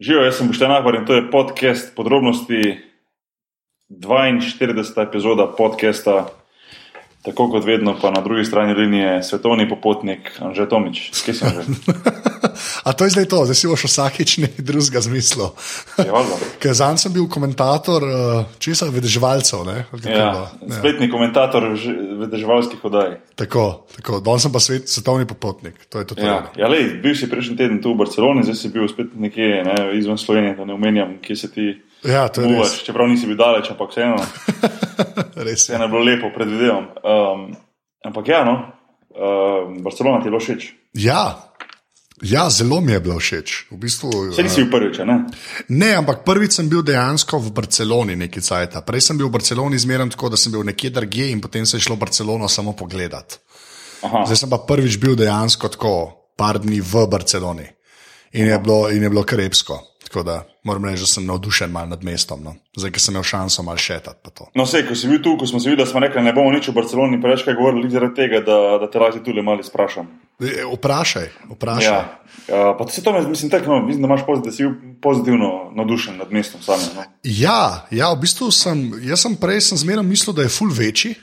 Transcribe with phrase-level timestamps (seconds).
[0.00, 2.82] Živijo, jaz sem Boštjan Ahbar in to je podcast podrobnosti
[3.94, 5.02] 42.
[5.02, 6.26] epizoda podcasta.
[7.24, 11.08] Tako kot vedno, pa na drugi strani linije svetovni popotnik Anžet Tomič.
[11.12, 11.62] Skaj sem že?
[12.84, 15.48] A to je zdaj to, zdaj si boš vsakič nekaj drugega zmislil.
[15.96, 16.04] Je.
[16.60, 18.12] Ker zanj sem bil komentator uh,
[18.58, 19.64] česa vedeževalcev.
[19.64, 19.76] Ne?
[19.96, 20.28] Je Ja?
[20.36, 20.52] Ja.
[20.70, 23.16] spletni komentator ž- vedeževalskih oddaj.
[23.34, 24.20] Tako, tako.
[24.20, 25.80] danes sem pa svet, svetovni popotnik.
[25.88, 26.20] To je to.
[26.20, 29.64] Ja, ja lej, bil si prejšnji teden tu v Barceloni, zdaj si bil spet nekje
[29.64, 31.66] ne, izven Slovenije, da ne omenjam, kje se ti
[32.04, 32.56] ja, to je res.
[32.56, 32.76] muvaš.
[32.86, 34.20] Čeprav nisi bil daleč, ampak vseeno.
[35.46, 36.88] res Vse je bilo lepo, predvidevam.
[37.00, 37.48] Um,
[38.04, 38.54] ampak ja, no,
[39.14, 40.70] um, Barcelona ti je bilo všeč.
[41.00, 41.24] Ja.
[42.22, 43.66] Ja, zelo mi je bilo všeč.
[43.70, 45.16] V bistvu, Vse nisi bil prvič, a ne?
[45.68, 48.78] Ne, ampak prvič sem bil dejansko v Barceloni nekaj cajt.
[48.86, 51.76] Prej sem bil v Barceloni zmeraj tako, da sem bil nekje drugje in potem se
[51.76, 53.40] je šlo v Barcelono samo pogledat.
[54.04, 54.24] Aha.
[54.28, 55.94] Zdaj sem pa prvič bil dejansko tako,
[56.38, 57.66] par dni v Barceloni
[58.34, 59.78] in je bilo, in je bilo krepsko.
[60.14, 62.42] Tako da moram reči, da sem navdušen mal nad mestom.
[62.42, 62.52] No.
[62.76, 64.30] Zdaj, ker sem imel šanso mal šetati.
[64.54, 66.68] No, vse, ko si bil tu, ko smo se videli, smo rekli, ne bomo nič
[66.70, 70.06] v Barceloni preveč kaj govorili, zaradi tega, da, da te lažje tu le malo sprašam.
[70.38, 71.88] E, Vprašaj, vprašaj.
[71.88, 71.98] Ja,
[72.46, 74.70] uh, pa se to mislim, tako, no, mislim, da imaš pozitiv,
[75.02, 76.94] pozitivno navdušen nad mestom samim.
[76.94, 77.02] No?
[77.24, 81.16] Ja, ja, v bistvu sem, jaz sem prej sem zmeraj mislil, da je ful večji,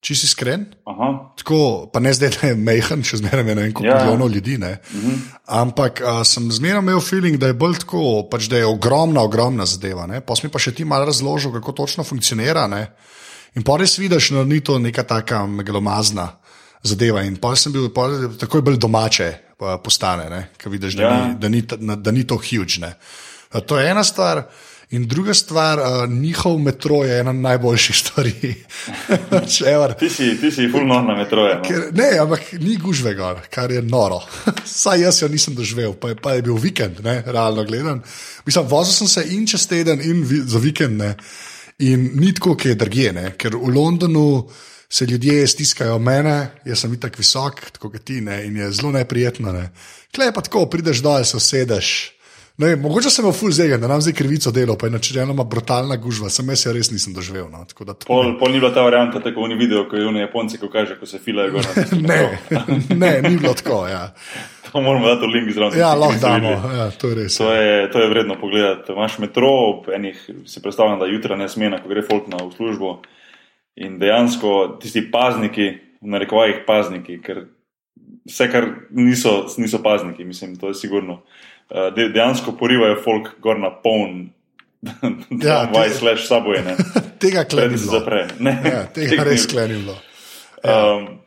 [0.00, 0.66] če si iskren.
[0.86, 3.96] Aha, Tako, pa ne zdaj, da je mehen, še zmeraj je ne vem, koliko Ja.
[3.98, 4.04] ja.
[4.04, 4.54] milijonov ljudi.
[4.56, 5.16] Uh -huh.
[5.46, 9.66] Ampak a, sem zmeraj imel feeling, da je bolj tako, pač, da je ogromna, ogromna
[9.66, 10.06] zadeva.
[10.06, 10.20] ne.
[10.20, 12.66] Pa si mi pa še ti malo razložil, kako točno funkcionira.
[12.66, 12.86] Ne?
[13.56, 16.28] In pa res vidiš, da ni to neka taka megalomazna
[16.82, 17.22] zadeva.
[17.22, 21.26] In pa sem bil pol takoj bolj domače pa postane, ker vidiš, da, Ja.
[21.26, 22.78] ni, da, ni, da ni to huge.
[22.80, 22.94] Ne?
[23.66, 24.42] To je ena stvar.
[24.90, 28.54] In druga stvar, uh, njihov metro je ena najboljših stvari.
[29.98, 31.58] Ti si, ti si fulno na metroje.
[31.58, 31.62] No?
[31.62, 34.22] Ker, ne, ampak ni gužve gor, kar je noro.
[34.64, 38.00] Saj jaz jo nisem doživel, pa je, pa je bil vikend, ne, realno gledano.
[38.46, 40.96] Mislim, vozil sem se in čez teden, in vi, za vikend.
[40.96, 41.14] Ne,
[41.84, 44.48] in ni tako, ki je drugje, ker v Londonu
[44.88, 48.96] se ljudje stiskajo mene, jaz sem itak visok, tako kot ti, ne, in je zelo
[48.96, 49.52] neprijetno.
[49.52, 49.68] Ne.
[50.16, 52.17] Klej pa tako, prideš dol, se usedeš.
[52.58, 55.96] Ne, mogoče sem imel full zegen, da nam zdaj krivico delo, pa je načeloma brutalna
[55.96, 57.46] gužva, sem jaz res nisem doživel.
[57.52, 60.58] No, to- Pol, pol ni bila ta varianta, tako oni vidijo, ko je oni Japonci,
[60.58, 61.68] ko kaže, ko se filajo gor.
[62.10, 62.38] Ne,
[63.02, 63.86] ne, ni bilo tako.
[63.86, 64.08] Ja.
[64.72, 65.78] To moramo dati v link zraven.
[65.80, 67.38] Ja, lahko damo, ja, to je res.
[67.40, 68.92] To je, to je vredno pogledati.
[68.92, 72.50] Imaš metro, ob enih, si predstavljam, da jutra ne smena, ko gre folk na v
[72.52, 72.98] službo.
[73.80, 75.70] In dejansko tisti pazniki,
[76.02, 77.46] v narekovajih pazniki, ker
[78.28, 81.22] vse, kar niso, niso pazniki, mislim, to je sigurno.
[81.70, 84.28] Eh, De, dejansko porivajo folk gor na poln,
[84.82, 85.08] Ja,
[85.48, 86.76] ja, vaj slash saboje, ne.
[87.22, 88.26] Tega Pred kleni se zapre.
[88.38, 89.96] Ne, Ja, tega res kleni bilo.
[90.62, 91.18] Um,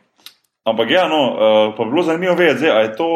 [0.67, 3.09] ampak ja, no, uh, pa bi bilo zanimivo vedeti, zdaj, je to,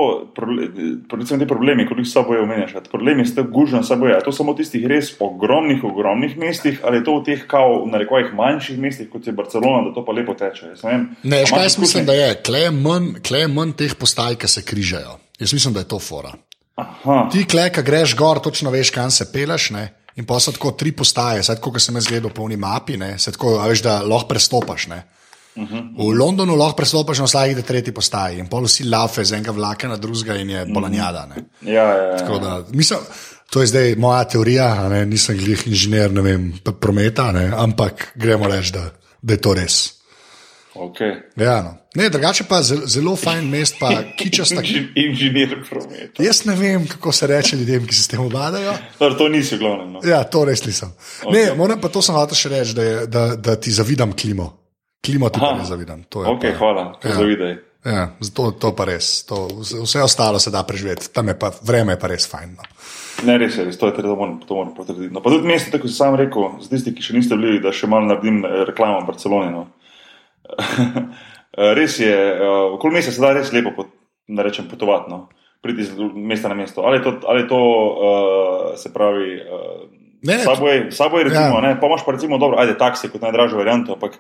[1.12, 4.34] recimo te problemi, kot jih saboje omenjaš, problemi s tem gužno saboje, a je to
[4.36, 8.34] samo v tistih res ogromnih, ogromnih mestih, ali je to v teh, kao, v narekovajih
[8.36, 10.74] manjših mestih, kot je Barcelona, da to pa lepo teče.
[10.74, 11.06] Jaz Ne, vem.
[11.24, 13.78] Ne, A veš, imaš kaj jaz mislim, da je, kle je manj, kle je manj
[13.84, 15.20] teh postaj, ki se križajo.
[15.40, 16.36] Jaz mislim, da je to fora.
[16.76, 19.70] Aha, Ti kle, ki greš gor, točno veš, kam se peleš.
[19.76, 19.88] Ne?
[20.16, 23.16] In pa so tako tri postaje, zdaj kot sem jaz gledal po uni mapi, ne?
[23.20, 24.88] se tako, a veš, da lahko prestopaš.
[24.92, 25.04] Ne?
[25.56, 25.84] Uh -huh.
[25.98, 29.88] V Londonu lahko prestopaš na vsaki tretji postaji in pol vsi lafe z enega vlaka
[29.88, 31.26] na drugega in je bolanjada.
[31.26, 31.44] Ne?
[31.74, 32.18] ja, ja, ja.
[32.18, 33.00] Tako Da, mislim,
[33.50, 38.48] to je zdaj moja teorija, ne, nisem glih inženir ne vem, prometa, ne, ampak gremo
[38.48, 38.90] reči, da,
[39.22, 39.94] da je to res.
[40.76, 41.12] Okay.
[41.36, 41.78] Ja, no.
[41.96, 44.62] ne, drugače pa zelo, zelo fajn mest, pa kičasta.
[44.96, 46.24] Inženir prometa.
[46.24, 48.74] Jaz ne vem, kako se reče ljudem, ki se s tem obvladajo.
[49.00, 49.94] Torej, to nisi v glavnem.
[49.94, 50.02] No.
[50.04, 50.92] Ja, to res nisem.
[51.24, 51.34] Okay.
[51.34, 54.52] Ne, moram pa to hotel še reči, da, je, da, da ti zavidam klimo.
[55.06, 55.56] Klimo ti Aha.
[55.62, 56.04] ne zavidam.
[56.10, 57.16] To je Ok, pa, hvala, to Ja.
[57.16, 57.56] zavidaj.
[57.86, 59.24] Ja, zato to pa res.
[59.30, 62.56] To, vse ostalo se da preživeti, tam je pa vreme je pa res fajn.
[62.58, 62.64] No.
[63.24, 65.14] Ne, res je, res, to je treba, to moram, to moram potrditi.
[65.14, 67.72] No, pa tudi mesto, tako kot sem rekel, za tisti, ki še niste bili, da
[67.72, 69.52] še malo naredim eh, reklamo v Barceloni.
[69.54, 69.68] No.
[71.78, 73.92] res je, uh, okoli mesta se da res lepo, pot,
[74.38, 75.28] rečem, potovati, no.
[75.62, 76.84] priti iz mesta na mesto.
[76.86, 79.86] Ali je to, ali je to uh, se pravi, uh,
[80.26, 81.56] Ne, ne, Subway, Subway recimo, Ja.
[81.56, 81.62] ja.
[81.62, 84.18] ne, pa imaš pa recimo dobro, ajde, taksi kot najdražjo varianto, ampak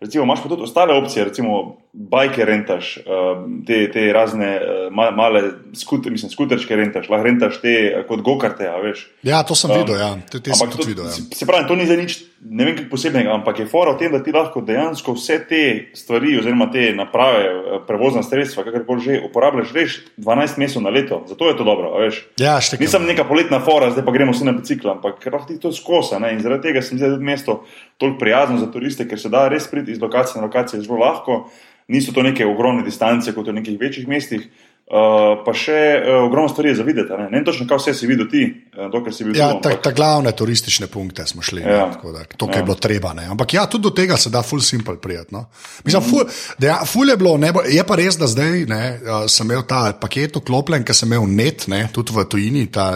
[0.00, 5.10] recimo imaš pa tudi ostale opcije, recimo bajke rentaš, uh, te, te razne uh, ma,
[5.12, 5.42] male
[5.76, 9.02] skute, mislim, skuterčke rentaš, lahko rentaš te uh, kot gokarte, a veš.
[9.28, 10.14] Ja, to sem um, videl, ja.
[10.30, 11.10] te, te sem to, videl.
[11.10, 11.12] Ja.
[11.12, 12.16] se- pravi, to ni za nič,
[12.48, 15.60] ne vem, kaj posebnega, ampak je fora v tem, da ti lahko dejansko vse te
[15.98, 21.20] stvari, oziroma te naprave, eh, prevozna sredstva, kakorkoli že uporabljaš, veš, 12 mesecev na leto.
[21.28, 22.22] Zato je to dobro, a veš.
[22.40, 22.86] Ja, štekam.
[22.86, 26.16] Nisem neka poletna fora, zdaj pa gremo vsi na bicikl, ampak lahko ti to skosa.
[26.22, 26.32] Ne?
[26.32, 27.58] In zaradi tega se mi zdi da je tudi mesto
[28.00, 31.44] toliko prijazno za turiste, ker se da res priti iz lokacije na lokacijo zelo lahko.
[31.88, 34.48] Niso to neke ogromne distance, kot v nekih večjih mestih.
[34.92, 37.14] Uh, pa še uh, ogromno stvari je za videti.
[37.16, 38.42] Ne, ne vem točno, kaj vse si videl ti,
[38.76, 39.62] uh, dokler si bil Ja, tu.
[39.64, 41.76] ta, ta glavne turistične punkte smo šli, ja.
[41.78, 41.86] Ja.
[41.86, 43.14] ne, da, to, kar je bilo treba.
[43.16, 43.24] Ne.
[43.32, 45.32] Ampak ja, tudi do tega se da full simple prijeti.
[45.32, 45.46] No.
[45.86, 46.26] Mislim, ful,
[46.60, 49.94] deja, ful je bilo, ne, je pa res, da zdaj ne, uh, sem imel ta
[49.96, 52.90] paket vklopljen, ker sem imel net, ne, tudi v tujini, ta,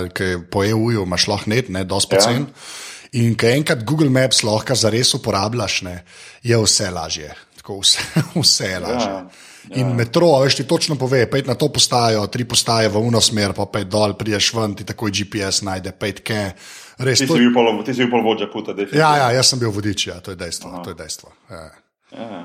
[0.52, 2.20] po EU-ju imaš lahko net, ne, dosti Ja.
[2.20, 2.50] pocen.
[3.16, 6.00] In ko enkrat Google Maps lahko zares uporabljaš, ne,
[6.44, 7.32] je vse lažje.
[7.66, 7.98] Tako vse,
[8.42, 9.10] vse je lažje.
[9.10, 9.26] Ja,
[9.66, 13.18] Ja, in metro, veš ti točno pove, pojdi na to postajo, tri postaje v uno
[13.18, 16.42] smer, pa pej dol, priješ ven, ti takoj GPS najde, pej tke.
[17.02, 19.02] Res, Ti to, si bil pol, ti si bil pol vodja puta, definitivno.
[19.02, 20.70] ja, ja, jaz sem bil vodič, ja, to je dejstvo.
[20.86, 21.64] To je dejstvo ja.
[22.14, 22.38] ja.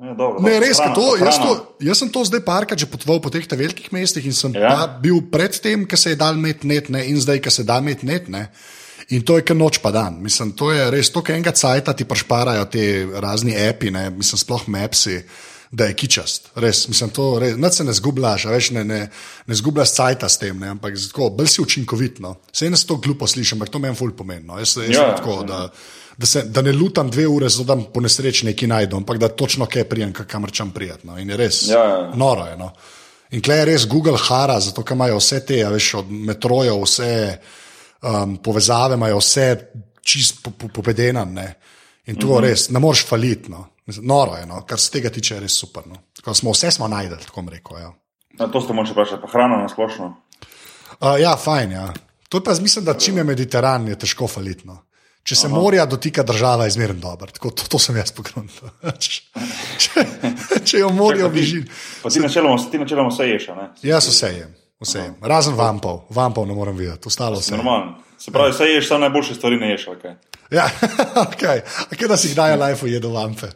[0.00, 1.52] ja dobro, Ne, dobro, res, ker hrana, to, jaz, to,
[1.84, 4.72] jaz sem to zdaj parkrat že potoval po teh velikih mestih in sem Ja.
[4.72, 4.88] ja.
[4.88, 7.76] bil pred tem, ker se je dal imeti net, ne, in zdaj, ker se da
[7.84, 8.32] imeti net.
[8.32, 8.48] Ne.
[9.08, 10.16] In to je kar noč pa dan.
[10.22, 12.84] Mislim, to je res to, kar enega cajta ti prešparajo te
[13.20, 15.22] razni api, ne, mislim, sploh mapsi.
[15.74, 18.98] Da je kičast, res, mislim, to res, nič se ne zgubljaš, a veš, ne, ne,
[19.46, 22.20] ne zgubljaš cajta s tem, ne, ampak tako, bolj si učinkovit.
[22.22, 22.36] No.
[22.54, 24.46] Se to glupo slišim, ampak to meni ful pomeni.
[24.46, 24.58] No.
[24.62, 25.64] Jaz, jaz Ja, ja, tako, da,
[26.16, 29.28] da, se, da ne lutam dve ure, zato da po nesreči nekaj najdem, ampak da
[29.28, 31.18] točno kaj prijem, kamor čem prijetno.
[31.18, 32.12] In je res Ja, ja.
[32.14, 32.46] noro.
[32.46, 32.70] Je, no.
[33.34, 37.10] In klej je res Google hara, zato ker imajo vse te, veš, od metroja, vse
[38.04, 39.70] um, povezave, imajo vse
[40.04, 41.54] čist po- po- povedenane.
[42.06, 42.40] In to mm -hmm.
[42.40, 43.50] res ne moreš faliti.
[43.50, 43.66] No.
[43.86, 44.62] Noro je, no.
[44.66, 45.82] kar se tega tiče, je res super.
[45.86, 45.96] No.
[46.16, 47.78] Tako smo, vse smo najdel, tako rekel.
[47.78, 47.92] Ja.
[48.38, 50.16] Na to ste moče vprašati, pa hrana na splošno.
[51.00, 51.72] Uh, ja, fajn.
[51.72, 51.92] Ja.
[52.28, 54.82] To je pa, mislim, da čim je Mediteran, je težko falitno.
[55.24, 55.56] Če se Aha.
[55.56, 57.30] morja dotika država, je zmeren dober.
[57.30, 58.50] Tako, to, to sem jaz pogrunil.
[59.04, 59.22] če,
[59.78, 60.04] če,
[60.64, 61.24] če jo morje
[62.02, 63.70] Pa ti- ti načeloma, vse ješ, ne?
[63.82, 64.52] Jaz vse jem,
[64.84, 65.14] vse jem.
[65.22, 67.56] Razen vampov, vampov ne morem videti, ostalo vse.
[67.56, 67.96] Normalno.
[68.18, 70.14] Se pravi, vse ješ, samo najboljše stvari ne ješ, kaj.
[70.50, 70.68] Ja,
[71.28, 71.64] okay.
[71.90, 73.50] A kje da si kdaj v lifeu jedel vampe?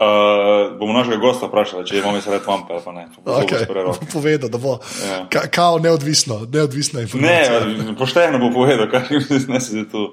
[0.00, 3.02] Uh, bomo našega gosta vprašali, če imamo res vampe ali pa ne.
[3.20, 3.66] Okay.
[4.12, 5.26] Povedal, da bo Ja.
[5.28, 7.60] ka, kao neodvisno, neodvisna informacija.
[7.66, 9.12] Ne, pošteno bo povedal, kaj
[9.52, 10.06] ne se zdaj tu.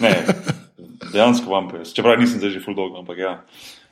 [0.00, 0.14] Ne,
[1.12, 1.84] dejansko vampe.
[1.84, 3.34] Čeprav nisem zdaj že full dog, ampak ja.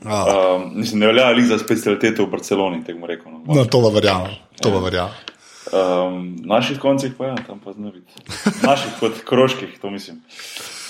[0.05, 0.25] A.
[0.57, 3.33] Um, mislim, ne velja ali za specialitete v Barceloni, tako rekel.
[3.33, 3.45] No.
[3.55, 5.36] No, to pa verjamem, to pa verjamem.
[5.73, 8.13] Um, naših koncih pa ja, tam pa zna biti.
[8.63, 10.23] Naših kot kroških, to mislim.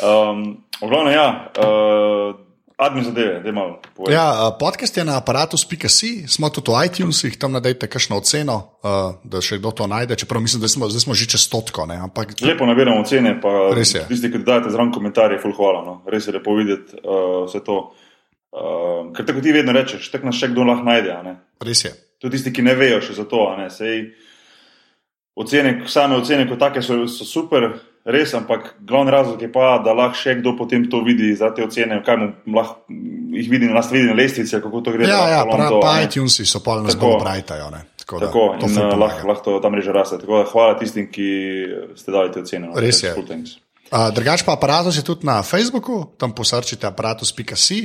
[0.03, 2.37] Um, Oglavno, ja, uh,
[2.77, 4.15] admin zadeve, da povem.
[4.15, 9.17] Ja, a, podcast je na aparatus.si, smo tudi v iTunesih, tam najdete kakšno oceno, uh,
[9.25, 10.17] da še kdo to najde.
[10.21, 11.97] Čeprav mislim, da smo, zdaj smo že čez stotko, ne?
[11.97, 14.05] ampak Lepo nabiramo ocene, pa je.
[14.09, 15.85] tisti, ki dodajate zraven komentarje, ful hvala.
[15.87, 15.95] No.
[16.13, 17.81] Res je lepo videti uh, vse to.
[18.57, 21.17] Uh, ker tako ti vedno rečeš, tako nas še kdo lahko najde.
[21.65, 21.97] res je.
[22.21, 23.49] Tudi tisti, ki ne vejo še za to.
[23.49, 23.73] a ne.
[23.73, 24.11] Sej,
[25.37, 27.69] ocene, same ocene kot take so, so super,
[28.05, 31.65] res, ampak glavni razlog je pa, da lahko še kdo potem to vidi za te
[31.65, 32.87] ocene, kaj mu lahko
[33.37, 33.83] jih vidi, na
[34.17, 35.09] lestvici, kako to gre.
[35.11, 36.97] Ja, ja, lahko pa, iTunesi so Tako.
[37.01, 37.71] bolj brajtajo.
[37.71, 37.85] ne.
[38.07, 38.97] Tako, da, Tako, to in pomaga.
[38.97, 40.19] lahko, lahko to tam reže raste.
[40.23, 41.31] Tako da hvala tistim, ki
[41.99, 42.69] ste dali te ocene.
[42.69, 42.79] No.
[42.79, 43.15] Res je.
[43.87, 47.81] Uh, drugač pa aparatus je tudi na Facebooku, tam posrčite aparatus.si.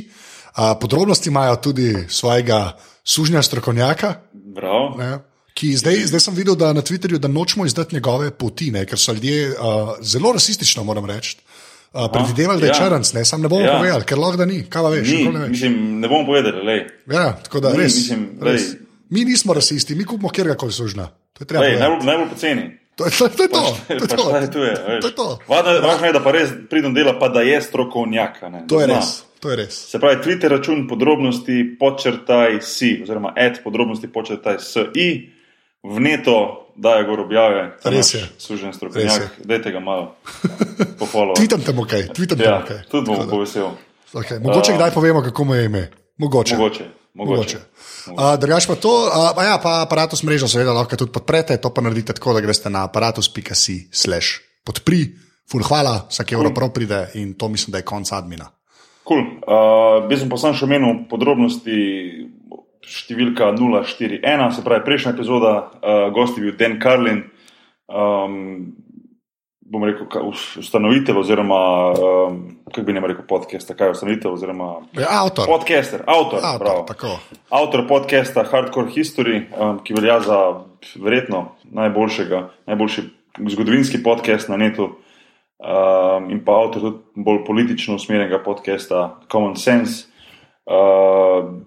[0.52, 4.98] Uh, podrobnosti imajo tudi svojega sužnja strokovnjaka, Bravo.
[4.98, 5.18] ne,
[5.54, 9.00] ki zdaj, zdaj sem videl, da na Twitterju da nočemo izdati njegove poti, ne, ker
[9.00, 9.56] so ljudje uh,
[10.02, 11.38] zelo rasistično, moram reči.
[11.94, 12.74] Uh, predvidevali, da je ja.
[12.76, 13.68] črnc, ne, sam ne bomo Ja.
[13.68, 13.78] ja.
[13.78, 15.50] povedali, ker lahko da ni, kaj veš, Ni, ne veš.
[15.50, 16.86] mislim, ne bom povedal, lej.
[17.08, 18.62] Ja, tako da ni, res, mislim, res.
[18.64, 18.80] lej.
[19.10, 21.10] Mi nismo rasisti, mi kupimo kjerkoli sužna.
[21.34, 22.78] To je najbolj, najbolj poceni.
[22.96, 23.28] To je to.
[23.28, 24.30] to, je to, to, je Pač to.
[24.30, 24.76] kaj tu je.
[25.02, 25.40] To je to.
[25.48, 28.42] Važno je- je, da pa res pridem dela, pa da je strokovnjak.
[28.42, 28.96] ne, To je zna.
[28.96, 29.24] res.
[29.40, 29.74] To je res.
[29.90, 34.80] Se pravi, Twitter račun podrobnosti počrtaj si, oziroma ad podrobnosti počrtaj si,
[35.84, 37.78] vneto daje gor objave.
[37.84, 38.24] Res je.
[38.38, 40.16] Sužen strokovnjak, dajte ga malo
[41.00, 41.34] pohvalo.
[41.36, 42.72] Te ok, tweetam te Ja, ok.
[42.92, 43.72] tudi bom povesel.
[44.14, 44.40] Okay.
[44.44, 45.90] Mogoče kdaj povemo, kako mu je ime.
[46.18, 46.56] Mogoče.
[46.56, 46.86] Mogoče.
[47.14, 47.58] Mogoče.
[48.08, 51.72] Uh, Drugač pa to, uh, pa ja, pa aparatus mrežo seveda lahko tudi podprete, to
[51.74, 55.12] pa naredite tako, da greste na aparatus.si slash podpri,
[55.52, 58.48] ful hvala, vsak evro prav pride in to mislim, da je konc admina.
[59.08, 59.24] Cool.
[59.44, 61.76] Uh, jaz sem pa sam še omenil podrobnosti
[62.82, 67.24] številka 041, se pravi prejšnja epizoda, uh, gost je bil Dan Carlin,
[67.88, 68.74] um,
[69.72, 70.08] bom rekel,
[70.60, 71.60] ustanovitelj oziroma,
[71.92, 75.48] um, kako bi ne rekel, podcast, kaj je ustanovitelj oziroma Je avtor.
[75.48, 77.22] podcaster, avtor, avtor.
[77.50, 80.40] Avtor podcasta Hardcore History, um, ki velja za
[81.00, 83.06] verjetno najboljšega, najboljši
[83.54, 84.90] zgodovinski podcast na netu,
[85.62, 90.10] um, in pa avtor tudi bolj politično usmerjenega podcasta Common Sense.
[90.66, 91.62] Uh,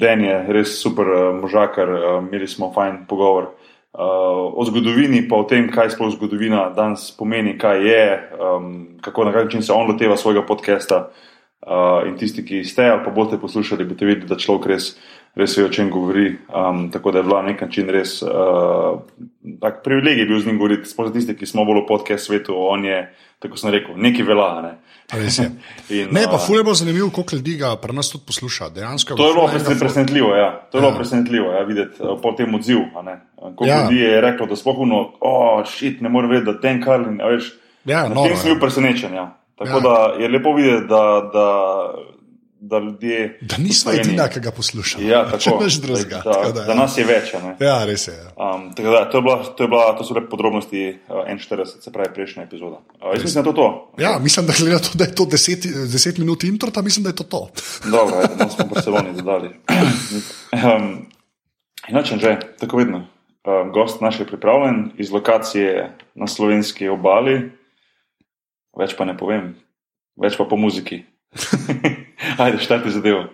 [0.00, 3.52] Den je res super uh, možakar, uh, imeli smo fajn pogovor.
[3.90, 8.04] Uh, o zgodovini, pa o tem, kaj sploh zgodovina danes pomeni, kaj je,
[8.38, 8.70] um,
[9.02, 11.10] kako na kak način se on loteva svojega podcasta.
[11.60, 14.94] Uh, in tisti, ki ste ali pa boste poslušali, boste videli, da človek res
[15.34, 16.38] res ve, o čem govori.
[16.48, 19.00] Um, tako da je bila na nek način res uh,
[19.60, 20.88] tak privilegij bil z njim govoriti.
[20.90, 23.02] Sploh za tiste, ki smo bolj v podcast svetu, on je,
[23.38, 24.50] tako sem rekel, neki vela.
[24.62, 24.74] Ne.
[25.90, 28.68] In, Ne, pa fulje bo zanimivo, koliko ljudi ga pri nas tudi posluša.
[28.70, 30.50] Dejansko To je bilo presen- presenetljivo, ja.
[30.62, 30.82] To je Ja.
[30.82, 32.78] bilo presenetljivo, ja, videti uh, po tem odziv.
[33.36, 33.74] Koliko Ja.
[33.74, 33.82] ja.
[33.82, 37.52] ljudi je reklo, da spohuno, oh, šit, ne morem vedeti, da ten Karlin, veš.
[37.84, 38.54] Ja, Na noro tem sem je.
[38.54, 39.14] bil presenečen.
[39.14, 39.26] Ja.
[39.58, 39.74] Tako Ja.
[39.74, 39.80] ja.
[39.80, 41.02] da je lepo videti, da,
[41.32, 41.46] da,
[42.60, 43.38] da ljudje.
[43.40, 45.00] Da nismo edina, ki ga posluša.
[45.00, 45.64] Ja, Če tako.
[45.64, 46.20] nič drugega.
[46.24, 47.32] Da, tako da, da, da nas je več.
[47.32, 47.54] ne.
[47.60, 48.14] Ja, res je.
[48.14, 48.32] Ja.
[48.36, 51.92] Um, da, to, je bila, to, je bila, to so le podrobnosti uh, 41, se
[51.92, 52.82] pravi prejšnja epizoda.
[53.00, 53.68] Uh, jaz mislim, da je to to.
[54.02, 57.16] Ja, mislim, da, to, da je to 10, 10 minut intro, pa mislim, da je
[57.22, 57.40] to to.
[57.96, 59.54] Dobro, ajde, no smo Barceloni dodali.
[60.66, 61.06] um,
[61.88, 63.06] Inače, že tako vedno.
[63.44, 67.50] Um, gost naš je pripravljen iz lokacije na slovenski obali,
[68.76, 69.54] več pa ne povem,
[70.20, 71.00] več pa po muziki.
[72.38, 73.24] Ajde, štarti zadevo.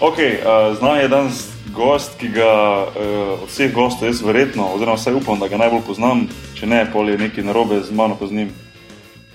[0.00, 2.52] Ok, uh, znan je danes gost, ki ga
[2.88, 6.24] uh, od vseh gostov jaz verjetno, oziroma vsaj upam, da ga najbolj poznam,
[6.56, 8.54] če ne, pol je nekaj narobe z mano po z njim.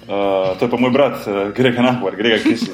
[0.01, 2.73] Uh, to je pa moj brat, uh, Grega Nahvar, Grega Kisi.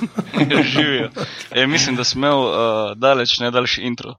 [0.74, 1.12] Živijo.
[1.52, 2.56] E, mislim, da sem imel uh,
[2.96, 4.16] daleč najdaljši intro.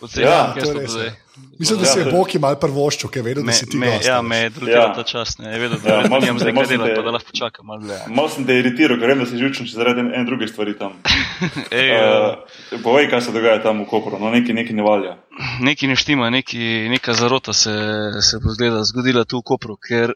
[0.00, 1.10] Od vseh Ja, to je zdaj.
[1.34, 1.56] Ja.
[1.58, 3.66] Mislim, da Ja, si je to je- Boki mal prvoščil, ker je vedel, da si
[3.66, 4.04] ti gost.
[4.04, 4.92] ja, me je drugiral Ja.
[4.92, 5.38] ta čas.
[5.38, 5.48] Ne.
[5.48, 7.98] Je vedel, Ja, da malo nimam zdaj kaj delati, pa da lahko počakam malo dlje.
[8.08, 10.92] Malo sem te iritiral, ker vem, da si žučen še zaradi ene druge stvari tam.
[11.72, 12.44] Ej, uh,
[12.80, 15.16] povej, kaj se dogaja tam v Kopru, no nekaj, nekaj ne valja.
[15.60, 17.72] neki ne štima, neki, neka zarota se,
[18.20, 20.12] se bo zgleda zgodila tu v Kopru, ker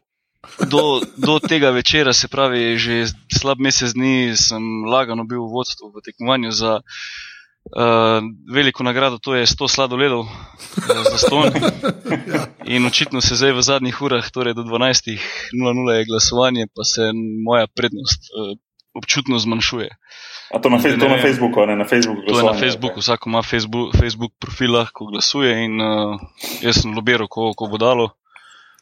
[0.62, 0.82] do,
[1.16, 6.04] do tega večera, se pravi, že slab mesec dni sem lagano bil v vodstvu v
[6.04, 6.80] tekmovanju za
[7.66, 10.28] uh, veliko nagrado, to je 100 sladoledov uh,
[11.10, 11.50] za ston.
[12.74, 17.10] In očitno se zdaj v zadnjih urah, torej do 12.00 je glasovanje, pa se
[17.44, 18.58] moja prednost uh,
[18.94, 19.88] občutno zmanjšuje.
[20.54, 21.22] A to na, fe, Ne to na vem.
[21.22, 22.22] Facebooku, ne na Facebooku.
[22.22, 26.14] To je na Facebooku, vsak ima Facebook, Facebook profil, lahko glasuje in uh,
[26.62, 28.14] jaz sem lobiral, ko, ko bo dalo.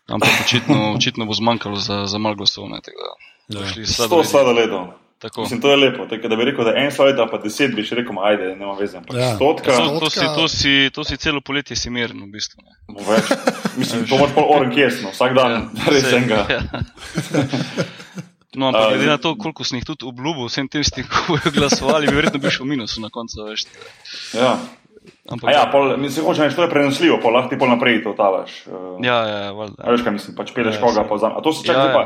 [0.04, 2.68] Ampak očitno, očitno bo zmanjkalo za, za malo glasov.
[2.68, 3.00] Ne, tega,
[3.48, 3.60] Ja.
[3.68, 4.28] šli Sto sladoledi.
[4.28, 4.84] sladoledov.
[5.18, 5.40] Tako.
[5.42, 6.06] Mislim, to je lepo.
[6.06, 6.90] Tako, da bi rekel, da en
[7.20, 8.96] a pa deset bi še rekel, ajde, nema veze.
[8.98, 9.34] Ampak Ja.
[9.36, 12.60] stotka, To, to, si, to, si, to si celo poletje si miren, v bistvu.
[12.60, 12.74] Ne.
[12.94, 13.24] bo več.
[13.76, 16.44] Mislim, to moraš pol oren kesno, vsak dan, ja, res enega.
[16.48, 16.60] ja.
[18.54, 22.06] No, ampak glede na to, koliko sem jih tudi obljubil vsem tem, ki bojo glasovali,
[22.06, 23.48] bi verjetno bil še v minusu na koncu.
[23.50, 23.66] Veš.
[24.38, 24.58] Ja.
[25.24, 28.04] Ampak, A ja, pol, mislim, hočem reči, to je prenosljivo, pol lahko ti pol naprej
[28.04, 28.64] to talaš.
[28.68, 29.80] Uh, ja, ja, valjda.
[29.88, 31.32] Veš, kaj mislim, pač peleš Ja, koga pa za.
[31.32, 31.88] A to se Ja, čaka, ja.
[31.88, 32.04] ja, pa.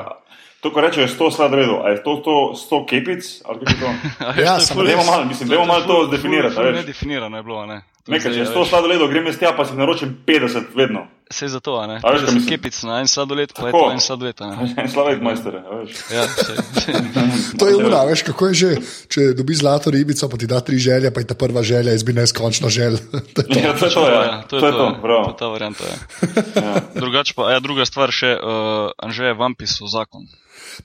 [0.58, 3.22] To, ko rečejo 100 sladoledov, a je to, to 100 kepic?
[3.46, 3.88] Ali je to?
[4.42, 6.54] Ja, to je samo dajmo malo, mislim, dajmo malo to ful veš.
[6.74, 7.78] Nedefinirano je bilo, a ne.
[8.06, 8.68] To Nekaj, če je a 100 veš.
[8.72, 11.06] sladoledov, grem jaz tja, pa si naročim 50 vedno.
[11.30, 12.00] Vse za to, a ne.
[12.02, 12.50] A veš, kaj 50 mislim?
[12.50, 13.84] kepic na en sladoled, pa je Tako.
[13.84, 14.56] to en sladoled, a ne.
[14.82, 16.00] En sladoled, majster, veš.
[16.10, 16.94] Ja, sej, sej.
[17.62, 18.70] To je ura, veš, kako je že,
[19.12, 22.02] če dobi zlato ribico, pa ti da tri želje, pa je ta prva želja, jaz
[22.02, 22.98] bi neskončno želel.
[23.14, 23.62] To je to.
[23.62, 24.42] Ja, to je to, ja.
[24.42, 24.98] to je to, to, ja.
[25.02, 25.24] bravo.
[25.24, 25.84] to je ta varianta.
[25.86, 25.96] Ja.
[26.58, 26.74] Ja.
[26.98, 30.26] Drugač pa, ja, druga stvar še, uh, Anže Vampi so zakon.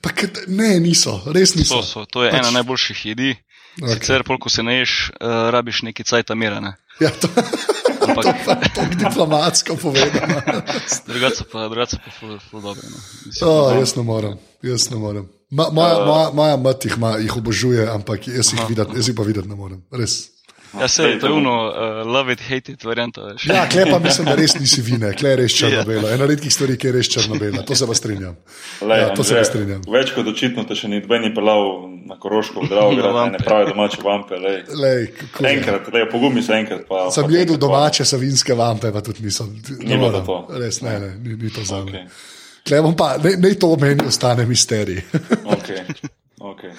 [0.00, 1.74] Pa, kad- ne, niso, res niso.
[1.74, 3.36] To, so, to je Pač- ena najboljših jedi.
[3.82, 3.94] Okej.
[3.94, 6.76] Sicer, polk se naješ, uh, rabiš neki cajt amirane.
[7.00, 7.26] Ja, to,
[8.04, 8.24] Ampak
[8.74, 10.38] to je diplomatsko povedano.
[11.10, 12.82] drugače pa, drugače pa ful, ful dobro.
[12.86, 12.98] No.
[13.26, 15.26] Mislim, Oh, jaz ne morem, jaz ne morem.
[15.50, 19.16] Ma, moja, moja, moja mat jih, ma, jih obožuje, ampak jaz jih, videt, jaz jih
[19.16, 19.82] pa videti ne morem.
[19.90, 20.33] Res.
[20.80, 21.72] Ja, sej, to je uno, uh,
[22.06, 23.20] love it, hate it varianta.
[23.22, 23.46] Veš.
[23.46, 25.58] Ja, klej pa mislim, da res nisi vine, klej je res Ja.
[25.60, 26.10] črno-bela.
[26.10, 28.36] Ena redkih stvari, ki je res črno-bela, to se pa strinjam.
[28.82, 29.80] Lej, Ja, to se Anže, pa strinjam.
[29.88, 31.64] Več kot očitno te še ni dve ni pelal
[32.04, 33.44] na Koroško, v Drago, Na ne vampe.
[33.44, 34.34] pravi domače vampe.
[34.36, 34.58] Lej.
[34.74, 35.46] Lej, kako.
[35.46, 36.84] Enkrat, lej, pogumi se enkrat.
[36.88, 39.48] Pa, Sem pa jedel domače savinske vampe, pa tudi nisem.
[39.78, 40.38] Ni Ne bilo to.
[40.50, 41.90] Res ne, ne, ni, ni to za me.
[41.90, 42.06] Okay.
[42.64, 45.00] Klej bom pa, ne, ne to meni ostane misterij.
[45.44, 45.80] Okay.
[46.40, 46.70] Okay.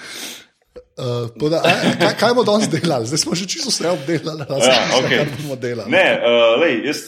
[0.96, 3.04] Uh, poda, a, kaj, kaj bomo danes delali?
[3.04, 5.18] Zdaj smo že čisto vse obdelali, razen Ja, okej.
[5.18, 5.92] kar bomo delali.
[5.92, 7.02] Ne, uh, lej, jaz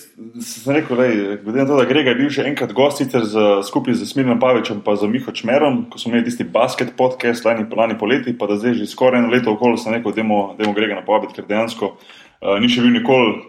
[0.45, 3.65] sem rekel, lej, glede na to, da Grega je bil že enkrat gost, sicer z,
[3.65, 7.65] skupaj z Smirnom Pavičem in z Miho Čmerom, ko smo imeli tisti basket podcast lani,
[7.65, 11.01] lani poleti, pa da zdaj že skoraj eno leto okoli sem rekel, da je Grega
[11.01, 13.41] napovabiti, ker dejansko uh, ni še bil nikoli,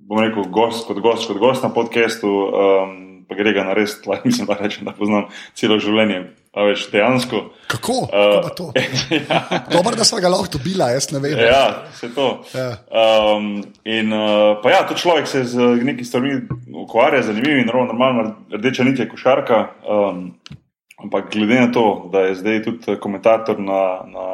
[0.00, 2.32] bom rekel, gost kot gost, kot gost na podcastu.
[2.32, 5.28] Um, Pa Grega na res, tla, mislim, da rečem, da poznam
[5.58, 6.22] celo življenje.
[6.54, 7.40] A veš, dejansko.
[7.66, 7.94] Kako?
[8.04, 8.66] Uh, Kako pa to?
[9.76, 11.38] Dobro, da smo ga lahko dobila, jaz ne vem.
[11.38, 12.28] Ja, vse to.
[12.54, 12.68] Ja.
[12.94, 16.36] Um, in uh, pa ja, to človek se z nekimi stvarmi
[16.84, 19.64] ukvarja, zanimivo in ravno normalno, rdeča nit je košarka.
[19.82, 20.22] Um,
[21.02, 24.26] ampak glede na to, da je zdaj tudi komentator na, na,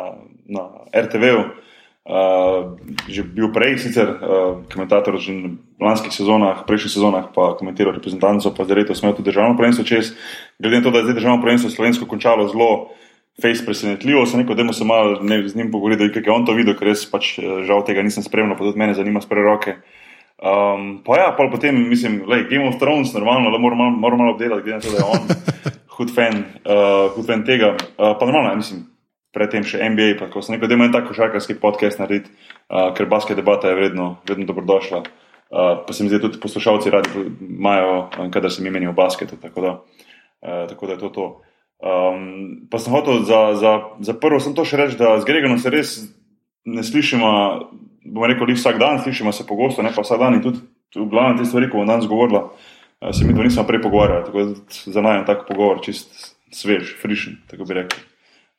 [0.45, 1.70] na RTV-u, uh,
[3.09, 5.37] že bil prej, sicer uh, komentator že
[5.77, 9.85] v lanskih sezonah, prejšnjih sezonah, pa komentiral reprezentanco, pa zdaj letos imel tudi državno prvenstvo
[9.85, 10.17] čez.
[10.57, 12.91] Glede na to, da je zdaj državno prvenstvo slovensko končalo zelo.
[13.41, 16.53] Face presenetljivo, sem rekel, da smo se malo z njim pogovorili, kako je on to
[16.53, 19.79] videl, ker res pač žal tega nisem spremljal, pa tudi mene zanima spre roke.
[20.41, 24.17] Um, pa ja, pa potem mislim, da je Game of Thrones normalno, da moramo malo,
[24.17, 25.25] malo obdelati, glede na to, da je on
[25.97, 27.77] hud fan, uh, hud fan tega.
[27.77, 28.85] Uh, pa normalno, mislim,
[29.35, 32.33] predtem še NBA, pa ko sem rekel, da ima en tak košarkarski podcast narediti,
[32.69, 35.03] uh, ker baske debata je vedno, vedno dobrodošla.
[35.51, 39.39] Uh, pa se mi zdi, tudi poslušalci radi imajo, kadar se mi menijo v basketu.
[39.43, 39.73] Tako da,
[40.43, 41.29] uh, tako da je to to.
[41.81, 43.73] Um, pa sem hotel za, za,
[44.05, 45.95] za prvo, sem to še reči, da z Gregorom se res
[46.69, 47.31] ne slišimo,
[48.05, 50.61] bomo rekli, vsak dan, slišimo se pogosto, ne pa vsak dan in tudi
[50.93, 52.51] v glavnem te stvari, ko bom danes govorila,
[53.15, 56.99] se mi to nismo prej pogovarjali, tako da za naj je tak pogovor čist svež,
[57.01, 58.10] frišen, tako bi rekel.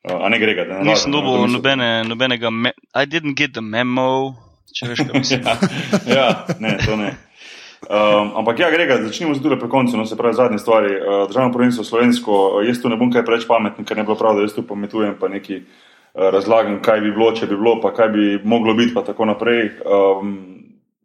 [0.01, 0.89] Uh, a ne Grega, da ne.
[0.89, 4.33] Nisem dobil nobene, nobenega, me I didn't get the memo,
[4.73, 5.43] če veš, kaj mislim.
[5.45, 6.29] ja, ja,
[6.59, 7.11] ne, to ne.
[7.85, 10.95] Um, ampak ja, Grega, začnimo z tudi pri koncu, no se pravi zadnje stvari.
[10.95, 14.37] Uh, državno prvenstvo slovensko, jaz tu ne bom kaj preveč pameten, ker ne bo prav,
[14.37, 17.93] da jaz tu pametujem, pa neki uh, razlagam, kaj bi bilo, če bi bilo, pa
[17.93, 19.69] kaj bi moglo biti, pa tako naprej.
[19.85, 20.35] Um,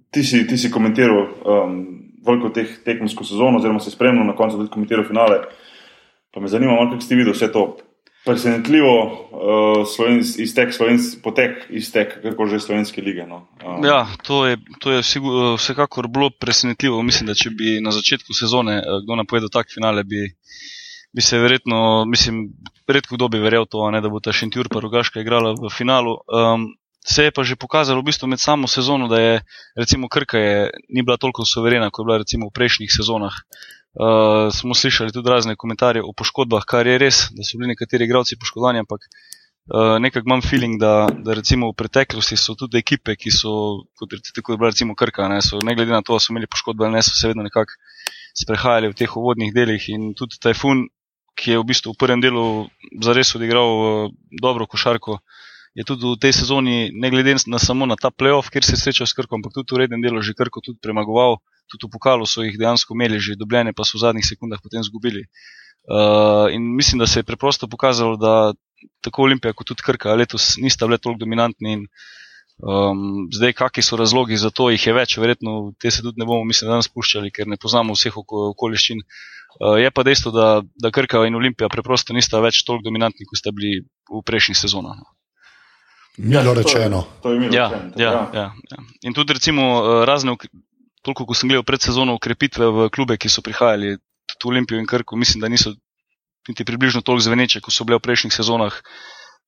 [0.08, 1.76] ti, si, ti si komentiral um,
[2.24, 5.42] veliko teh tekmsko sezono, oziroma si spremljal na koncu tudi komentiral finale.
[6.32, 7.76] Pa me zanima, kako si videl vse to.
[8.26, 8.94] Presenetljivo,
[9.30, 13.26] uh, slovenc, iztek, slovenc, potek, iztek, kako že slovenske lige.
[13.26, 13.44] No.
[13.62, 13.84] Um.
[13.86, 17.02] Ja, to je, to je sigur, vsekakor bilo presenetljivo.
[17.06, 20.26] Mislim, da če bi na začetku sezone kdo napovedal tak finale, bi,
[21.14, 22.48] bi se verjetno, mislim,
[22.90, 26.18] redko kdo bi verjel to, ne, da bo ta Šentjur pa Rogaška igrala v finalu.
[26.26, 26.66] Um,
[27.06, 29.34] se je pa že pokazalo v bistvu med samo sezono, da je
[29.78, 33.34] recimo Krka je, ni bila toliko suverena, kot je bila recimo v prejšnjih sezonah.
[33.96, 38.04] Uh, smo slišali tudi razne komentarje o poškodbah, kar je res, da so bili nekateri
[38.04, 43.16] igralci poškodovani, ampak uh, nekako imam feeling, da, da recimo v preteklosti so tudi ekipe,
[43.16, 43.54] ki so,
[43.96, 46.50] kot tako je bila recimo Krka, ne, so, ne glede na to, da so imeli
[46.52, 47.72] poškodbe ali ne, so se vedno nekako
[48.36, 50.84] sprehajali v teh uvodnih delih in tudi Tajfun,
[51.40, 52.68] ki je v bistvu v prvem delu
[53.00, 55.22] zares odigral uh, dobro košarko,
[55.72, 58.84] je tudi v tej sezoni, ne glede na samo na ta playoff, kjer se je
[58.84, 62.26] srečal s Krkom, ampak tudi v rednem delu že Krko tudi premagoval tudi v pokalu
[62.26, 65.26] so jih dejansko imeli, že dobljene, pa so v zadnjih sekundah potem izgubili.
[65.86, 68.52] Uh, in mislim, da se je preprosto pokazalo, da
[69.00, 71.72] tako Olimpija kot tudi Krka letos nista bile toliko dominantni.
[71.78, 71.84] In,
[72.58, 76.26] um, zdaj, kakšni so razlogi za to, jih je več, verjetno te se tudi ne
[76.26, 79.04] bomo, mislim, danes spuščali, ker ne poznamo vseh okoliščin.
[79.56, 80.48] Uh, je pa dejstvo, da,
[80.82, 84.98] da Krka in Olimpija preprosto nista več toliko dominantni, kot sta bili v prejšnjih sezonah.
[84.98, 85.14] No.
[86.18, 87.06] Milo rečeno.
[87.06, 87.92] To je, to je milo ja, rečeno.
[88.02, 88.84] ja, ja, ja.
[89.06, 90.34] In tudi, recimo, razne
[91.06, 94.88] toliko, ko sem gledal pred sezono ukrepitve v klube, ki so prihajali v Olimpijo in
[94.90, 95.72] Krko, mislim, da niso
[96.48, 98.74] niti približno toliko zveneče, kot so bile v prejšnjih sezonah.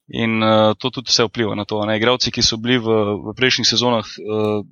[0.09, 1.83] In uh, to tudi vse vpliva na to.
[1.85, 1.99] Ne?
[2.01, 2.89] Igravci, ki so bili v,
[3.29, 4.65] v prejšnjih sezonah, uh,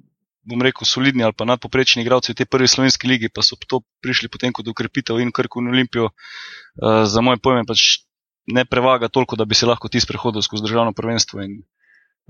[0.46, 3.82] bom rekel, solidni ali pa nadpoprečni igravci v tej prvi slovenski ligi, pa so to
[4.00, 8.06] prišli potem kot ukrepitev in Krko in Olimpijo, uh, za moje pojme pač
[8.46, 11.42] ne prevaga toliko, da bi se lahko ti sprehodil skozi državno prvenstvo.
[11.42, 11.60] In,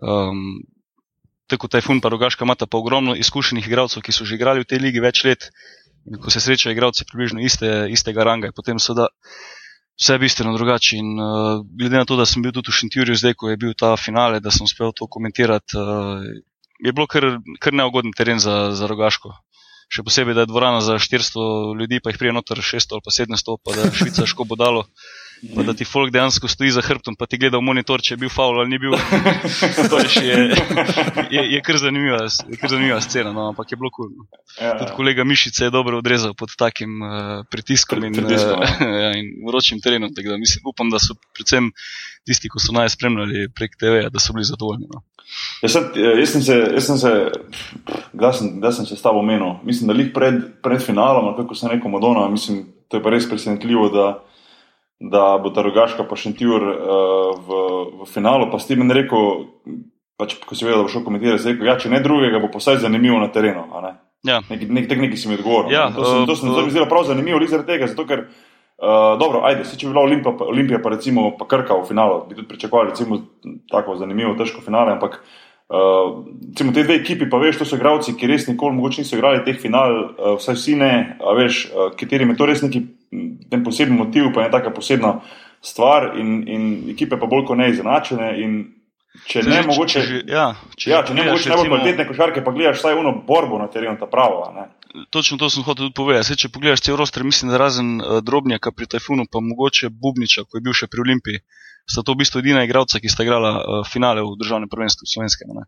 [0.02, 0.64] um,
[1.46, 4.82] tako Tajfun pa Rogaška imata pa ogromno izkušenih igralcev, ki so že igrali v tej
[4.82, 5.50] ligi več let.
[6.06, 9.08] In ko se srečajo igralci približno iste, istega ranga, potem so da
[9.98, 11.00] vse bistveno drugače.
[11.00, 13.74] In uh, glede na to, da sem bil tudi v Šentjurju zdaj, ko je bil
[13.74, 16.22] ta finale, da sem uspel to komentirati, uh,
[16.84, 17.26] je bilo kar,
[17.62, 19.34] kar neugoden teren za, za Rogaško.
[19.90, 23.14] Še posebej, da je dvorana za 400 ljudi, pa jih prije noter 600 ali pa
[23.14, 24.86] 700, pa da Švica ško bo dalo.
[25.54, 28.20] Pa da ti folk dejansko stoji za hrbtom, pa ti gleda v monitor, če je
[28.22, 28.94] bil faul ali ni bil.
[29.90, 30.36] to je, je,
[31.30, 34.08] je, je kar zanimiva, je kar zanimiva scena, no, ampak je bilo kul.
[34.08, 34.28] Cool.
[34.56, 39.12] Ja, Tudi kolega Mišice je dobro odrezal pod takim uh, pritiskom in, Pritiskom, uh, ja,
[39.18, 40.14] in vročim terenom.
[40.16, 41.68] Da mislim, upam, da so predvsem
[42.26, 44.88] tisti, ki so naj spremljali prek TV, da so bili zadovoljni.
[44.92, 45.04] No.
[45.62, 47.12] Jaz, sem, jaz sem se, jaz sem se,
[48.12, 49.58] da sem, da sem se s tabo menil.
[49.66, 53.26] Mislim, da jih pred, pred finalom, kako sem rekel, Madonna, mislim, to je pa res
[53.28, 54.06] presenetljivo, da,
[55.00, 57.60] da bo ta rogaška pa šentjur uh, v,
[58.02, 58.50] v finalu.
[58.52, 59.46] Pa s tem je rekel,
[60.16, 62.80] pač, ko si vedel, da bo šel komentirati, rekel, ja, če ne drugega, bo posaj
[62.84, 63.66] zanimivo na terenu.
[64.26, 64.40] Ja.
[64.48, 65.72] Nekaj nek, nek, nek si mi odgovoril.
[65.74, 66.04] Ja, to,
[66.34, 68.28] sem, to mi zdelo prav zanimivo, zaradi tega, zato ker.
[68.76, 71.86] Uh, dobro, ajde, se, če bi bila Olimpija, pa, Olimpija pa recimo pa Krka v
[71.88, 73.16] finalu, bi tudi pričakovali recimo
[73.72, 78.14] tako zanimivo, težko finale, ampak uh, recimo te dve ekipi, pa veš, to so igralci,
[78.14, 81.90] ki res nikoli mogoče niso igrali teh final, uh, vsaj vsi ne, a veš, uh,
[81.92, 82.84] katerim je to res neki
[83.50, 85.20] ten poseben motiv, pa je taka posebna
[85.60, 88.56] stvar in, in ekipe pa bolj kot ne izenačene in
[89.26, 89.92] če Zdaj, ne če- mogoče.
[89.92, 92.50] če že- ja, če Ja, že če ne pogledaš, mogoče najbolj recimo- kvalitetne košarke, pa
[92.52, 94.44] gledaš vsaj uno borbo na terenu, ta pravo.
[94.44, 94.66] a Ne?
[95.10, 96.26] točno to sem hotel tudi povedati.
[96.26, 100.44] Sej, če pogledaš cel roster, mislim, da razen uh, Drobnjaka pri Tajfunu, pa mogoče Bubniča,
[100.44, 101.38] ko je bil še pri Olimpiji,
[101.86, 105.54] sta to v bistvu edina igralca, ki sta igrala uh, finale v državnem prvenstvu slovenskem.
[105.54, 105.66] Ne?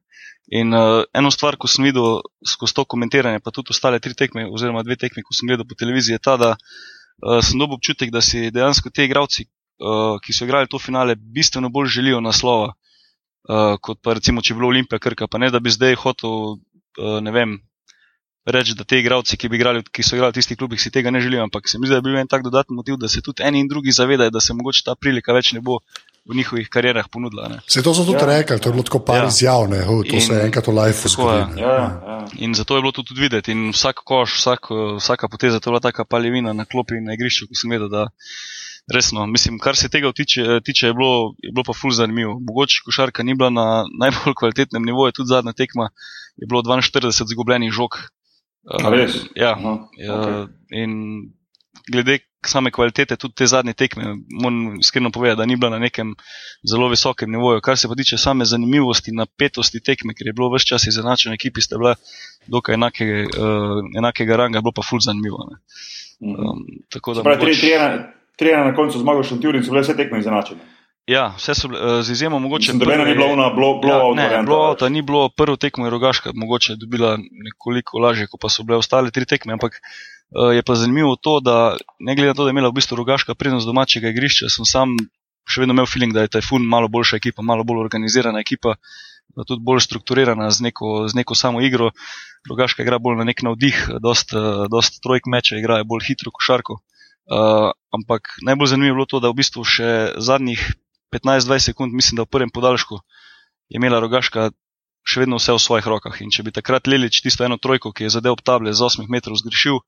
[0.61, 4.48] In uh, eno stvar, ko sem videl skozi to komentiranje, pa tudi ostale tri tekme,
[4.50, 8.11] oziroma dve tekme, ko sem gledal po televiziji, je ta, da uh, sem dobil občutek,
[8.11, 9.46] da si dejansko te igralci,
[9.78, 14.54] uh, ki so igrali to finale, bistveno bolj želijo naslova, uh, kot pa recimo, če
[14.54, 16.59] bi bilo Olimpija Krka, pa ne da bi zdaj hotel,
[16.98, 17.59] uh, ne vem.
[18.48, 21.20] Reči, da te igralci, ki, igrali, ki so igrali v tistih klubih, si tega ne
[21.20, 23.44] želijo, ampak se mi zdi, da je bil en tak dodatni motiv, da se tudi
[23.44, 25.83] eni in drugi zavedajo, da se mogoče ta prilika več ne bo
[26.28, 27.48] v njihovih karjerah ponudila.
[27.48, 27.60] Ne.
[27.66, 28.26] Se to so tudi ja.
[28.26, 29.28] rekli, to je bilo tako par ja.
[29.28, 31.56] izjav, ne, to in, se je enkrat v life zgodilo.
[31.56, 32.26] Ja, ja.
[32.44, 33.52] In zato je bilo to tudi videti.
[33.52, 37.48] In vsak koš, vsak, vsaka poteza, to je bila taka paljevina na klopi na igrišču,
[37.48, 38.06] ko sem gledal, da
[38.94, 42.38] resno, mislim, kar se tega tiče, tiče je, bilo, je bilo pa ful zanimivo.
[42.40, 43.66] Mogoče košarka ni bila na
[44.00, 45.88] najbolj kvalitetnem nivoju, tudi zadnja tekma
[46.36, 48.00] je bilo 42 zgubljenih žog.
[48.68, 48.92] Uh,
[49.34, 50.48] ja, Aha, ja okay.
[50.70, 50.90] in
[51.92, 56.14] glede same kvalitete, tudi te zadnje tekme, moram iskreno povedati, da ni bila na nekem
[56.62, 57.61] zelo visokem nivoju.
[57.61, 61.61] Kar se pa tiče same zanimivosti, napetosti tekme, ker je bilo vse čas izenačeno, ekipi
[61.61, 61.94] ste bile
[62.46, 65.48] dokaj enake, uh, enakega ranga, bilo pa ful zanimivo.
[66.20, 67.22] Um, tako da.
[67.22, 67.61] Pravi, mogoč...
[67.61, 68.03] tri, tri,
[68.38, 70.74] tri na koncu zmagal še Turin, so bile vse tekme izenačene.
[71.09, 72.74] Ja, vse so uh, z izjemo mogoče.
[72.77, 73.88] Zdaj, ni bilo na blogu.
[73.88, 78.53] Ja, ne, blogu ni bilo prvo tekmo, je rogaška, mogoče dobila nekoliko lažje, kot pa
[78.53, 82.34] so bile ostale tri tekme, ampak uh, je pa zanimivo to, da ne glede na
[82.34, 84.92] to, da je imela v bistvu rogaška prednost domačega igrišča, sem sam
[85.48, 88.76] še vedno imel feeling, da je Tajfun malo boljša ekipa, malo bolj organizirana ekipa,
[89.46, 91.90] tudi bolj strukturirana z neko, z neko samo igro.
[92.48, 96.78] Rogaška igra bolj na nek navdih, dost, uh, dost trojk meče, igra bolj hitro košarko.
[97.28, 100.62] Uh, ampak najbolj zanimivo je bilo to, da v bistvu še zadnjih
[101.12, 103.00] 15-20 sekund, mislim, da v prvem podaljšku
[103.68, 104.50] je imela rogaška
[105.08, 106.16] še vedno vse v svojih rokah.
[106.24, 109.40] In če bi takrat Lilič tisto eno trojko, ki je zadev table z 8 metrov
[109.40, 109.80] zgrešil,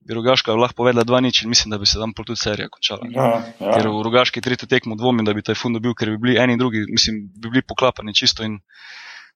[0.00, 3.08] bi rogaška lahko povedala dva nič in mislim, da bi se tam tudi serija končala.
[3.12, 3.72] Ja, ja.
[3.76, 6.56] Ker v rogaški tretji tekmo dvomim, da bi ta fund bil, ker bi bili eni
[6.56, 8.46] in drugi, mislim, bi bili poklapani čisto.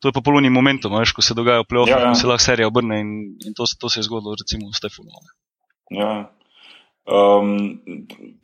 [0.01, 2.15] To je popolni momentum, veš, ko se dogaja v play-offu, ja, ja.
[2.19, 3.13] se lahko serija obrne in,
[3.47, 5.29] in to, to se je zgodilo recimo s Stefanom.
[5.93, 6.11] Ja.
[7.05, 7.81] Um,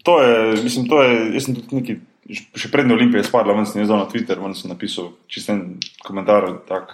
[0.04, 1.98] to je, mislim, to je, jaz sem tudi neki
[2.30, 6.46] še prednje olimpije spadla, ven sem jaz na Twitter, ven sem napisal čisten komentar.
[6.68, 6.92] Tak,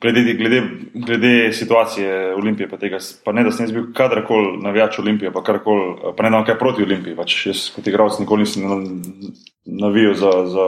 [0.00, 0.62] glede, glede,
[0.94, 5.42] glede situacije olimpije, pa, tega, pa ne da sem jaz bil kadarkoli navijač olimpije, pa
[5.42, 7.16] karkoli, pa ne da kaj proti olimpiji.
[7.16, 8.64] Pač jaz kot igralec nikoli nisem
[9.64, 10.66] navijal za, za,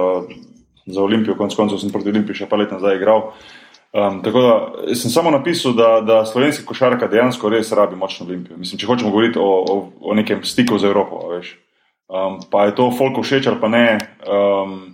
[0.86, 3.32] za olimpijo, konec koncev sem proti olimpiji še pa let nazaj igral.
[3.92, 8.56] Um, tako da sem samo napisal, da, da slovenski košarka dejansko res rabi močno olimpijo.
[8.56, 11.58] Mislim, če hočemo govoriti o, o, o nekem stiku z Evropo, veš.
[12.12, 13.84] Um, pa je to folk všeč ali pa ne.
[14.24, 14.92] Um,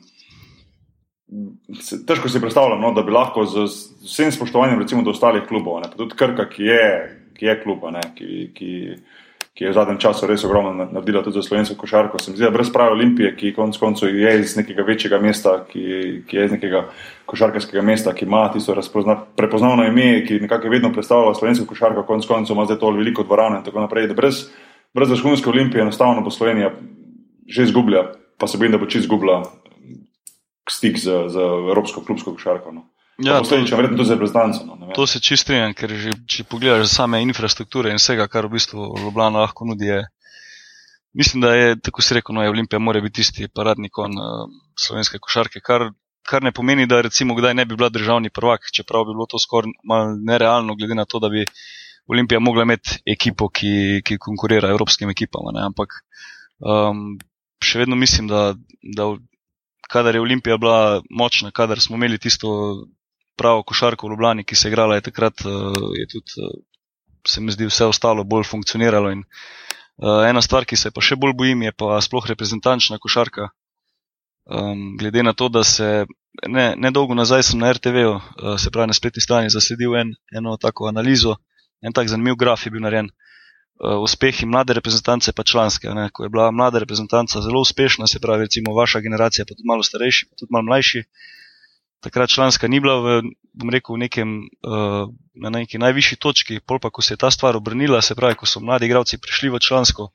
[2.06, 5.82] težko si predstavljam, no, da bi lahko z, z vsem spoštovanjem, recimo, do ostalih klubov,
[5.82, 6.84] ne, pa tudi Krka, ki je,
[7.36, 8.70] ki je klub, ne, ki, ki,
[9.52, 12.18] ki je v zadnjem času res ogromno naredila tudi za slovensko košarko.
[12.22, 15.58] Se mi zdi, da brez prave olimpije, ki konec koncev je iz nekega večjega mesta,
[15.68, 15.84] ki,
[16.30, 16.86] ki je iz nekega
[17.28, 18.74] košarkarskega mesta, ki ima tisto
[19.36, 23.28] prepoznavno ime, ki nekako je vedno predstavljala slovensko košarko, konec koncev ima zdaj to veliko
[23.28, 24.08] dvorano in tako naprej.
[24.16, 24.46] Brez,
[24.94, 26.72] brez vrhunske olimpije enostavno bo Slovenija
[27.48, 28.02] že izgublja,
[28.38, 29.42] pa se bojim, da bo čez izgubila
[30.70, 32.72] stik z, z evropsko klubsko košarko.
[32.72, 32.86] No.
[33.18, 34.64] Ja, Posledično, verjetno tudi za reprezentanco.
[34.64, 38.54] No, to se čist strinjam, ker že, če pogledaš same infrastrukture in vsega, kar v
[38.54, 40.04] bistvu Ljubljana lahko nudi, je,
[41.18, 44.44] mislim, da je, tako se reče, no, Olimpija mora biti tisti paradni kon uh,
[44.78, 45.88] slovenske košarke, kar,
[46.22, 49.42] kar ne pomeni, da recimo kdaj ne bi bila državni prvak, čeprav bi bilo to
[49.42, 49.74] skoraj
[50.22, 51.42] nerealno, glede na to, da bi
[52.06, 55.50] Olimpija mogla imeti ekipo, ki, ki konkurira evropskim ekipam.
[55.58, 55.98] Ne, ampak
[56.62, 57.18] um,
[57.64, 58.52] še vedno mislim, da,
[58.94, 59.10] da
[59.88, 62.48] kadar je Olimpija bila močna, kadar smo imeli tisto
[63.36, 66.58] pravo košarko v Ljubljani, ki se je igrala, je takrat eh, je tudi, eh,
[67.26, 69.10] se mi zdi, vse ostalo bolj funkcioniralo.
[69.12, 69.24] In,
[69.98, 73.50] uh, ena stvar, ki se pa še bolj bojim, je pa sploh reprezentančna košarka.
[74.48, 76.06] Um, glede na to, da se
[76.48, 80.14] ne, ne dolgo nazaj sem na RTV-u, uh, se pravi na spletni strani, zasledil en,
[80.32, 81.36] eno tako analizo,
[81.84, 83.10] en tak zanimiv graf je bil narejen.
[83.12, 83.27] Uh,
[83.78, 85.88] uspehi mlade reprezentance, pa članske.
[85.88, 86.08] Ne?
[86.12, 89.82] Ko je bila mlada reprezentanca zelo uspešna, se pravi, recimo vaša generacija, pa tudi malo
[89.82, 91.04] starejši, pa tudi malo mlajši,
[92.00, 94.28] takrat članska ni bila v, bom rekel, v nekem,
[94.66, 98.38] uh, na neki najvišji točki, pol pa, ko se je ta stvar obrnila, se pravi,
[98.38, 100.10] ko so mladi igravci prišli v člansko,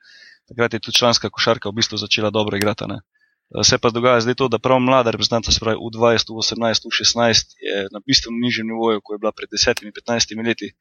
[0.47, 2.87] takrat je tudi članska košarka v bistvu začela dobro igrati.
[2.87, 2.99] Ne?
[3.51, 6.39] Uh, se pa dogaja zdaj to, da prav mlada reprezentanca, se pravi, v 20, v
[6.39, 10.71] 18, v 16, je na bistveno nižjem nivoju, kot je bila pred 10-15 leti.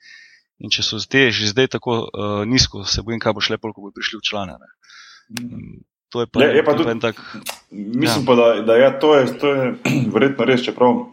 [0.62, 3.72] In če so te že zdaj tako uh, nizko, se bojim, kaj bo šle, ko
[3.74, 4.58] bodo prišli v člane.
[5.34, 5.82] Mm.
[6.12, 7.16] To je pa, je, je pa tudi en tak.
[7.72, 8.26] Mislim ja.
[8.26, 9.74] pa, da, da ja, to, je, to je
[10.14, 11.06] verjetno res, čeprav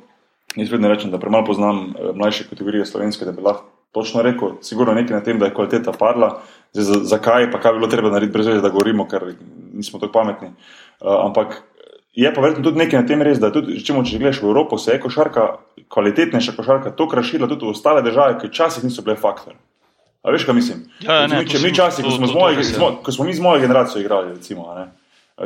[0.55, 4.59] jaz vedno rečem, da premalo poznam eh, mlajše kategorije slovenske, da bi lahko točno rekel,
[4.61, 6.41] sigurno nekaj na tem, da je kvaliteta padla.
[6.73, 9.31] Zdaj, za, zakaj, pa kaj bi bilo treba narediti, brez veze, da govorimo, ker
[9.73, 10.51] nismo tako pametni.
[10.99, 11.63] Uh, ampak
[12.13, 14.77] je pa verjetno tudi nekaj na tem res, da tudi, rečemo, če gledaš v Evropo,
[14.77, 15.47] se je košarka,
[15.89, 19.53] kvalitetnejša košarka, to krašila tudi v ostale države, ki včasih niso bile faktor.
[20.23, 20.79] A veš, kaj mislim?
[20.99, 22.73] Ja, ja, ne, mi, to če mi časi, ko to- smo, to- moje, to je.
[22.73, 24.89] smo, ko smo mi z mojo generacijo igrali, recimo, ne,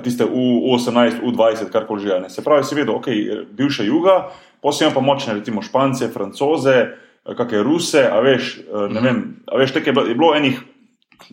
[0.01, 3.07] tiste U18, U20, karkoli že, ne, se pravi, si vedel, ok,
[3.51, 6.87] bivše juga, posebej pa močne, recimo Špance, Francoze,
[7.23, 10.57] kakšne Ruse, a veš, ne vem, a veš, tako je bilo, je bilo enih,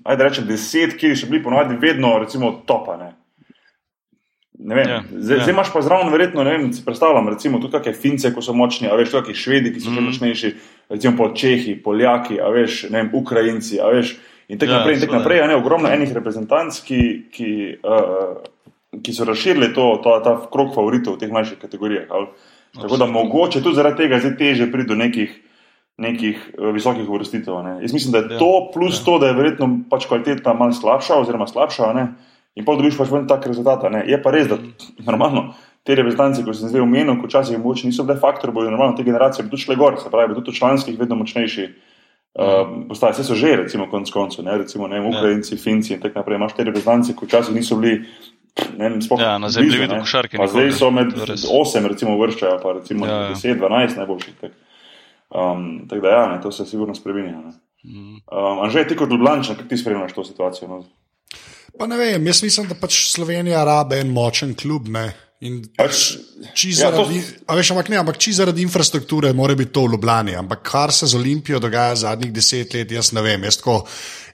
[0.05, 3.05] ajde rečem, deset, ki so bili ponovadi vedno, recimo, topa, ne.
[3.05, 3.20] Ne
[4.61, 5.43] vem, Ja, zdaj, ja.
[5.43, 8.53] zdaj imaš pa zraven, verjetno, ne vem, si predstavljam, recimo, tudi kakšne Fince, ko so
[8.53, 10.05] močni, a veš, kakšni Švedi, ki so še Mhm.
[10.05, 10.51] močnejši,
[10.91, 14.17] recimo po Čehi, Poljaki, a veš, ne vem, Ukrajinci, a veš,
[14.49, 18.37] in tako Ja, naprej, in tako naprej, ne, ogromno enih reprezentanc, ki, ki, uh,
[18.93, 22.07] ki so razširili to, to, ta krok favoritov v teh mlajših kategorijah.
[22.11, 22.27] ali.
[22.73, 25.31] Tako da mogoče tudi zaradi tega zdaj teže priti do nekih,
[25.99, 27.55] nekih eh, visokih uvrstitev.
[27.55, 27.73] a Ne.
[27.81, 29.05] Jaz mislim, da je Ja, ja, to plus ja.
[29.05, 32.05] to, da je verjetno pač kvaliteta manj slabša, oziroma slabša, ne.
[32.57, 33.85] In pa dobiš pač ven tak rezultat.
[33.93, 34.05] ne.
[34.07, 34.59] Je pa res, da
[35.07, 35.55] normalno.
[35.85, 39.03] Te reprezentanci, kot sem zdaj omenil, ko včasih mogoče niso bile faktor, bodo normalno te
[39.03, 41.69] generacije tudi šle gor, se pravi, tudi v članskih vedno močnejši.
[42.31, 45.09] Uh, postaje, vse so že, recimo, konec koncev, ne, recimo, ne Ja.
[45.09, 46.37] Ukrajinci, Finci in tako naprej.
[46.37, 48.05] Imaš te reprezentanci, ki včasih niso bili,
[48.79, 50.01] ne vem, sploh Ja, na zemljevidu ne.
[50.05, 51.49] košarke Pa zdaj so med je res.
[51.49, 53.35] 8, recimo, vrščajo, pa recimo Ja, ja.
[53.35, 54.35] 10, 12 najboljših.
[54.41, 54.53] Tak.
[55.31, 57.41] Um, tako da, ja, ne, to se sigurno spremenja.
[57.41, 57.53] Ne.
[57.85, 58.15] Mhm.
[58.31, 60.69] Um, Anže, ti kot Ljubljana, kako ti spremljaš to situacijo?
[60.69, 60.85] No?
[61.79, 64.89] Pa ne vem, jaz mislim, da pač Slovenija rabe en močen klub.
[64.89, 65.11] Ne?
[65.41, 66.17] In Pač,
[66.77, 69.95] Ja, to- zaradi, a veš, ampak ne, ampak či zaradi infrastrukture mora biti to v
[69.95, 70.35] Ljubljani.
[70.37, 73.45] Ampak kar se z Olimpijo dogaja zadnjih deset let, jaz ne vem.
[73.45, 73.87] Jaz tako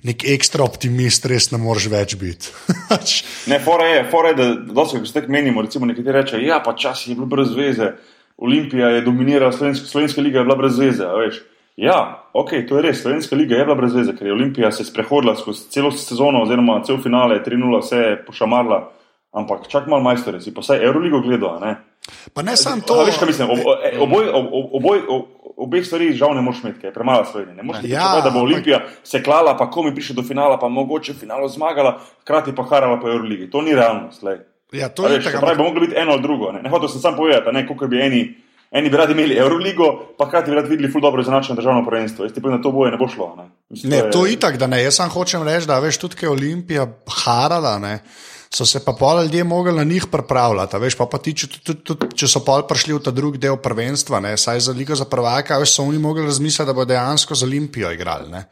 [0.02, 2.50] nek ekstra optimist res ne moreš več biti.
[2.90, 6.42] Pač, Ne, fora je, fora je da dosti, ko se tako menimo, recimo nekateri rečejo,
[6.42, 7.92] ja, pa čas je bilo brez veze,
[8.36, 11.38] Olimpija je dominirala, slovenska, slovenska liga je bila brez veze, veš.
[11.76, 11.96] Ja,
[12.32, 15.34] ok, to je res, slovenska liga je bila brez veze, ker je Olimpija se sprehodila
[15.36, 18.78] skozi celo sezono, oziroma cel finale, 3-0, vse je pošamarla,
[19.32, 21.74] ampak čak malo majstore, si pa vsaj Euroligo gledal, a ne?
[22.32, 23.04] pa ne samo To, to.
[23.04, 25.22] veš, kaj mislim, ob, e, oboj, ob, ob, oboj, ob,
[25.58, 27.54] obeh stvari žal ne moreš imeti, ker je premalo Slovenije.
[27.54, 30.56] Ne moreš Ja, pričakovati, da bo ampak- Olimpija se klala, pa komi prišla do finala,
[30.56, 33.50] pa mogoče v finalu zmagala, hkrati pa harala po Euroligi.
[33.50, 34.22] To ni realnost.
[34.22, 34.38] lej.
[34.72, 35.40] Ja, to A je Veš, tako.
[35.40, 36.52] pravi, bi moglo biti eno ali drugo.
[36.52, 38.22] Ne, ne hotel sem sam povedati, ne, kot bi eni,
[38.70, 42.24] eni bi radi imeli Euroligo, pa hkrati bi radi videli ful dobro izenačeno državno prvenstvo.
[42.24, 43.34] Jaz ti povem, da to boje ne bo šlo.
[43.36, 44.82] Ne, Mislim, Ne, to je- je itak, da ne.
[44.82, 46.86] Jaz sam hočem reči, da veš, tudi je Olimpija
[47.24, 47.98] harala, ne,
[48.50, 50.76] so se pa pol ljudje mogli na njih pripravljati.
[50.76, 53.38] a Veš, pa, pa ti, če, tudi, tudi, če so pol prišli v ta drugi
[53.38, 56.84] del prvenstva, ne, saj za ligo za prvaka, veš, so oni mogli razmisliti, da bo
[56.84, 58.30] dejansko z Olimpijo igrali.
[58.30, 58.44] Ne.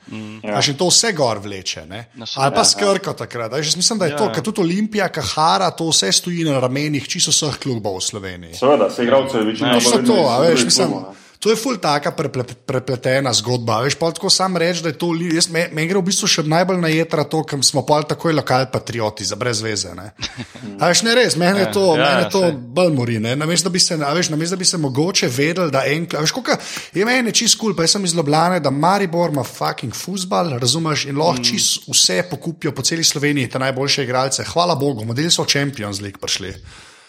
[0.43, 0.59] Ja.
[0.59, 0.61] Ja.
[0.69, 1.87] In to vse gor vleče.
[1.87, 2.05] Ne.
[2.15, 2.47] Na seveda.
[2.47, 3.53] Ali pa skrko takrat.
[3.53, 4.33] a Veš, mislim, da je Ja, to, ja.
[4.33, 8.55] ker tudi Olimpija, kahara, to vse stoji na ramenih čisto vseh klubov v Sloveniji.
[8.55, 9.73] Seveda, se igralcev je večina.
[9.79, 11.24] Vedno to, veš, mislim, klubov.
[11.45, 13.83] To je ful taka preple, prepletena zgodba.
[13.85, 16.25] Veš, pa tako sam reči, da je to, li- jaz, me, me gre v bistvu
[16.25, 19.93] še najbolj na jedra to, ker smo pa takoj lokal patrioti, za brez veze.
[19.93, 20.07] Ne.
[20.81, 22.57] A veš, ne res, meni je to, Ja, ja, meni ja, je to saj.
[22.79, 23.19] bolj mori.
[23.21, 26.57] Namesto da, bi se- veš, namesto da bi se mogoče vedel, da en, veš, koliko
[26.97, 30.57] je meni čist kul, cool, pa jaz sem iz Ljubljane, da Maribor ima fucking futbal,
[30.57, 31.45] razumeš, in lahko mm.
[31.45, 34.49] čist vse pokupijo po celi Sloveniji, te najboljše igralce.
[34.49, 36.55] Hvala Bogu, modeli so v Champions League prišli.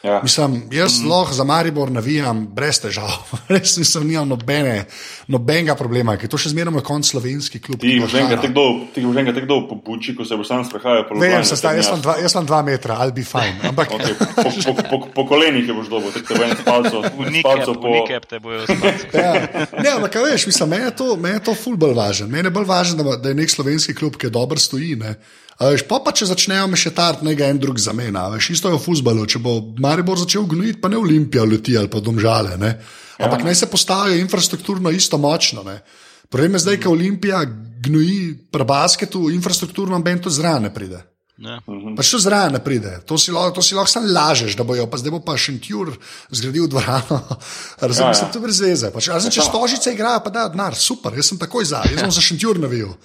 [0.05, 0.19] Ja.
[0.23, 1.09] Mislim, jaz mm.
[1.09, 3.09] lahko za Maribor navijam brez težav.
[3.53, 4.83] Res nisem nimam nobene,
[5.27, 7.79] nobenega problema, ker to še zmeraj je konc slovenski klub.
[7.81, 10.65] Ti boš tako dolgo, ti boš enkrat tako dolgo po buči, ko se boš sam
[10.67, 13.25] sprehajal po Vem, se sta, te jaz, sem dva, jaz sem dva metra, I'll be
[13.25, 13.57] fine.
[13.65, 17.07] Ampak Okay, po, po, po, po kolenih je boš dobil, tako da bo en spalcev,
[17.39, 17.93] spalcev po...
[17.95, 19.09] Unikep te bojo spati.
[19.15, 19.33] Ja.
[19.79, 22.27] Ne, ampak veš, mislim, meni je to, meni je to ful bolj važno.
[22.29, 24.99] Meni je bolj važno, da, da je nek slovenski klub, ki dobro stoji.
[25.01, 25.15] Ne.
[25.55, 28.27] A Veš, pa, pa če začnejo mešetati, ne ga en drug zamena.
[28.33, 29.23] Veš, isto je v futbalu.
[29.29, 32.57] Če bo Maribor začel gnojiti, pa ne Olimpija leti ali pa domžale.
[32.59, 32.75] Ne.
[33.23, 33.47] Ampak ja.
[33.47, 35.63] naj se postavijo infrastrukturno isto močno.
[35.63, 35.79] Ne.
[36.27, 37.45] Problem je zdaj, ker Olimpija
[37.87, 40.99] gnoji pri basketu, infrastrukturno ben to zraven ne pride.
[41.35, 41.57] Ja.
[41.97, 44.85] Pač to zraven ne pride, to si lahko, to si lahko samo lažeš, da bojo,
[44.87, 45.91] pa zdaj bo pa Šentjur
[46.31, 47.17] zgradil dvorano.
[47.83, 48.27] Razumem, Ja, ja, ja.
[48.27, 48.31] ja.
[48.31, 48.91] to brez veze.
[48.95, 52.15] Pač, razen če stožice igrajo, pa da denar, super, jaz sem takoj za, jaz sem
[52.15, 52.95] za Šentjur navil.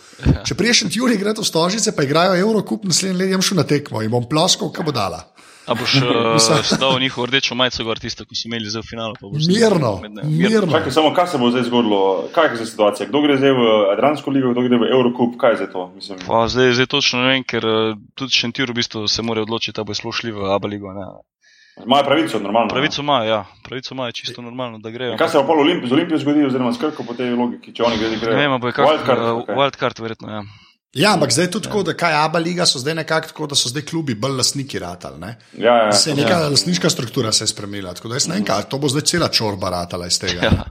[0.47, 4.14] Če prije Šentjur igrajo stožice, pa igrajo Eurocup, naslednji let jem šel na tekmo in
[4.14, 5.25] bom ploskal, kaj bo dala.
[5.71, 9.15] A boš uh, dal njihovo rdečo majico gor, tisto, ki so imeli zdaj v finalu?
[9.23, 10.23] Mirno, Mirno.
[10.27, 10.73] mirno.
[10.73, 12.01] Čakaj, samo kaj se bo zdaj zgodilo,
[12.35, 15.53] kaj je zdaj situacija, kdo gre zdaj v Adransko ligo, kdo gre v Eurocup, kaj
[15.53, 15.85] je zdaj to?
[15.95, 19.45] Mislim, Pa, zdaj, zdaj točno ne vem, ker uh, tudi Šentir v bistvu se mora
[19.47, 20.91] odločiti, da bo šlo šli v Abaligo.
[20.97, 21.07] Ne.
[21.87, 22.75] imajo pravico, normalno.
[22.75, 25.13] Pravico ima, ja, pravico ima, je čisto normalno, da grejo.
[25.13, 27.73] In Kaj se bo pa Olimpi, z Olimpijo zgodi, oziroma s Krko po tej logiki,
[27.73, 28.35] če oni gredo?
[28.35, 29.55] Ne vem, bo je kak, Wildcard, uh, okay.
[29.55, 30.43] wildcard verjetno, ja.
[30.92, 33.55] Ja, ampak zdaj je tudi tako, da kaj Aba liga so zdaj nekako tako, da
[33.55, 35.20] so zdaj klubi bolj lastniki ratali.
[35.20, 35.37] Ne?
[35.59, 35.92] Ja, ja.
[35.92, 36.48] Se je neka ja.
[36.48, 39.29] lastniška struktura se je spremenila, tako da jaz ne vem, kaj, to bo zdaj cela
[39.29, 40.42] čorba ratala iz tega.
[40.42, 40.64] ja.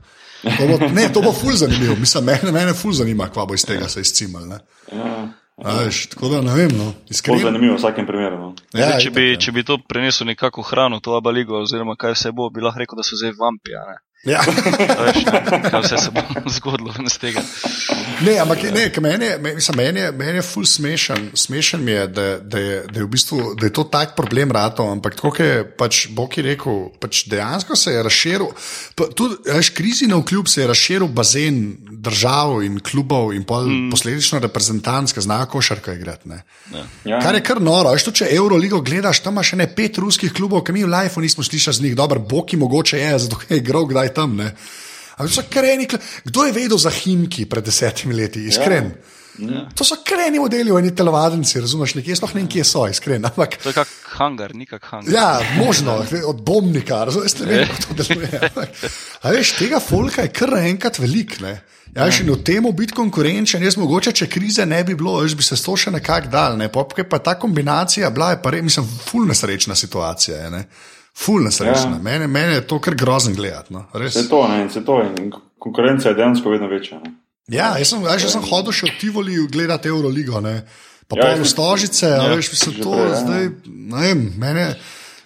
[0.57, 1.95] To bo, ne, to bo ful zanimivo.
[1.99, 4.47] Mislim, mene, mene ful zanima, kva bo iz tega se izcimal.
[4.47, 4.59] Ne?
[4.91, 5.27] Ja,
[5.63, 6.93] A, veš, tako da ne vem, no.
[7.09, 7.39] Iskreno.
[7.43, 8.37] zanimivo v vsakem primeru.
[8.39, 8.53] No.
[8.73, 9.39] Ja, Zdaj, če, bi, ja.
[9.39, 12.99] če bi to prenesel nekako hrano, to abaligo, oziroma kaj vse bo, bi lahko rekel,
[12.99, 13.75] da so zdaj vampi.
[14.27, 14.41] Ja.
[14.43, 15.39] Veš, ne,
[15.71, 16.21] kaj vse se bo
[16.55, 17.39] zgodilo iz tega.
[18.19, 21.29] Ne, ampak ne, meni je, mislim, meni je, meni je ful smešen.
[21.33, 24.51] Smešen mi je, da, da, je, da, je v bistvu, da je to tak problem
[24.51, 28.49] rato, ampak tako je pač Bog je rekel, pač dejansko se je razširil.
[28.95, 33.67] pa Tudi veš, krizi na vkljub se je razširil bazen držav in klubov in pol,
[33.67, 33.89] mm.
[33.91, 36.29] posledično reprezentantsk, ki znajo košarko igrati.
[36.29, 36.43] ne.
[37.05, 37.21] Ja.
[37.23, 40.33] Kar je kar noro, veš, to, če Euroligo gledaš, tam imaš še ne pet ruskih
[40.33, 43.57] klubov, ki mi v Lifeu nismo slišali z njih, dobro, Boki mogoče je, zato je
[43.63, 44.35] igral kdaj tam.
[44.39, 44.51] Ne.
[45.19, 45.87] Ampak so kreni,
[46.25, 48.93] kdo je vedel za Himki pred desetimi leti, iskren.
[49.39, 49.65] Ja.
[49.75, 53.23] To so kreni modeli, oni telovadnici, razumeš, nekje sploh ne vem, kje so, iskren.
[53.25, 55.13] Ampak, To je kak hangar, ni kak hangar.
[55.13, 58.39] ja, možno, od bombnika, razumeš, ne vem, kako to deluje.
[58.49, 58.81] Ampak,
[59.23, 61.39] veš, tega folka je kar enkrat velik.
[61.43, 61.61] Ne?
[61.95, 65.35] Ja, še in v tem biti konkurenčen, jaz mogoče, če krize ne bi bilo, veš,
[65.39, 66.59] bi se to še nekako dal.
[66.59, 66.67] Ne?
[66.69, 70.43] Pa, pa ta kombinacija bila je pa res, mislim, ful nesrečna situacija.
[70.43, 70.63] Je, ne?
[71.19, 71.97] Ful nesrečna.
[71.97, 71.97] Ja.
[71.97, 72.03] Ja.
[72.03, 73.73] Mene, mene je to kar grozen gledati.
[73.75, 73.85] No?
[73.93, 74.13] Res.
[74.15, 77.01] Se to, ne, se to, in konkurenca je dejansko vedno večja.
[77.03, 77.17] Ne.
[77.49, 80.61] Ja, jaz sem, veš, jaz sem hodil še v Tivoli gledati Euroligo, ne.
[81.09, 83.19] pa Ja, ja, jaz pol stožice, ja, ja, veš, že to prej, ja.
[83.23, 84.67] zdaj, ne vem, mene.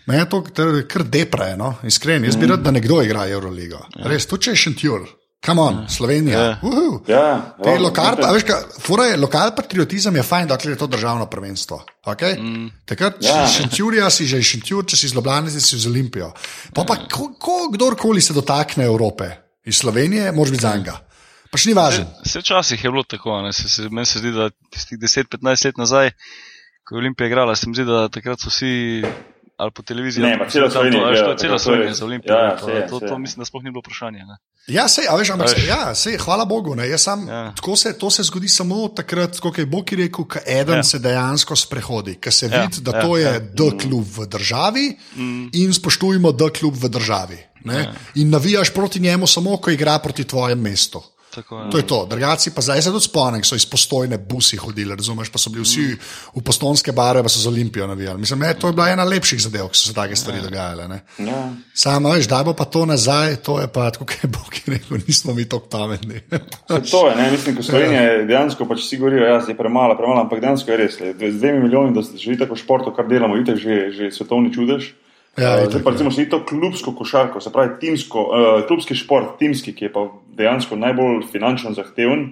[0.08, 1.76] Mene to kar- depre, no?
[1.88, 2.24] iskren.
[2.28, 3.80] Jaz bi rad, da nekdo igra Euroligo.
[3.96, 4.08] Ja.
[4.12, 5.06] Res, to če je šentjur.
[5.46, 6.40] Come on, Slovenija.
[6.40, 6.52] Ja.
[6.62, 7.02] Uhu.
[7.08, 10.72] Ja, Te ja, lokal, veste, a veš, ka- fora je, lokal patriotizem je fajn, dokler
[10.72, 11.82] je to državno prvenstvo.
[12.06, 12.38] Okay?
[12.40, 12.70] Mm.
[12.86, 13.48] Takrat, če Ja.
[13.48, 16.32] si šentjurja, si že šentjur, če si iz Ljubljana, si z Olimpijo.
[16.74, 19.28] Pa pa ko, ko, kdorkoli se dotakne Evrope
[19.66, 20.96] iz Slovenije, moraš biti za njega.
[21.52, 22.06] Pač ni važno.
[22.26, 25.78] Se včasih je bilo tako, ne, se, se, meni se zdi, da tistih 10-15 let
[25.78, 26.12] nazaj,
[26.88, 29.04] ko je Olimpija igrala, se mi zdi, da takrat so vsi
[29.58, 30.24] ali po televiziji.
[30.24, 30.48] Ne, pa a
[31.10, 31.98] veš, To to je Slovenija res.
[31.98, 32.36] za Olimpijo.
[32.36, 33.20] Ja, ja, to, je, to, to je.
[33.20, 34.26] mislim, da sploh ni bilo vprašanje.
[34.26, 34.38] Ne.
[34.68, 35.62] Ja, sej, a veš, ampak Veš.
[35.62, 36.76] se, ja, sej, hvala Bogu.
[36.76, 37.52] Ne, sam, ja.
[37.56, 40.84] Tako se, to se zgodi samo takrat, kot je Bog rekel, ko eden ja.
[40.84, 43.40] Se dejansko sprehodi, ker se Ja, vidi, da ja, to je ja.
[43.40, 44.86] D klub v državi
[45.16, 45.50] mm.
[45.54, 47.40] in spoštujemo D klub v državi.
[47.66, 47.94] Ja.
[48.16, 51.04] In navijaš proti njemu samo, ko igra proti tvojem mestu.
[51.36, 51.70] Tako, ja.
[51.70, 52.06] To je to.
[52.10, 55.64] Drugaci pa zdaj se tudi spomnim, so iz postojne busi hodili, razumeš, pa so bili
[55.66, 55.86] vsi
[56.36, 58.20] v postonske barve, pa so z Olimpijo navijali.
[58.20, 60.88] Mislim, ne, to je bila ena lepših zadev, ko so se take stvari dogajale.
[60.88, 61.02] Ne.
[61.18, 61.42] Ja.
[61.74, 64.98] Samo, veš, da bo pa to nazaj, to je pa, tako kot je Bog rekel,
[65.08, 66.22] nismo mi tako pametni.
[66.92, 70.22] To je, ne, mislim, ko Slovenija je dejansko, pač vsi govorijo, da je premalo, premalo,
[70.22, 71.00] ampak dejansko je res.
[71.00, 74.94] le, Z dvemi milijoni, da že tako športo, kar delamo, itek že, že svetovni čudež.
[75.38, 79.40] Ja, itak, Zdaj pa recimo še to klubsko košarko, se pravi timsko, uh, klubski šport,
[79.40, 80.06] timski, ki je pa
[80.38, 82.28] dejansko najbolj finančno zahteven.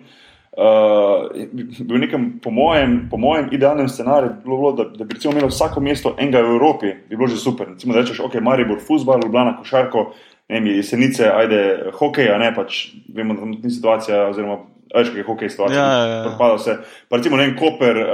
[0.52, 1.32] Uh,
[1.80, 5.32] v nekem, po mojem, po mojem idealnem scenariju bi bilo, bilo, da, da bi recimo
[5.34, 7.72] imelo vsako mesto enega v Evropi, bi bilo že super.
[7.72, 10.04] Recimo, da rečeš, ok, Maribor, futbol, Ljubljana, košarko,
[10.52, 11.62] ne vem, jesenice, ajde,
[11.98, 14.60] hokej, a ne pač, vemo, da tam ni situacija, oziroma
[14.96, 15.80] veš, kaj je hokej situacija.
[15.80, 16.24] Ja, ja, ja.
[16.26, 16.76] propada vse.
[17.10, 18.12] Pa recimo, ne vem, Koper, uh,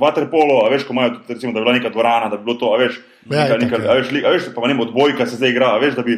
[0.00, 2.56] Waterpolo, a veš, ko imajo tudi, recimo, da bi bila neka dvorana, da bi bilo
[2.56, 3.90] to, a veš, Ja, neka, neka, ja.
[3.90, 6.02] a veš, li- a veš, pa ne vem, odbojka se zdaj igra, a veš, da
[6.02, 6.16] bi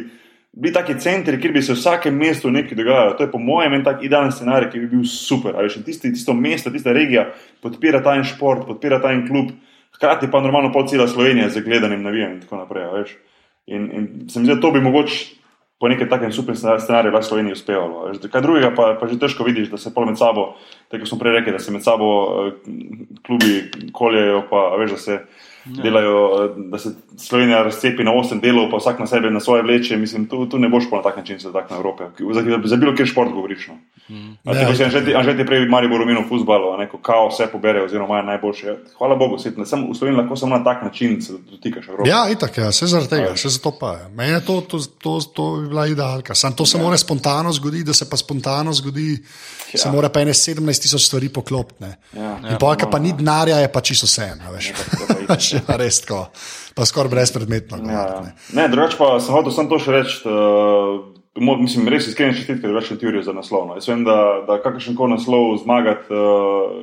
[0.53, 3.13] bili taki centri, kjer bi se v vsakem mestu nekaj dogajalo.
[3.13, 5.55] To je po mojem en tak idealen scenarij, ki bi bil super.
[5.55, 7.27] A Veš, in tisti, tisto mesto, tista regija
[7.61, 9.51] podpira ta en šport, podpira ta en klub,
[9.95, 12.83] hkrati pa normalno pol cela Slovenija z gledanjem navijanjem in tako naprej.
[12.83, 13.13] a veš.
[13.67, 15.40] In, in se mi zdi, da to bi mogoče
[15.81, 18.05] po nekem takem super scenariju lahko Sloveniji uspevalo.
[18.05, 18.21] veš.
[18.29, 20.51] Kaj drugega pa, pa že težko vidiš, da se pol med sabo,
[20.93, 22.51] tako smo prej rekli, da se med sabo eh,
[23.25, 25.81] klubi koljejo, pa veš, da se ja.
[25.81, 29.65] delajo, eh, da se Slovenija razcepi na osem delov, pa vsak na sebe na svoje
[29.65, 29.97] vleče.
[29.97, 32.11] Mislim, tu, tu ne boš pa na tak način se dotaknil Evrope.
[32.29, 33.67] Za, za bilo kjer šport govoriš.
[33.73, 33.79] No.
[34.45, 34.81] Ja, Ja, itak.
[34.85, 38.75] Anže ti, Anže ti prej Maribor omenil futbalo, neko kao vse pobere, oziroma imajo najboljše.
[38.97, 42.09] Hvala Bogu, svet, ne, sem, v Sloveniji lahko samo na tak način se dotikaš Evrope.
[42.09, 44.09] Ja, itak, ja, vse zaradi tega, vse zato pa je.
[44.15, 46.35] Meni je to, to, to, to bi bila idealka.
[46.35, 46.83] Sam to se ja.
[46.83, 49.17] mora spontano zgoditi, da se pa spontano zgodi,
[49.73, 49.79] ja.
[49.79, 51.83] se mora pa ene 17 tisoč stvari poklopiti.
[51.83, 51.95] ne.
[52.13, 52.37] Ja.
[52.51, 54.31] In polka pa ni denarja, je pa čisto vse.
[54.53, 54.73] Veš,
[55.31, 56.25] Ja, ja, res tako.
[56.75, 57.77] Pa skoraj brezpredmetno.
[57.77, 58.21] Ja, ja.
[58.25, 58.35] ne.
[58.53, 60.21] Ne, drugače pa sem hotel samo to še reči.
[60.27, 63.67] Uh, mislim, res iskrene čestitke, da več teorijo za naslov.
[63.67, 63.75] No.
[63.79, 64.15] Jaz vem, da,
[64.47, 66.81] da kakršen koli naslov zmagati, uh,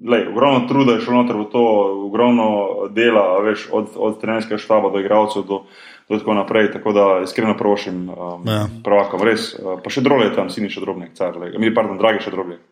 [0.00, 1.64] lej, ogromno truda je šlo noter v to,
[2.06, 2.48] ogromno
[2.90, 5.62] dela, veš, od, od trenerskega štaba do igralcev do,
[6.08, 6.72] do tako naprej.
[6.72, 8.64] Tako da iskreno prošim um, Ja.
[8.84, 9.52] pravakom, res.
[9.54, 12.32] Uh, pa še drole je tam, sini še drobnik, car, le, mi, pardon, dragi še
[12.32, 12.64] drobnik.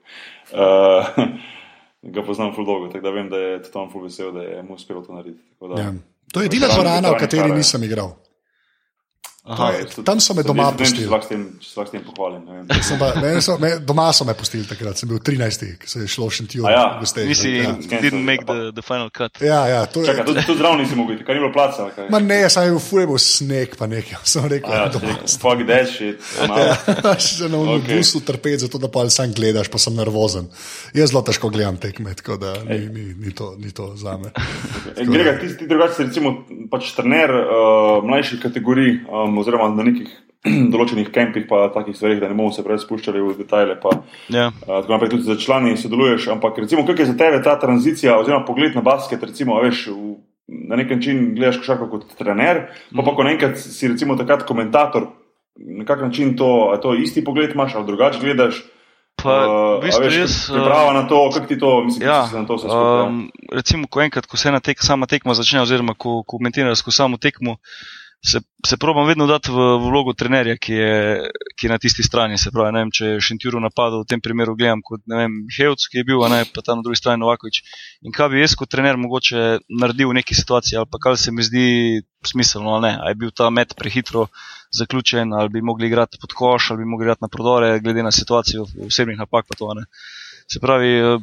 [0.53, 1.13] Uh,
[2.17, 4.75] ga poznam ful dolgo, tako da vem, da je on ful vesel, da je mu
[4.75, 5.45] uspelo to narediti.
[5.61, 5.93] Da- Ja.
[6.33, 7.57] To je edina dvorana, v kateri je.
[7.61, 8.15] nisem igral.
[9.43, 11.03] To je- Tam so me doma pustili.
[11.03, 12.43] Če se s tem, če se lahko s tem pohvalim.
[12.47, 12.83] ne vem.
[12.83, 15.99] Sem Pa, ne, so, me, doma so me pustili takrat, sem bil 13, ki se
[15.99, 16.85] je šlo še ti A ja,
[17.27, 17.75] Nisi, Ja.
[17.99, 19.35] didn't make the, the final cut.
[19.41, 20.07] Ja, ja, to je.
[20.07, 21.91] Čakaj, tudi, tudi zraven nisi mogel, kaj ni bilo placa.
[21.91, 22.07] kaj?
[22.09, 24.23] Ma ne, saj je v fuje bil sneg, pa nekaj.
[24.33, 25.19] Sem rekel, Ja, da doma.
[25.27, 26.23] fuck that shit.
[26.39, 27.19] Ja.
[27.19, 27.83] Še na Ok.
[27.83, 27.99] okay.
[27.99, 30.47] busu trpeti, zato da pa sam gledaš, pa sem nervozen.
[30.95, 34.31] Jaz zelo težko gledam tekme, tako da ni, ni, ni, to, ni to za me.
[35.13, 40.09] Grega, ti, ti drugače recimo pač trener uh, mlajših kategorij, um, oziroma na nekih
[40.73, 43.79] določenih kempih, pa takih stvarih, da ne bomo se preveč spuščali v detajle.
[43.83, 43.99] Pa,
[44.33, 44.49] Ja.
[44.65, 48.19] Uh, tako naprej tudi za člani sodeluješ, ampak recimo, kako je za tebe ta tranzicija,
[48.19, 50.17] oziroma pogled na basket, recimo, veš, v,
[50.73, 52.67] na nek način gledaš košarko kot trener,
[52.97, 55.13] pa pa ko naenkrat si recimo takrat komentator,
[55.57, 58.65] na kak način to, to isti pogled imaš, ali drugače gledaš.
[59.17, 62.39] Pa, Uh, v bistvu veš, jaz, priprava na to, kako ti to, mislim, Ja, se
[62.41, 62.99] na to vse skupaj.
[62.99, 63.03] ja?
[63.07, 67.21] um, recimo, ko enkrat, ko se ena tek, sama tekma začne, oziroma ko komentiraš samo
[67.23, 67.57] tekmo,
[68.25, 72.05] se, se probam vedno dati v, v vlogo trenerja, ki je, ki je na tisti
[72.07, 72.39] strani.
[72.39, 75.89] Se pravi, ne vem, če je Šentjuru napadal, v tem primeru gledam kot ne Hevc,
[75.91, 77.63] ki je bil, ne pa tam na drugi strani Novakovič.
[78.07, 81.35] In kaj bi jaz kot trener mogoče naredil v neki situaciji, ali pa kaj se
[81.35, 81.67] mi zdi
[82.31, 82.93] smiselno, ali ne.
[83.01, 84.29] Ali je bil ta met prehitro
[84.71, 88.15] zaključen, ali bi mogli igrati pod koš, ali bi mogli igrati na prodore, glede na
[88.15, 89.89] situacijo osebnih napak, pa to ne.
[90.47, 91.19] Se pravi, eh,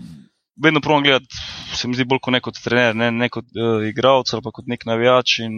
[0.60, 1.40] vedno provam gledati,
[1.80, 4.68] se mi zdi bolj kot neko trener, ne, ne kot uh, igralec ali pa kot
[4.68, 5.54] nek navijač in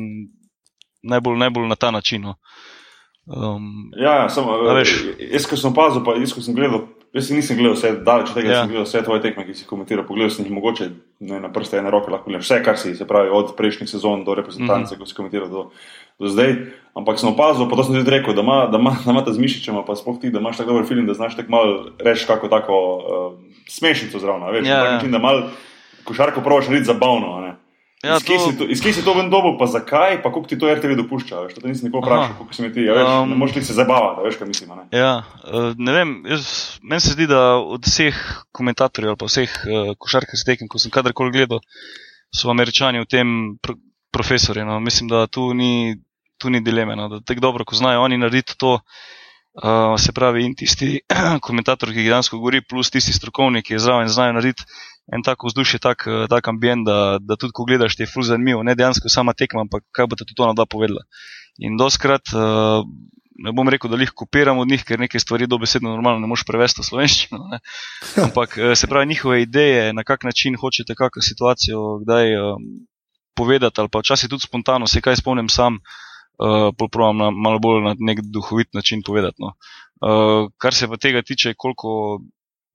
[1.03, 2.21] najbolj, najbolj na ta način.
[2.21, 2.35] No.
[3.27, 5.05] Um, Ja, ja samo, A veš.
[5.31, 8.35] jaz, ko sem opazil, pa jaz, ko sem gledal, jaz nisem gledal vse, daleč od
[8.35, 8.61] tega, Ja.
[8.61, 10.89] sem gledal vse tvoje tekme, ki si komentiral, pogledal sem jih mogoče
[11.19, 14.23] ne, na prste ene roke, lahko gledam vse, kar si, se pravi, od prejšnjih sezon
[14.25, 14.99] do reprezentance, mm -hmm.
[14.99, 15.69] ko si komentiral do,
[16.19, 16.55] do zdaj.
[16.95, 19.33] Ampak sem opazil, pa to sem tudi rekel, da ima, da ima, da ima ta
[19.33, 22.25] z mišičema, pa sploh ti, da imaš tako dober film, da znaš tako malo reči
[22.27, 23.39] kako tako uh,
[23.69, 24.95] smešnico zraven, a veš, Ja, na tak ja.
[24.95, 25.41] način, da mal
[26.03, 27.55] košarko probaš narediti zabavno, ne.
[28.01, 30.49] Ja, iz kje to- to, iz kje si to ven dobil, pa zakaj, pa koliko
[30.49, 33.09] ti to RTV dopušča, veš, to nisem nikoli vprašal, koliko si mi ti, a veš,
[33.09, 34.85] um, ne moreš ti se zabavati, veš, kaj mislim, ne.
[34.97, 35.11] Ja,
[35.45, 36.47] eh, ne vem, jaz,
[36.81, 38.17] meni se zdi, da od vseh
[38.57, 41.61] komentatorjev ali pa vseh uh, košarkarskih tekem, ko sem kadarkoli gledal,
[42.33, 43.27] so američani v tem
[43.61, 43.77] pr
[44.11, 44.65] profesori.
[44.65, 44.79] No.
[44.83, 45.95] Mislim, da tu ni,
[46.41, 47.07] tu ni dileme, no.
[47.07, 48.79] da tako dobro, ko znajo oni narediti to,
[49.61, 50.99] uh, se pravi, in tisti
[51.47, 54.65] komentator, ki dejansko govori, plus tisti strokovni, ki je zraven, znajo narediti
[55.09, 58.23] en tak vzdušje, tak, eh, tak ambient, da, da tudi ko gledaš, ti je ful
[58.23, 61.03] zanimivo, ne dejansko sama tekma, ampak kaj bo tudi ona dva povedala.
[61.59, 62.85] In doskrat, uh,
[63.41, 66.43] ne bom rekel, da jih kopiram od njih, ker neke stvari dobesedno normalno ne moš
[66.47, 67.39] prevesti v slovenščino.
[67.51, 67.59] Ne?
[68.25, 72.69] Ampak eh, se pravi, njihove ideje, na kak način hočete kakšno situacijo kdaj um,
[73.37, 77.83] povedati, ali pa včasih tudi spontano, se kaj spomnim sam, uh, probujem na malo bolj
[77.87, 79.39] na nek duhovit način povedati.
[79.39, 79.55] No.
[80.01, 82.21] Uh, kar se pa tega tiče, koliko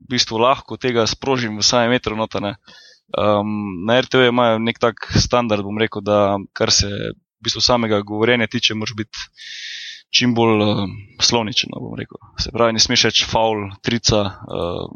[0.01, 2.57] v bistvu lahko tega sprožim v samem metru notane.
[3.15, 8.03] Um, na RTV imajo nek tak standard, bom rekel, da kar se v bistvu samega
[8.03, 9.27] govorjenja tiče, moraš biti
[10.11, 10.87] čim bolj uh,
[11.21, 11.71] slovničen.
[11.75, 11.95] no.
[12.39, 14.91] Se pravi, ne smeš reči faul, trica, uh,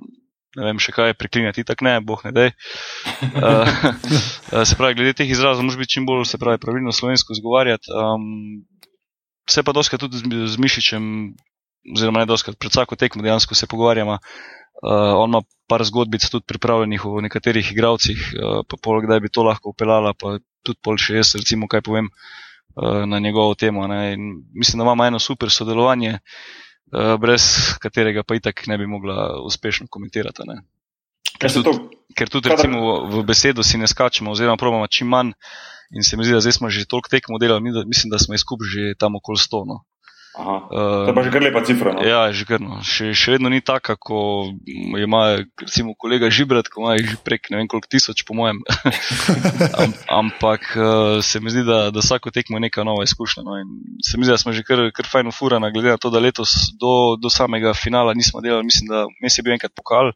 [0.57, 2.51] ne vem še kaj, preklinjati, tako ne, boh ne dej.
[3.31, 3.69] Uh,
[4.69, 7.93] se pravi, glede teh izrazov moraš biti čim bolj, se pravi, pravilno slovensko izgovarjati.
[7.95, 8.65] Um,
[9.51, 11.05] se pa doskrat tudi z, z Mišičem,
[11.95, 14.19] oziroma ne doskrat, pred vsako tekmo dejansko se pogovarjamo.
[14.81, 19.29] Uh, on ima par zgodbic tudi pripravljenih o nekaterih igravcih, uh, pa pol, kdaj bi
[19.29, 23.85] to lahko upeljala, pa tudi pol še jaz, recimo, kaj povem uh, na njegovo temo.
[23.87, 29.87] Mislim, da imamo eno super sodelovanje, uh, brez katerega pa itak ne bi mogla uspešno
[29.91, 30.49] komentirati.
[30.49, 30.63] Ne.
[31.41, 35.33] Se tudi- to, Ker tudi recimo v besedo si ne skačemo, oziroma probamo čim manj.
[35.91, 38.63] In se mi zdi, da zdaj smo že toliko tekmo delali, mislim, da smo izkup
[38.63, 39.65] že tam okoli 100.
[39.67, 39.83] No.
[40.39, 42.03] Aha, Uh, to je pa že kar lepa cifra, no.
[42.07, 42.79] Ja, že krno.
[42.87, 44.47] Še, še vedno ni taka, ko
[44.95, 48.63] ima recimo kolega Žibrat, ko ima jih že prek ne vem koliko tisoč, po mojem.
[49.83, 53.43] Am, ampak eh, se mi zdi, da, da vsako tekmo je neka nova izkušnja.
[53.43, 53.59] No.
[53.59, 56.23] In se mi zdi, da smo že kar, kar fajn ufurana, glede na to, da
[56.23, 58.69] letos do, do samega finala nismo delali.
[58.71, 60.15] Mislim, da mes je bil enkrat pokal,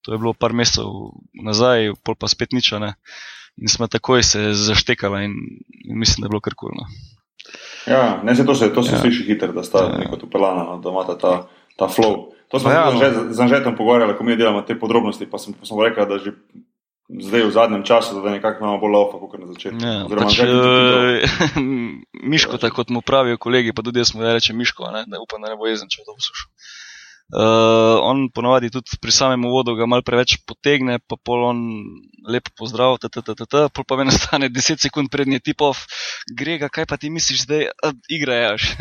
[0.00, 0.88] to je bilo par mesecev
[1.36, 2.72] nazaj, pol pa spet nič.
[2.72, 2.96] a Ne.
[3.60, 5.36] In smo takoj se zaštekala in,
[5.84, 6.88] in mislim, da je bilo kar kulno.
[7.86, 8.98] Ja, ne, se to se, to se Ja.
[8.98, 9.84] sliši hitro, da sta Ja.
[9.86, 9.98] ja.
[9.98, 11.32] neko tu pelana, no, da imata ta,
[11.76, 12.30] ta flow.
[12.48, 13.32] To smo Pa ja, no.
[13.32, 16.32] z Anžetom pogovarjali, ko mi delamo te podrobnosti, pa sem, pa sem rekel, da že
[17.10, 19.80] zdaj v zadnjem času, da nekako imamo bolj laufa, kot na začetku.
[19.80, 21.60] Ja, Oziroma, pač, uh,
[22.32, 25.42] Miško, tako kot mu pravijo kolegi, pa tudi jaz mu rečem Miško, ne, da upam,
[25.42, 26.48] da ne bo jezen, če bo to poslušal.
[27.32, 31.62] Uh, on ponavadi tudi pri samem uvodu ga malo preveč potegne, pa pol on
[32.28, 35.80] lepo pozdrav, ttt, pol pa me nastane 10 sekund prednji tipov,
[36.28, 38.76] Grega, kaj pa ti misliš zdaj, A, igraš.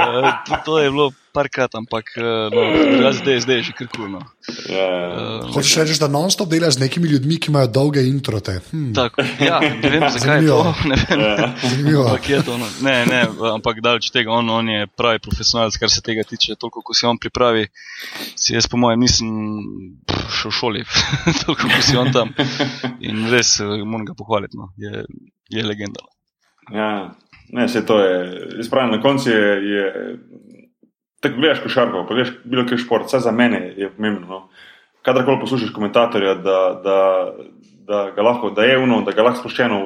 [0.00, 4.20] uh, to, to je bilo parkrat, ampak uh, no, zdaj, zdaj je že krkulno.
[4.68, 5.08] Ja, ja.
[5.40, 8.58] Uh, Hočeš reči, da non-stop delaš z nekimi ljudmi, ki imajo dolge introte.
[8.70, 10.58] Hm, Tako, ja, ne vem, zakaj je to.
[10.58, 10.74] Zanimivo.
[10.90, 11.48] Ne vem, Ja.
[11.62, 12.04] zanimivo.
[12.08, 12.58] ampak je to.
[12.58, 12.66] No.
[12.82, 13.20] Ne, ne,
[13.54, 16.54] ampak daleč tega, on, on je pravi profesionalec, kar se tega tiče.
[16.58, 17.66] Toliko, ko si on pripravi,
[18.34, 19.30] si jaz, po mojem, nisem
[20.40, 20.82] šel v šoli,
[21.44, 22.34] toliko, ko si on tam.
[23.00, 24.70] In res eh, moram ga pohvaliti, no.
[24.76, 25.04] je,
[25.50, 26.02] je legenda.
[26.04, 26.16] no.
[26.70, 26.90] Ja,
[27.50, 28.14] ne, vse to je.
[28.60, 29.42] Jaz pravim, na koncu je.
[29.72, 29.84] je
[31.20, 34.26] Tako gledaš košarko, pa gledaš bilo kaj šport, vse za mene je pomembno.
[34.26, 34.48] No.
[35.02, 36.98] Kadarkoli poslušaš komentatorja, da, da,
[37.88, 39.80] da, ga lahko, da je uno, da ga lahko sproščeno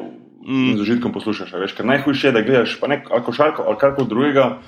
[0.44, 0.70] Mm.
[0.70, 1.54] in z užitkom poslušaš.
[1.54, 4.58] a Veš, ker najhujše je, da gledaš pa nek, ali košarko ali karkoli drugega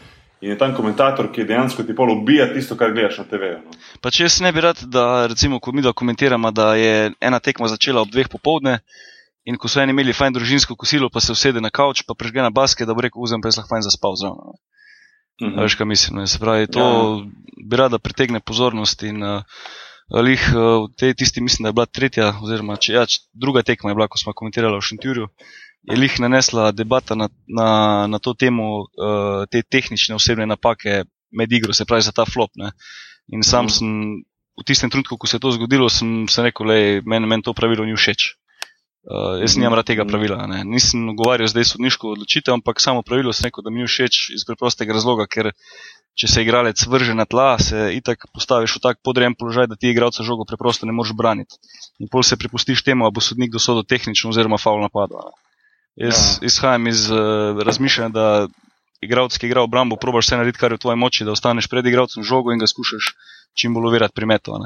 [0.40, 3.58] in je tam komentator, ki dejansko ti pol ubija tisto, kar gledaš na TV-ju.
[3.64, 3.76] No.
[4.00, 7.40] Pa če jaz ne bi rad, da recimo, ko mi da komentiramo, da je ena
[7.40, 8.78] tekma začela ob dveh popovdne
[9.44, 12.42] in ko so eni imeli fajn družinsko kosilo, pa se usede na kavč, pa prežge
[12.42, 14.56] na basket, da bo rekel, vzem pa jaz lahko fajn zaspal zraven.
[15.40, 15.48] No.
[15.48, 15.58] Mhm.
[15.58, 16.20] A Veš, kaj mislim.
[16.20, 16.26] Ne?
[16.26, 17.26] Se pravi, to ja.
[17.70, 19.42] bi rada pritegne pozornost in uh,
[20.22, 23.62] lih uh, v tej tisti, mislim, da je bila tretja, oziroma če, ja, če, druga
[23.62, 25.28] tekma je bila, ko smo komentirali v Šentjurju,
[25.86, 31.52] je lih nanesla debata na, na, na to temo, uh, te tehnične osebne napake med
[31.52, 32.50] igro, se pravi za ta flop.
[32.56, 32.72] Ne?
[33.28, 33.72] In sam Mhm.
[33.74, 33.88] sem
[34.56, 37.52] v tistem trenutku, ko se je to zgodilo, sem, sem rekel, da meni men to
[37.52, 38.36] pravilo ni všeč.
[39.06, 40.48] Uh, jaz nimam rad tega pravila.
[40.50, 40.64] Ne.
[40.66, 44.42] Nisem govoril zdaj sodniško odločitev, ampak samo pravilo sem rekel, da mi ni všeč iz
[44.48, 45.52] preprostega razloga, ker
[46.18, 49.92] če se igralec vrže na tla, se itak postaviš v tak podrejen položaj, da ti
[49.92, 51.54] igralca žogo preprosto ne moreš braniti.
[52.02, 55.30] In pol se prepustiš temu, a bo sodnik dosodil tehnično oziroma faul napadal.
[55.94, 56.50] Jaz ja.
[56.50, 58.26] izhajam iz uh, razmišljanja, da
[59.06, 61.86] igralec, ki igra obrambo, probaš vse narediti, kar je v tvoji moči, da ostaneš pred
[61.86, 63.14] igralcem žogo in ga skušaš
[63.56, 64.56] čim bolj uvirati pri metu.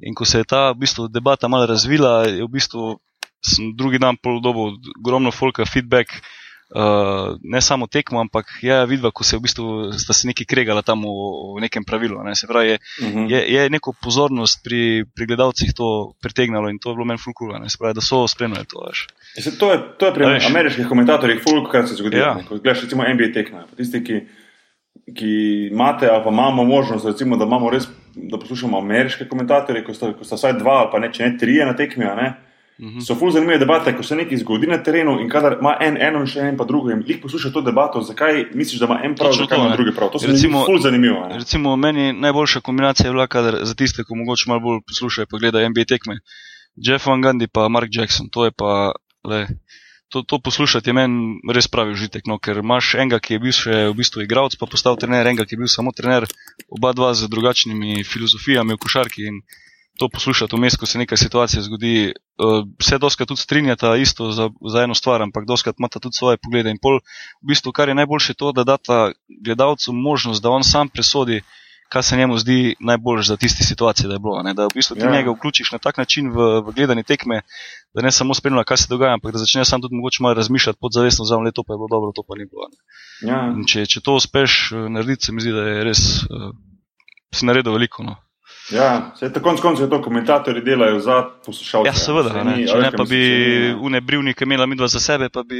[0.00, 2.96] In ko se je ta v bistvu, debata malo razvila, je v bistvu
[3.42, 6.08] sem drugi dan pol dobil ogromno folka feedback,
[6.70, 10.82] uh, ne samo tekmo, ampak ja, vidva, ko se v bistvu, sta se neki kregala
[10.82, 11.10] tam v,
[11.58, 12.22] v nekem pravilu.
[12.22, 12.34] Ne.
[12.34, 13.26] Se pravi, je, Mhm.
[13.26, 15.88] je, je neko pozornost pri, pri gledalcih to
[16.22, 17.60] pritegnalo in to je bilo meni fulkula.
[17.68, 18.86] Se pravi, da so spremljali to.
[18.88, 19.06] Veš.
[19.36, 20.46] Mislim, To je, to je pri veš.
[20.46, 22.16] ameriških komentatorjih, fulk, kar se zgodi.
[22.16, 22.38] Ja.
[22.38, 22.44] Ja.
[22.44, 24.20] Ko gledaš recimo NBA tekme, tisti, ki,
[25.12, 25.32] ki
[25.68, 27.84] imate ali pa imamo možnost, recimo, da, imamo res,
[28.14, 31.38] da poslušamo ameriške komentatorje, ko sta, ko sta vsaj dva ali pa ne, če ne
[31.38, 32.28] trije na tekmi, ne.
[32.82, 33.00] Mhm.
[33.00, 36.20] So ful zanimive debate, ko se nekaj zgodi na terenu in kadar ima en eno
[36.20, 39.14] in še en pa drugo in jih posluša to debato, zakaj misliš, da ima en
[39.14, 40.10] prav, Točno zakaj to, ima drugi prav.
[40.10, 41.20] To se mi Recimo- zdi ful zanimivo.
[41.28, 41.38] ne.
[41.38, 45.38] Recimo, meni najboljša kombinacija je bila, kadar, za tiste, ki mogoče malo bolj poslušajo, pa
[45.38, 46.18] gledajo NBA tekme.
[46.76, 48.92] Jeff Van Gundy pa Mark Jackson, to je pa,
[49.24, 49.46] le,
[50.08, 53.52] to, to poslušati je meni res pravi užitek, no, ker imaš enega, ki je bil
[53.52, 56.26] še v bistvu igralec, pa postal trener, enega, ki je bil samo trener,
[56.68, 59.38] oba dva z drugačnimi filozofijami v košarki in
[60.02, 62.12] to poslušati vmes, ko se neka situacija zgodi.
[62.42, 66.40] Uh, vse doskrat tudi strinjata isto za, za eno stvar, ampak doskrat imata tudi svoje
[66.42, 66.70] poglede.
[66.74, 66.98] In pol,
[67.42, 69.12] v bistvu, kar je najboljše, to, da data
[69.44, 71.42] gledalcu možnost, da on sam presodi,
[71.92, 74.42] kaj se njemu zdi najboljše za tisti situacije, da je bilo.
[74.42, 74.54] Ne?
[74.58, 75.12] Da v bistvu ti Ja.
[75.12, 75.12] ja.
[75.12, 77.42] njega vključiš na tak način v, v gledanje tekme,
[77.94, 80.78] da ne samo spremlja, kaj se dogaja, ampak da začne sam tudi mogoče malo razmišljati
[80.80, 82.66] podzavestno, za to pa je bilo dobro, to pa ni bilo.
[82.72, 82.78] Ne?
[83.30, 83.40] Ja.
[83.54, 86.50] In če, če to uspeš eh, narediti, se mi zdi, da je res, uh,
[87.34, 88.02] si naredil veliko.
[88.02, 88.16] No.
[88.72, 91.16] Ja, se tako konc koncev to komentatorji delajo za
[91.46, 91.88] poslušalce.
[91.88, 92.56] Ja, seveda, ne.
[92.56, 95.42] ni- če ne pa bi mislim, saj ni- une brivnike imela midva za sebe, pa
[95.42, 95.58] bi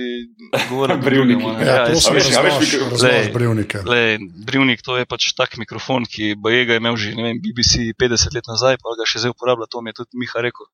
[0.70, 1.46] govorili Brivniki.
[1.46, 1.66] ne.
[1.66, 3.78] Ja, Ja, prosim, veš, a veš, Glej, brivnike.
[3.84, 4.02] Le,
[4.46, 7.92] brivnik to je pač tak mikrofon, ki bo je ga imel že ne vem, BBC
[7.94, 10.66] 50 let nazaj, pa ga še zdaj uporablja, to mi je tudi Miha rekel.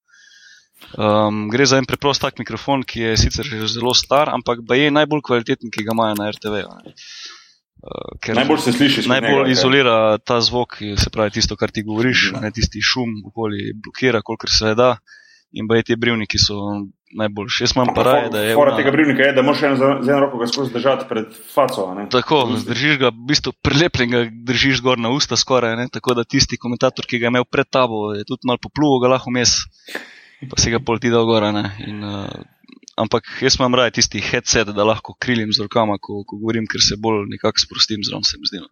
[0.95, 4.91] Um, gre za en preprost tak mikrofon, ki je sicer že zelo star, ampak je
[4.91, 6.55] najbolj kvaliteten, ki ga imajo na RTV.
[6.63, 6.93] -u,
[7.81, 9.09] Uh, Najbolj se sliši.
[9.09, 12.43] najbolj njega, izolira ta zvok, se pravi tisto, kar ti govoriš, Mhm.
[12.43, 14.97] ne tisti šum, okoli blokira, kolikor se da.
[15.53, 16.55] In ba je ti brivniki so
[17.11, 17.63] najboljši.
[17.63, 18.55] Jaz imam pa raje, da je.
[18.55, 21.25] Fora ona- tega brivnika je, da moraš eno z eno roko ga skozi držati pred
[21.55, 21.95] faco.
[21.95, 22.09] ne.
[22.11, 25.87] Tako, držiš ga, v bistvu prilepljenega držiš gor na usta skoraj, ne?
[25.89, 29.09] tako da tisti komentator, ki ga je imel pred tabo, je tudi malo popluval, ga
[29.09, 29.49] lahko mes,
[30.45, 31.43] pa si ga pol ti dal gor.
[31.43, 32.27] In, uh,
[32.99, 36.83] ampak jaz imam raje tisti headset, da lahko krilim z rokama, ko, ko govorim, ker
[36.83, 38.61] se bolj nekako sprostim zraven, se mi zdi.
[38.65, 38.69] no.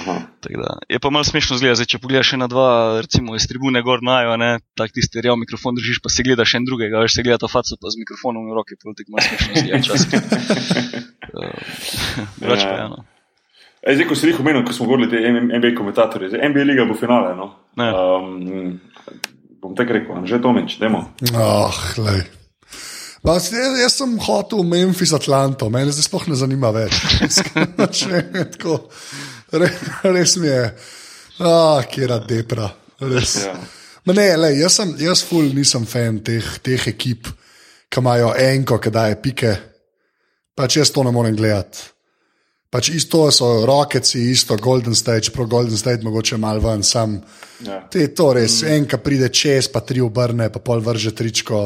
[0.00, 0.14] Aha.
[0.42, 2.66] Tako Da, je pa malo smešno zgleda, zdaj, če pogledaš še na dva,
[3.04, 6.66] recimo iz tribune gor najo, ne, tak tisti real mikrofon držiš, pa si gledaš en
[6.66, 9.52] drugega, veš, se gleda to faco pa z mikrofonom v roki, pol tako malo smešno
[9.62, 10.10] zgleda včasih.
[11.34, 11.50] Uh,
[12.38, 12.76] Drugače pa Ja.
[12.78, 12.98] je eno.
[13.84, 15.18] Ej, zdaj, ko si jih omenil, ko smo govorili te
[15.58, 17.34] NBA komentatorje, zdaj NBA liga bo finale.
[17.34, 17.48] No?
[17.76, 17.88] Ne.
[17.90, 18.78] Um,
[19.58, 21.10] bom tako rekel, že Tomič, demo.
[21.34, 22.22] Oh, lej.
[23.24, 26.98] Pa, jaz, jaz sem hotel v Memphis, Atlanto, mene zdaj sploh ne zanima več.
[27.98, 28.18] Če,
[28.52, 28.76] tako,
[29.56, 29.70] re,
[30.12, 30.66] res mi je,
[31.40, 32.68] ah, kera depra.
[33.00, 33.38] Res.
[33.46, 33.54] Ja.
[34.04, 37.30] Ma Ne, lej, jaz, sem, jaz ful nisem fan teh, teh ekip,
[37.88, 39.54] ki imajo enko, ki daje pike.
[40.54, 41.80] Pač jaz to ne morem gledati.
[42.68, 47.16] Pač isto so Rocketsi, isto Golden State, čeprav Golden State mogoče malo ven, sam.
[47.64, 47.80] Ja.
[47.88, 48.76] Te to res, mm.
[48.76, 51.64] enka pride čez, pa tri obrne, pa pol vrže tričko.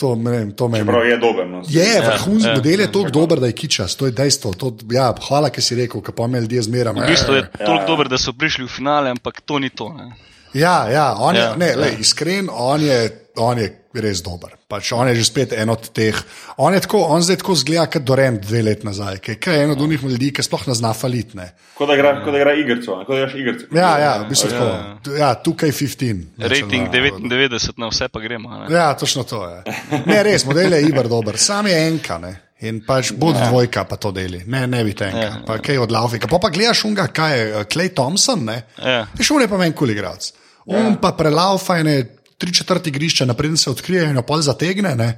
[0.00, 0.64] To, vem, to
[1.04, 1.44] je dober.
[1.48, 1.60] No.
[1.68, 4.52] Je, vrhunski ja, model je tako dober, da je kičas, to je dejstvo.
[4.56, 6.96] To, ja, hvala, ki si rekel, ka pa me ljudje zmeram.
[6.96, 7.86] V bistvu je Ja, toliko ja.
[7.86, 9.92] dober, da so prišli v finale, ampak to ni to.
[9.92, 10.08] Ne?
[10.54, 11.76] Ja, ja, on je, Ja, ne, ja.
[11.78, 12.98] lej, iskren, on je,
[13.36, 14.54] on je res dober.
[14.70, 16.14] Pač on je že spet en od teh.
[16.62, 19.74] On, je tako, on zdaj tako zgleda, kot Doren dve leti nazaj, ki je en
[19.74, 21.48] od unih ljudi, ki sploh ne zna falitne.
[21.74, 23.66] Kot da igra, kot da igra igrico, kot da igraš igrico.
[23.74, 25.16] Ja, ja, v bistvu tako.
[25.18, 26.38] Ja, tukaj 15.
[26.38, 28.52] Rating Znači, 99 na vse pa gremo.
[28.58, 28.70] Ne?
[28.74, 29.62] Ja, točno to je.
[30.06, 32.20] Ne, res, model je Iber dober, sam je enka.
[32.22, 32.36] Ne.
[32.60, 33.48] In pač bod ja.
[33.48, 36.28] dvojka, pa to deli, ne, ne bi tenka, Ja, pa kaj od Laufika.
[36.28, 38.58] Pa pa gledaš unga, kaj je Clay Thompson, ne?
[38.76, 39.06] Ja.
[39.32, 40.28] On je pa meni kul igralec.
[40.66, 45.10] On pa prelaufa ene tri četrt igrišča, naprej se odkrije in jo pol zategne, ne?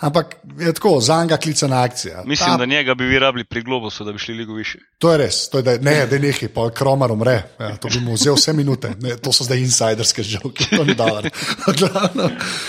[0.00, 2.22] Ampak je tako, za njega klicana akcija.
[2.26, 4.78] Mislim, Ta- da njega bi vi rabili pri Globusu, da bi šli ligo više.
[4.98, 7.42] To je res, to je, da, ne, da je nekaj, pa kromar umre.
[7.60, 10.94] Ja, to bi mu vzel vse minute, ne, to so zdaj insiderske žoke, to ni
[10.94, 11.30] dobro.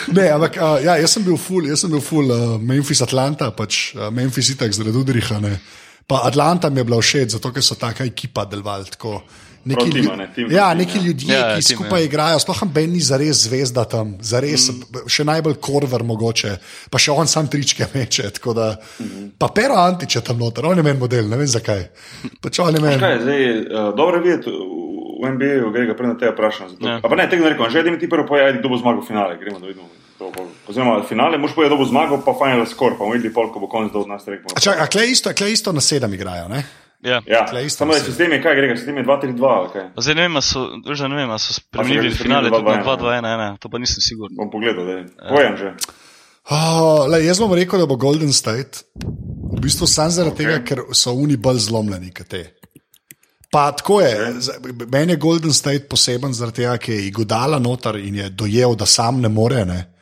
[0.08, 3.52] Ne, ampak uh, ja, jaz sem bil full, jaz sem bil full uh, Memphis Atlanta,
[3.52, 5.40] pač uh, Memphis itak zaradi Udriha.
[5.44, 5.60] Ne.
[6.08, 9.20] Pa Atlanta mi je bila všeč, zato ker so taka ekipa delovali tako.
[9.68, 12.06] Neki, Prav tima, lju- ne, tim, ja, tim, neki ljudje, Ja, ki tim, skupaj ja.
[12.06, 15.04] igrajo, sploh Ben ni zares zvezda tam, zares, mm.
[15.08, 16.56] še najbolj korver mogoče,
[16.88, 18.30] pa še on sam tričke meče.
[18.32, 19.36] tako Da, mm.
[19.38, 21.84] Pa Pero Antič je tam noter, on je meni model, ne vem zakaj.
[22.40, 22.98] Pač on je meni.
[22.98, 24.76] Kaj, zdaj, uh, dobro je videti v-
[25.18, 26.70] v NBA-ju, grega prej na te vprašam.
[26.70, 26.98] zato- Ja.
[26.98, 28.78] A pa ne, tega ne rekel, že da mi ti prvo poje, ajde, kdo bo
[28.78, 29.90] zmagal v finale, gremo da vidimo.
[30.64, 33.68] Oziroma, finale, moš povedati, kdo bo zmagal, pa final score, pa bomo videli, koliko bo
[33.68, 34.50] konec do od nas rekel.
[34.50, 36.64] A, čak, a klej isto, klej isto na sedem igrajo, ne?
[37.04, 37.22] Ja.
[37.28, 38.06] Ja, samo da mislim.
[38.06, 39.94] sistem je kaj, grega, sistem je 2-3-2, ali kaj.
[39.96, 43.58] Pa Zdaj ne vem, so, da ne vem, so spremenili finale tudi na spremenili 2-2-1,
[43.60, 44.36] to pa nisem siguren.
[44.38, 45.06] Bom pogledal, da je.
[45.30, 45.74] Pojem že.
[46.50, 48.86] Oh, lej, jaz bom rekel, da bo Golden State
[49.58, 50.38] v bistvu samo zaradi okay.
[50.38, 52.44] tega, ker so oni bolj zlomljeni kot te.
[53.52, 54.56] Pa tako je, za-
[54.92, 58.86] meni je Golden State poseben zaradi tega, ker je Igodala noter in je dojel, da
[58.86, 59.66] sam ne more.
[59.66, 59.97] Ne?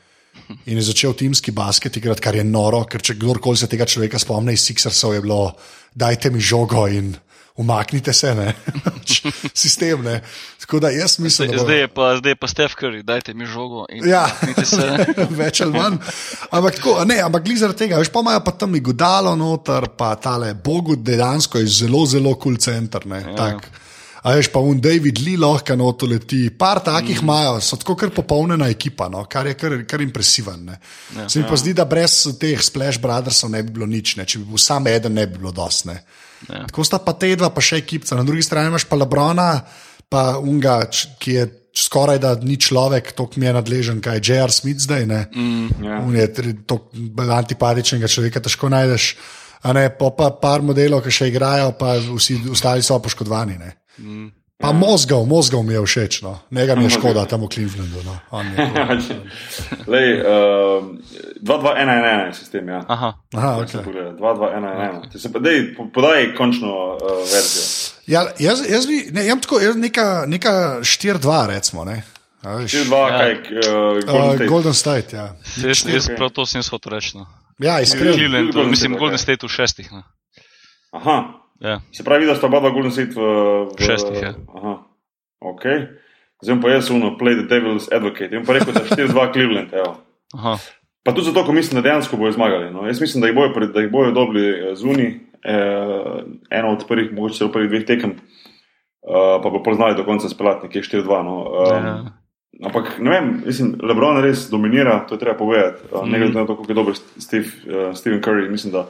[0.66, 4.20] In je začel timski basket igrati, kar je noro, ker če kdorkoli se tega človeka
[4.22, 5.40] spomne iz Sixersov, je bilo,
[5.96, 7.16] dajte mi žogo in
[7.56, 8.54] umaknite se, ne.
[9.54, 10.04] sistem.
[10.04, 10.22] Ne?
[10.60, 11.64] Tako da jaz mislim, da bo.
[11.64, 14.26] Zdaj je pa, zdaj je pa Steph Curry, dajte mi žogo Ja,
[15.42, 15.98] več ali manj.
[16.52, 20.16] Ampak, tako, a ne, ampak zaradi tega, veš, pa imajo pa tam Igodalo noter, pa
[20.16, 23.08] tale Bogu dejansko je zelo, zelo kul cool center.
[23.08, 23.54] Ne, ja.
[24.26, 27.62] A veš, pa un David Lee lahko noto leti, par takih imajo, mm.
[27.62, 30.64] so tako kar popolnjena ekipa, no, kar je kar, kar impresiven.
[30.66, 30.80] ne.
[31.30, 34.26] Se mi pa zdi, da brez teh Splash Brothersov ne bi bilo nič, ne.
[34.26, 36.00] če bi bil sam eden, ne bi bilo dosne.
[36.50, 36.64] Ja.
[36.66, 39.50] Tako sta pa te dva, pa še ekipca, na drugi strani imaš pa Lebrona,
[40.10, 40.80] pa Unga,
[41.22, 41.46] ki je
[41.76, 44.52] skoraj da ni človek, tako mi je nadležen, kaj je J.R.
[44.52, 45.06] Smith zdaj.
[45.06, 45.26] Ne?
[45.36, 46.02] Mm, ja.
[46.02, 46.28] On je
[46.66, 46.90] tako
[47.36, 49.16] antipatičnega človeka, težko najdeš.
[49.66, 53.58] A ne, pa pa par modelov, ki še igrajo, pa vsi ostali so poškodovani.
[53.60, 53.74] Ne?
[53.98, 54.32] Mm.
[54.58, 56.40] Pa mozgov, mozgov mi je všeč, no.
[56.52, 58.00] njega mi je škoda tam v Clevelandu.
[58.08, 58.16] No.
[58.30, 59.20] Cool.
[59.92, 60.96] Lej, uh,
[61.44, 62.80] 2-2-1-1 je sistem, ja.
[62.88, 63.84] Aha, Aha, okay.
[63.84, 65.12] pogleda, 2-2-1-1.
[65.12, 67.64] Ti se pa dej, po- podaj končno uh, verzijo.
[68.08, 71.84] ja, jaz, jaz bi, ne, jaz tako, jaz neka, neka 4-2, recimo.
[71.84, 72.04] Ne.
[72.42, 73.18] A veš, 4-2, Ja.
[73.20, 73.40] kaj, uh,
[74.06, 74.48] Golden Uh, State.
[74.48, 75.26] Golden State, ja.
[75.68, 76.16] jaz, jaz ok.
[76.16, 77.18] prav to sem hotel reči.
[77.18, 77.28] No.
[77.60, 78.16] Ja, iskreno.
[78.66, 79.18] Mislim, State, Golden.
[79.20, 79.92] State v šestih.
[79.92, 80.04] No.
[80.96, 81.82] Aha, Ja.
[81.92, 83.22] se pravi, da sta oba dva Golden State v,
[83.70, 84.34] v Šestih, ja.
[84.56, 84.74] Aha,
[85.42, 85.64] ok.
[86.42, 88.36] Zdaj pa jaz uno, play the devil's advocate.
[88.36, 89.96] In pa rekel, da 4-2 Cleveland, evo.
[90.34, 90.58] Aha.
[91.04, 92.74] Pa tudi zato, ker mislim, da dejansko bojo zmagali.
[92.74, 92.88] No.
[92.88, 94.46] Jaz mislim, da jih bojo, pred- da jih bojo dobili
[94.76, 98.18] zunaj, eh, eno od prvih, mogoče celo prvih dveh tekem, eh,
[99.44, 101.24] pa bo poznali do konca speljati nekje 4-2.
[101.24, 101.36] No.
[101.44, 102.04] Um, Ja.
[102.66, 105.82] Ampak ne vem, mislim, Lebron res dominira, to je treba povedati.
[105.92, 108.86] Uh, ne glede na to, kako je dober Steve, uh, Stephen Curry, mislim, da,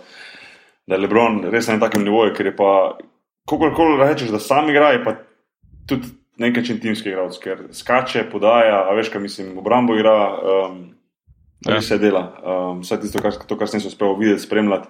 [0.88, 2.98] da je Lebron res na takem nivoju, ker je pa,
[3.50, 5.16] kako rečeš, da sam igra, je pa
[5.90, 10.84] tudi nekaj čim timski igralec, ker skače, podaja, a veš, kaj mislim, obrambo igra, um,
[11.66, 11.80] Ja.
[11.80, 12.22] res se dela.
[12.46, 14.90] Um, vse tisto, kar, to, kar sem se uspel videti, spremljati.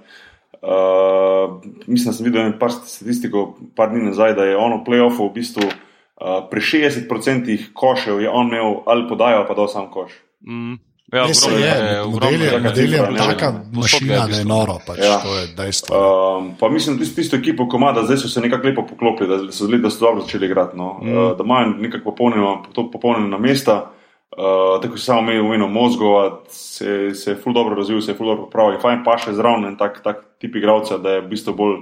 [0.66, 3.46] Uh, mislim, da sem videl en par statistiko,
[3.78, 8.32] par dni nazaj, da je on v playoffu v bistvu uh, pri 60% košev je
[8.32, 10.16] on imel ali podajo, ali pa dal sam koš.
[10.48, 10.80] Mm.
[11.14, 14.97] Ja, ogromno je, ogromno model je, model je taka je mašina, da je noro, pač,
[14.97, 15.20] Ja.
[15.22, 15.97] to je dejstvo.
[15.97, 19.30] Um, pa mislim, da tisto ekipo, ko ima, da zdaj so se nekako lepo poklopili,
[19.30, 20.78] da so, da so dobro začeli igrati.
[20.78, 20.99] No.
[21.01, 21.18] Mm.
[21.18, 23.91] Uh, da imajo nekako popolnjeno, to popolnjena mesta.
[24.38, 28.16] Uh, tako se samo omenil, omenil mozgov, se, se je ful dobro razvil, se je
[28.16, 28.80] ful dobro popravil.
[28.82, 31.78] Fajn pa še zraven en tak, tak tip igralca, da je v bistvu bolj,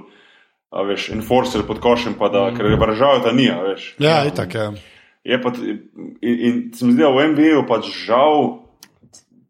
[0.70, 2.56] a veš, enforcer pod košem, pa da, mm.
[2.56, 3.94] ker je baržal, da ni, a veš.
[3.98, 4.68] Ja, itak, ja.
[5.24, 5.80] Je pa, in,
[6.20, 8.63] in se mi zdi, da v NBA-ju pač žal,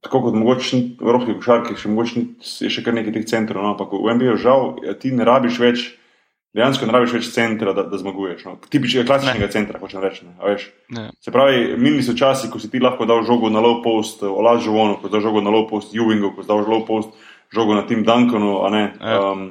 [0.04, 2.24] tako kot mogoče v evropski košarki, še mogoče
[2.64, 5.60] je še kar nekaj teh centrov, no, ampak v NBA-ju žal ja, ti ne rabiš
[5.62, 5.84] več
[6.54, 8.44] dejansko ne rabiš več centra, da, da zmaguješ.
[8.46, 8.54] No.
[8.70, 9.52] Tipičnega klasičnega ne.
[9.52, 10.28] centra, hočem reči.
[10.28, 10.56] Ne.
[10.94, 11.06] Ne.
[11.22, 14.62] Se pravi, minili so časi, ko si ti lahko dal žogo na low post, Olad
[14.62, 17.10] Žovonu, ko si dal žogo na low post, Ewingu, ko si dal low post,
[17.54, 18.84] žogo na Tim Duncanu, a ne.
[19.00, 19.18] Ja.
[19.32, 19.48] Um,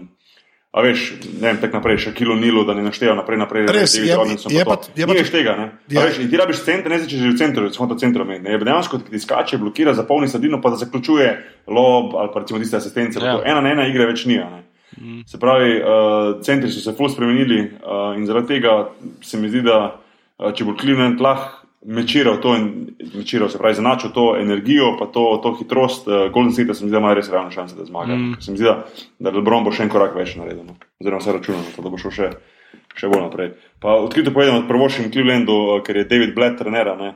[0.74, 1.02] a veš,
[1.38, 3.68] ne vem, tako naprej, še kilo Nilo, da ne naštejem naprej, naprej.
[3.70, 5.68] Res, je- Robinson je pa je pa- Nimeš tega, ne.
[5.88, 6.02] Ja.
[6.02, 8.28] A Veš, in ti rabiš center, ne zdaj, če že v centru, smo to centrum
[8.28, 8.42] ne.
[8.42, 11.30] Dejansko ti skače, blokira, zapolni sredino, pa da zaključuje
[11.68, 13.20] lob ali pa recimo tiste asistence.
[13.20, 13.38] Ja.
[13.38, 13.42] Ja.
[13.46, 14.40] Ena na ena igre več ni.
[14.40, 14.64] a Ne.
[14.94, 15.24] Mm.
[15.26, 18.90] Se pravi, uh, centri so se ful spremenili uh, in zaradi tega
[19.22, 19.96] se mi zdi, da
[20.40, 22.58] uh, če bo Cleveland lahko mečiral to,
[23.16, 26.90] mečiral, se pravi, zanačil to energijo, pa to, to hitrost, uh, Golden State, se mi
[26.90, 28.16] zdi, da ima res realne šanse, da zmaga.
[28.16, 28.30] Mm.
[28.30, 28.42] Mm.
[28.42, 28.86] Se mi zdi, da,
[29.20, 30.78] da LeBron bo še en korak več naredil, no.
[31.02, 32.32] oziroma se računa na to, da bo šel še,
[32.96, 33.54] še bolj naprej.
[33.84, 37.14] Pa odkrito povedano, prvošim Clevelandu, uh, ker je David Blatt trenera, ne,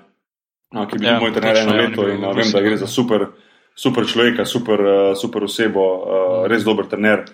[0.76, 2.78] uh, ki je bil Ja, moj trener eno ja, leto in uh, vem, da gre
[2.80, 3.30] za super,
[3.76, 7.28] super človeka, super, uh, super osebo, uh, res dober trener.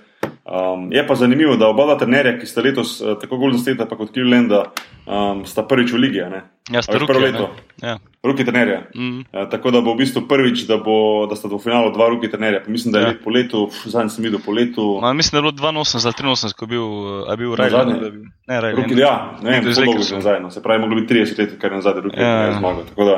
[0.44, 3.96] Um, je pa zanimivo, da oba trenerja, ki sta letos, uh, tako Golden State, pa
[3.96, 4.74] kot Clevelanda,
[5.06, 6.20] um, sta prvič v ligi.
[6.20, 6.42] ne?
[6.66, 7.24] Ja, A veš, ste prvo ruki.
[7.24, 7.46] leto.
[7.82, 7.96] Ja.
[8.22, 8.82] Ruki trenerja.
[8.92, 9.24] Mm.
[9.26, 12.28] Uh, tako da bo v bistvu prvič, da, bo, da sta v finalu dva ruki
[12.28, 12.60] trenerja.
[12.60, 13.10] Pa Mislim, da je Ja.
[13.10, 13.20] ja.
[13.20, 15.00] po letu, zadnjič sem videl po letu.
[15.00, 17.72] Ma, mislim, da je bilo 82 ali 83, ko je bil, eh, je bil Riley.
[17.72, 17.94] zadnje?
[17.96, 18.76] ne, bil- Ne, Riley.
[18.78, 19.02] Ruki, ne.
[19.02, 20.40] ja, ne vem, kako dolgo že nazaj.
[20.40, 20.50] No.
[20.50, 22.54] Se pravi, moglo biti 30 let, kar je nazaj, ruki Ja, ja, ja.
[22.54, 22.84] zmagal.
[22.86, 23.16] Tako da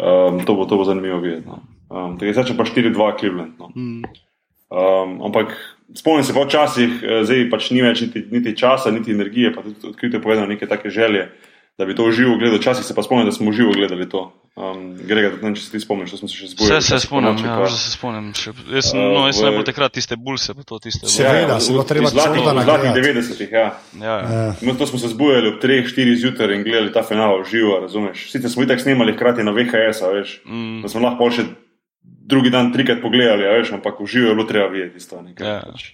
[0.00, 1.46] um, to, bo, to bo zanimivo videti.
[1.46, 1.58] No.
[1.88, 3.58] Um, tako je zdaj če pa 4-2 Cleveland.
[3.58, 3.74] No.
[3.74, 4.02] Mm.
[4.70, 5.54] Um, ampak
[5.92, 9.62] spomnim se pa včasih, eh, zdaj pač ni več niti, niti časa, niti energije, pa
[9.62, 11.28] tudi odkrito povedano neke take želje,
[11.74, 12.58] da bi to uživo gledal.
[12.58, 14.30] Včasih se pa spomnim, da smo uživo gledali to.
[14.56, 16.70] Um, Grega, ne vem, če se ti spomniš, da smo se še Vse zbudili.
[16.72, 18.28] se včasih spomnim, ja, pa- se spomnim.
[18.32, 21.02] Še, jaz sem, Eh, no, jaz sem v- najbolj takrat tiste bulse, pa to tiste.
[21.04, 22.94] Se- Seveda, se v- treba zlatih, zlatih gledati.
[22.94, 23.50] 90-ih.
[23.50, 23.66] Ja.
[23.92, 24.28] Ja, ja.
[24.30, 24.54] Ja.
[24.62, 28.30] No, to smo se zbujali ob 3-4 zjutraj in gledali ta finale v živo, razumeš?
[28.30, 30.82] Sicer smo itak snemali hkrati na VHS, veš, Mm.
[30.82, 31.42] da smo lahko še
[32.24, 35.20] drugi dan trikrat pogledali, a veš, ampak v živo je bilo treba videti isto.
[35.22, 35.60] nekaj, Ja.
[35.62, 35.92] pač.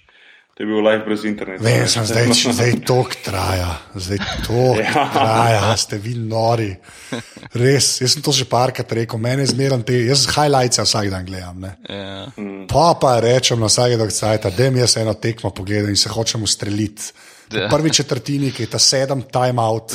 [0.51, 1.63] To je bil live brez interneta.
[1.63, 2.27] Vem, sem zdaj,
[2.59, 5.05] zdaj tok traja, zdaj tok Ja.
[5.13, 6.75] traja, ste vi nori.
[7.53, 11.55] Res, jaz sem to že parkrat rekel, mene zmeram te, jaz highlights vsak dan gledam.
[11.59, 11.71] Ne.
[11.89, 12.27] Ja.
[12.67, 16.09] Pa pa rečem na vsake dok cajt, da mi jaz eno tekmo pogledam in se
[16.09, 17.11] hočem ustreliti.
[17.51, 17.67] Ja.
[17.67, 19.91] prvi četrtini, ki je ta sedem timeout,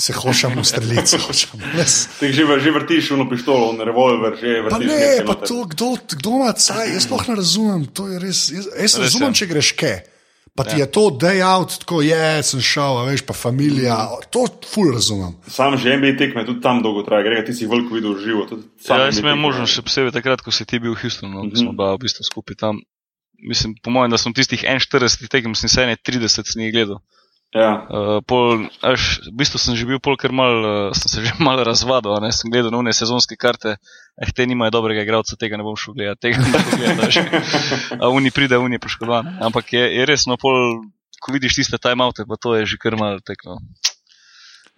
[0.00, 1.16] se hočem ustreliti.
[2.18, 4.88] Ti že, že vrtiš uno pištolo, un revolver, že Pa vrtiš.
[4.88, 5.46] ne, nekaj pa noter.
[5.46, 7.80] to, kdo, kdo ima caj, jaz sploh ne razumem.
[7.88, 9.36] To je res, jaz, jaz Res razumem, je.
[9.36, 9.92] če greš ke.
[10.50, 13.94] Pa ti je to day out, tako je, sem šel, a veš, pa familija,
[14.28, 15.36] to ful razumem.
[15.46, 18.42] Sam že NBA tekme tudi tam dolgo traja, Grega, ti si veliko videl v živo.
[18.82, 21.48] Ja, jaz sem možnost, še posebej takrat, ko si ti bil v Houstonu, mm Mhm.
[21.48, 21.60] -hmm.
[21.60, 22.82] smo bila v bistvu skupaj tam.
[23.40, 26.98] Mislim, po mojem, da sem tistih 41 tekem, sem se ne 30 sem jih gledal.
[27.50, 31.18] Ja, Uh, pol, až, v bistvu sem že bil pol, ker mal, uh, sem se
[31.26, 35.34] že malo razvadil, a ne sem gledal nune sezonske karte, eh, te nimajo dobrega igralca,
[35.34, 37.10] tega ne bom šel gledati, tega ne bom gledal,
[37.98, 39.42] a uni pride, uni je poškodovan.
[39.42, 40.86] Ampak je, je res, no pol,
[41.18, 43.58] ko vidiš tiste timeoute, pa to je že kar malo tekno.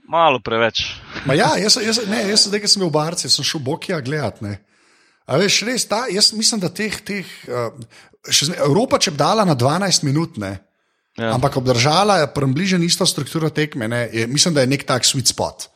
[0.09, 0.97] Malo preveč.
[1.29, 4.01] Ma ja, jaz, jaz, ne, jaz zdaj, ko sem bil v Barci, sem šel Bokija
[4.01, 4.41] gledat.
[4.41, 4.65] Ne.
[5.29, 7.69] A veš, res, ta, jaz mislim, da teh, teh uh,
[8.33, 10.57] še zne, Evropa, če bi dala na 12 minut, ne,
[11.19, 11.35] Ja.
[11.35, 15.29] ampak obdržala je približno isto strukturo tekme, ne, je, mislim, da je nek tak sweet
[15.29, 15.69] spot.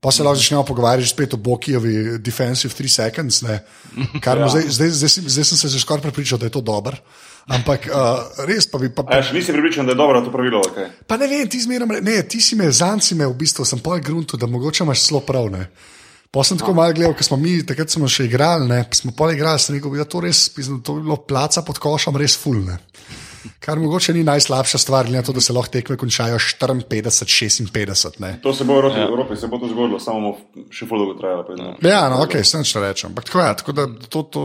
[0.00, 3.42] Pa se lahko začnemo pogovarjati spet o Bokijevi defensive 3 seconds.
[3.42, 3.64] Ne,
[4.24, 4.48] kar ja.
[4.48, 6.96] zdaj, zdaj, zdaj, zdaj sem se že skoraj prepričal, da je to dobro.
[7.48, 9.04] Ampak uh, res pa bi pa.
[9.08, 10.60] A ja, še nisi pripričan, da je dobro to pravilo.
[10.64, 10.92] Okay.
[11.08, 14.00] Pa ne vem, ti zmeram, ne, ti si me, zanci me v bistvu, sem pol
[14.04, 15.50] gruntu, da mogoče imaš zelo prav.
[15.52, 15.66] Ne.
[16.32, 19.12] Pa sem tako malo gledal, ker smo mi takrat smo še igrali, ne, pa smo
[19.16, 22.80] pol igrali, sem rekel, da to res, to bi bilo placa pod košem res fulne.
[23.60, 26.84] Kar mogoče ni najslabša stvar, glede na to, da se lahko tekme končajo 54,
[27.64, 28.18] 56.
[28.18, 28.38] Ne.
[28.42, 29.04] To se bo v Evropi, ja.
[29.04, 30.38] Evropi se bo to zgodilo, samo bo
[30.70, 31.44] še ful dolgo trajalo.
[31.44, 33.10] preden- Ja, no, ok, sem če rečem.
[33.10, 34.40] Ampak tako, ja, tako da to, to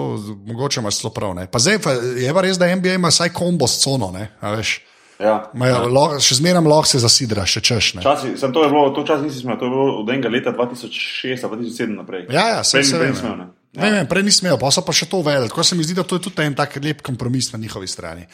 [0.45, 1.35] mogoče imaš zelo prav.
[1.35, 1.47] Ne.
[1.47, 4.51] Pa zdaj pa je pa res, da NBA ima vsaj kombo s cono, ne, a
[4.51, 4.81] veš.
[5.19, 5.51] Ja.
[5.53, 7.93] Majo, lo, še zmeraj lahko se zasidra, še češ.
[7.95, 8.01] Ne.
[8.01, 10.51] Časi, sem to je bilo, to čas nisi smel, to je bilo od enega leta
[10.51, 12.25] 2006 ali 2007 naprej.
[12.31, 13.35] Ja, ja, Prej- se ni ja.
[13.35, 13.47] ne.
[13.73, 15.45] Ne, prej nisem imel, pa so pa še to uvedli.
[15.45, 18.25] Tako se mi zdi, da to je tudi en tak lep kompromis na njihovi strani.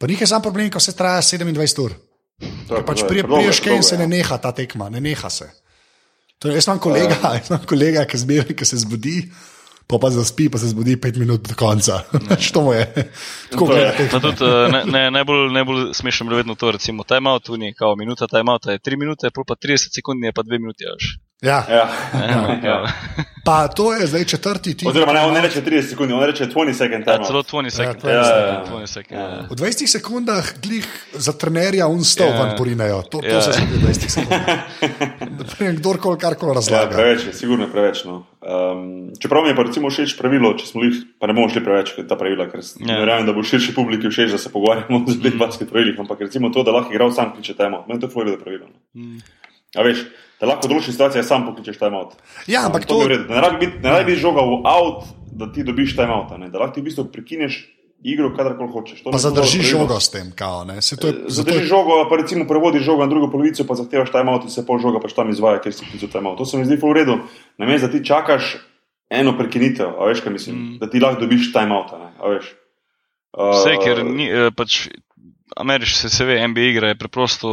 [0.00, 1.92] Pa njih je sam problem, ko se traja 27 ur.
[2.40, 5.50] Je- Pač prije, priješ kaj in se ne neha ta tekma, ne neha se.
[6.38, 9.18] To je, jaz imam kolega, uh, jaz imam kolega ki zmeraj, ki se zbudi,
[9.90, 12.00] pa pa zaspi, pa se zbudi pet minut do konca.
[12.40, 12.86] Što mu je?
[13.50, 13.90] Tako To je.
[13.90, 14.06] tekmo.
[14.12, 17.74] Pa tudi uh, ne, ne, najbolj, najbolj smešno je vedno to, recimo, timeout, tu ni
[17.74, 20.84] kao minuta, timeout je 3 minute, pol pa 30 sekund je pa 2 minuti.
[20.86, 21.18] Až.
[21.42, 21.88] Ja, Ja.
[22.62, 22.84] Ja,
[23.44, 24.84] pa to je zdaj četrti ti.
[24.84, 27.04] Oziroma, ne, on ne reče 30 sekund, on reče 20 sekund.
[27.06, 28.04] ja, celo 20 sekund.
[28.04, 28.76] Ja, Ja, 20 ja, sekund.
[28.76, 29.20] 20 sekund.
[29.20, 29.26] Ja.
[29.26, 29.40] Ja.
[29.42, 30.84] V 20 sekundah glih
[31.14, 32.32] za trenerja unstov Ja.
[32.32, 32.40] yeah.
[32.40, 33.02] van porinejo.
[33.02, 33.40] To, to Ja.
[33.42, 34.58] se zgodi v 20 sekundah.
[35.78, 36.90] Kdorkoli karkoli Ja, razlaga.
[36.90, 38.04] preveč je, sigurno preveč.
[38.04, 38.26] No.
[38.40, 41.62] Um, čeprav mi je pa recimo všeč pravilo, če smo jih, pa ne bomo šli
[41.64, 42.92] preveč kot ta pravila, ker Ja.
[42.92, 42.98] ja.
[43.00, 46.50] verjamem, da bo širši publiki všeč, da se pogovarjamo o zelo basket pravilih, ampak recimo
[46.52, 48.68] to, da lahko igralec sam kliče temo, meni to je Florida pravilo.
[48.68, 48.76] No.
[49.00, 49.22] Mm.
[49.78, 50.04] A veš,
[50.40, 52.16] da lahko v določenih situacijah sam pokličeš timeout.
[52.50, 53.28] Ja, ampak to to, je v redu.
[53.30, 56.50] Da Ne rabi biti, ne rabi biti žoga v out, da ti dobiš timeout, ne?
[56.50, 57.60] da lahko ti v bistvu prekineš
[58.02, 59.02] igro, kadarkoli hočeš.
[59.04, 59.80] To pa je zadržiš pravilo.
[59.84, 60.82] žogo s tem, kao, ne.
[60.82, 63.76] Se to je, zato je, Zadržiš žogo, pa recimo prevodiš žogo na drugo polovico, pa
[63.76, 66.38] zahtevaš timeout in se pol žoga pač tam izvaja, ker si klical timeout.
[66.40, 67.18] To se mi zdi ful v redu.
[67.60, 68.56] Namesto da ti čakaš
[69.10, 70.78] eno prekinitev, a veš kaj mislim, Mm.
[70.78, 71.92] da ti lahko dobiš timeout.
[71.92, 74.88] Uh, Vse, ker ni, eh, pač,
[75.56, 77.50] ameriški se, se ve, NBA igra je preprosto,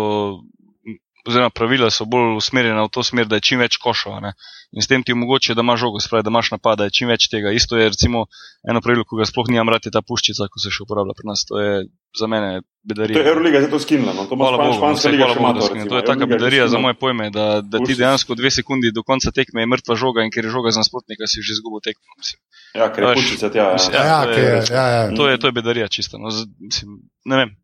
[1.28, 4.18] oziroma pravila so bolj usmerjena v to smer, da je čim več košov.
[4.18, 4.32] a ne.
[4.72, 7.30] In s tem ti omogoča, da imaš žogo, spravi, da imaš napada, je čim več
[7.32, 7.52] tega.
[7.52, 8.26] Isto je recimo
[8.64, 11.26] eno pravilo, ko ga sploh nimam rad, je ta puščica, ko se še uporablja pri
[11.26, 11.46] nas.
[11.48, 11.72] To je
[12.14, 13.24] za mene To je bedarija.
[13.26, 14.12] Euroliga, zdaj to skinila.
[14.12, 14.26] No.
[14.26, 15.88] To Hvala Bogu, španska vse, liga hvala Bogu, da recimo.
[15.88, 19.32] to je taka bedarija za moje pojme, da, da ti dejansko dve sekundi do konca
[19.32, 22.08] tekme je mrtva žoga in ker je žoga za nasprotnika, si že izgubil tekmo.
[22.18, 22.40] Mislim.
[22.74, 23.66] Ja, ker je puščica tja.
[23.74, 24.04] mislim, Ja.
[24.04, 25.04] ja, ja, to je, ja, ja.
[25.12, 26.16] To je, to je bedarija čista.
[26.18, 27.56] No, z- mislim, ne vem.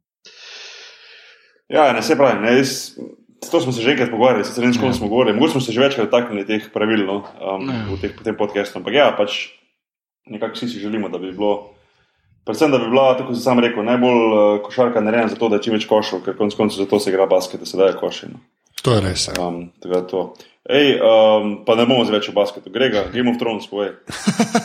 [1.70, 2.39] Ja, ne se pravi.
[2.41, 2.93] Ne, jaz,
[3.51, 4.93] to smo se že enkrat pogovarjali, sicer ne Ja.
[4.93, 5.35] smo govorili.
[5.35, 7.85] Mogoče smo se že večkrat dotaknili teh pravil no, um, Ja.
[7.91, 8.79] v, teh, tem podkastu.
[8.79, 9.49] Ampak ja, pač
[10.25, 11.69] nekako vsi si želimo, da bi bilo.
[12.45, 15.59] Predvsem, da bi bila, tako sem sam rekel, najbolj uh, košarka narejena za to, da
[15.63, 18.27] čim več košov, ker konec koncev zato se igra basket, da se daje koši.
[18.33, 18.39] No.
[18.83, 19.27] To je res.
[19.31, 19.47] Ja.
[19.47, 20.33] Um, da to.
[20.69, 22.71] Ej, um, pa ne bomo zdaj več o basketu.
[22.71, 23.95] Grega, Game of Thrones, povej.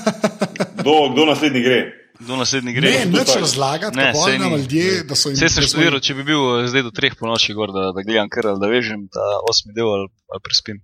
[0.78, 1.78] Kdo, kdo naslednji gre?
[2.20, 2.90] Do naslednji gre.
[2.90, 6.24] Ne, nič razlagati, Ne, saj nam ljudje, da so jim Vse sem študiral, če bi
[6.24, 9.06] bil eh, zdaj do treh po noči gor, da, da gledam kar ali da vežem
[9.06, 10.82] ta osmi del ali, ali prespim.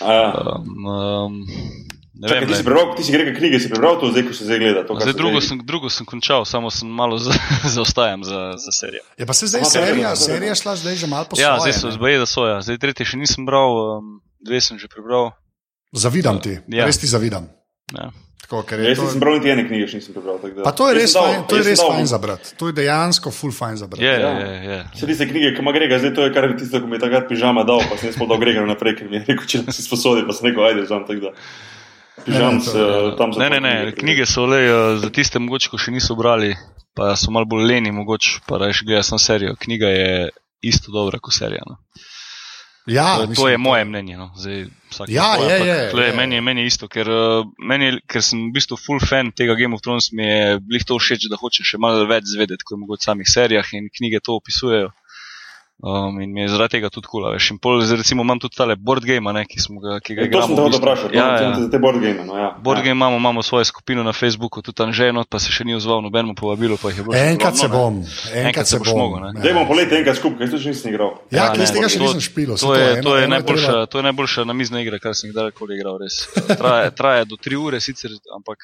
[0.00, 0.26] A Ja.
[0.52, 1.34] Um, um,
[2.14, 4.32] ne Čakaj, vem, ti si prebral, ti si Grega knjige, si prebral to zdaj, ko
[4.34, 4.80] se zdaj gleda.
[4.84, 7.32] To, Zdaj drugo sem, drugo sem končal, samo sem malo za,
[7.76, 9.00] zaostajam za, za serijo.
[9.16, 11.72] Je pa se zdaj Aha, serija, serija šla zdaj že malo po Ja, svoje.
[11.72, 12.60] zdaj so zbaje, da so ja.
[12.60, 15.32] Zdaj tretje še nisem bral, um, dve sem že prebral.
[15.90, 16.84] Zavidam ti, Ja.
[16.84, 17.48] res ti zavidam.
[17.90, 18.12] Ja.
[18.40, 20.38] Tako, ker Ja, je jaz to, nisem bral niti ene knjige, še nisem prebral.
[20.40, 22.18] da- pa to je res sem dal- fajn, to je sem res dal- fajn za
[22.18, 22.48] brati.
[22.56, 24.04] To je dejansko full fajn za brati.
[24.04, 24.30] Je, Ja.
[24.30, 24.78] je, je.
[24.94, 27.28] Vse tiste knjige, ki ima Grega, zdaj to je kar tisto, ko mi je takrat
[27.28, 29.82] pižama dal, pa sem jaz podal Grega naprej, ker mi je rekel, če nam se
[29.82, 31.30] sposodi, pa sem rekel, ajde, vzam tako da.
[32.20, 35.08] Pižam Ne, ne, se je- tam za Ne, ne, ne, knjige so le uh, za
[35.10, 36.52] tiste, mogoče, ko še niso brali,
[36.92, 39.54] pa so malo bolj leni, mogoče pa reči, gledaj sem serijo.
[39.56, 40.30] Knjiga je
[40.60, 41.62] isto dobra kot serija.
[41.64, 41.78] No.
[42.90, 44.16] Ja, To, to mislim, je moje mnenje.
[44.16, 44.30] No.
[44.34, 46.16] Zdaj, vsak Ja, ima svoje, je, ampak je, je.
[46.16, 49.32] Meni, je, meni je isto, ker, uh, meni, je- ker sem v bistvu full fan
[49.32, 52.64] tega Game of Thrones, mi je blih to všeč, da hočem še malo več zvedeti,
[52.64, 54.90] kot je mogoče v samih serijah in knjige to opisujejo.
[55.82, 57.22] Um, in mi je zaradi tega tudi kul.
[57.22, 60.12] Cool, in pol, recimo imam tudi tale board game, a ne, ki, smo ga, ki
[60.12, 60.46] ga To igramo.
[60.46, 60.82] sem v te hotel bistvu.
[60.82, 61.54] vprašati, Ja, ja.
[61.54, 62.20] za te board game.
[62.22, 62.48] No, ja.
[62.58, 62.82] Board ja.
[62.82, 65.72] game imamo, imamo svojo skupino na Facebooku, tudi tam že eno, pa se še ni
[65.72, 67.72] odzval nobenemu povabilu, pa jih je bilo še Enkrat se ne.
[67.72, 67.94] bom,
[68.36, 68.98] enkrat se boš bom.
[69.00, 69.28] mogel, ne.
[69.30, 69.40] Ja.
[69.40, 71.10] Zdaj bomo poleti enkrat skupaj, ker tudi še nisem igral.
[71.30, 72.50] Ja, Ja, ne, iz tega še to- nisem špil.
[72.56, 75.96] To je, to, je najboljša, to je najboljša namizna igra, kar sem kdajkoli igral.
[75.98, 76.28] Res.
[76.52, 78.60] Traja, traja do 3 ure, sicer, ampak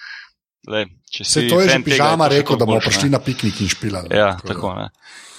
[0.70, 1.30] le, če si.
[1.30, 4.10] Se to je že tega, pižama je rekel, da bomo prišli na piknik in špilali.
[4.14, 4.88] Ja, tako ne.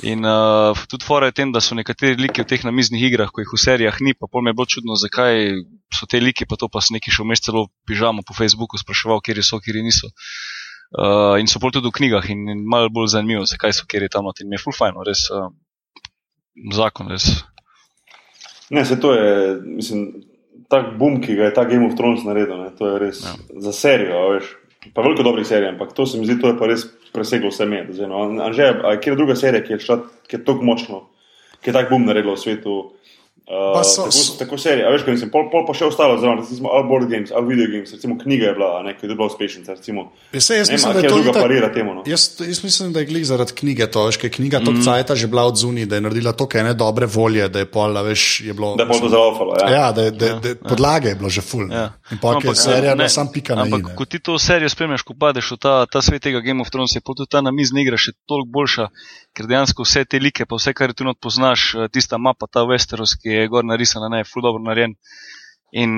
[0.06, 3.42] In uh, tudi fora je tem, da so nekateri liki v teh namiznih igrah, ko
[3.42, 5.58] jih v serijah ni, pa pol me je bilo čudno, zakaj
[5.94, 9.24] so te liki, pa to pa sem neki še vmes celo pižamo po Facebooku spraševal,
[9.26, 10.12] kje so, kje niso.
[10.94, 14.06] Uh, in so pol tudi v knjigah in, in malo bolj zanimivo, zakaj so, kje
[14.06, 14.40] je tam not.
[14.40, 15.50] In mi je full fajn, res uh,
[16.78, 17.28] zakon, res.
[18.70, 20.06] Ne, se to je, mislim,
[20.70, 23.34] tak boom, ki ga je ta Game of Thrones naredil, ne, to je res Ja.
[23.66, 24.54] za serijo, a veš.
[24.94, 27.66] Pa veliko dobrih serij, ampak to se mi zdi, to je pa res preseglo vse
[27.66, 28.08] meje.
[28.08, 28.24] No.
[28.46, 28.70] Anže,
[29.02, 29.98] kje je druga serija, ki je šla,
[30.30, 31.00] ki je tako močno,
[31.62, 32.76] ki je tak boom naredila v svetu?
[33.48, 36.18] Uh, Pa so- tako, tako serije, a veš, kaj mislim, pol, pol pa še ostalo
[36.20, 39.16] zraven, recimo ali board games, ali video games, recimo knjiga je bila, ne, ki je
[39.16, 40.02] bila uspešnica, recimo.
[40.36, 41.94] Ja, saj jaz Ne vem, mislim, a da je itak- parira temu.
[41.96, 42.04] No.
[42.06, 44.82] Jaz, jaz mislim, da je glih zaradi knjige to, veš, ker je knjiga mm.
[44.84, 47.98] cajta že bila od zunaj, da je naredila toliko ene dobre volje, da je pol,
[47.98, 48.74] a veš, je bilo.
[48.76, 49.56] Da je pol to zaofalo.
[49.64, 49.70] Ja.
[49.72, 51.72] Ja, da je, da, da, da podlage je bilo že full.
[51.72, 51.78] Ja.
[51.78, 51.88] Ja.
[52.12, 53.96] In pa je Ampak, serija, ne, da sam pika na Ampak, ine.
[53.96, 56.96] ko ti to serijo spremljaš, ko padeš v ta, ta svet tega Game of Thrones,
[56.96, 58.90] je pa tudi ta namizna igra še toliko boljša,
[59.38, 63.14] ker dejansko vse te like, pa vse, kar not poznaš, eh, tista mapa, ta Westeros,
[63.22, 64.98] ki je gor narisana, ne, ful dobro narejen.
[65.76, 65.92] In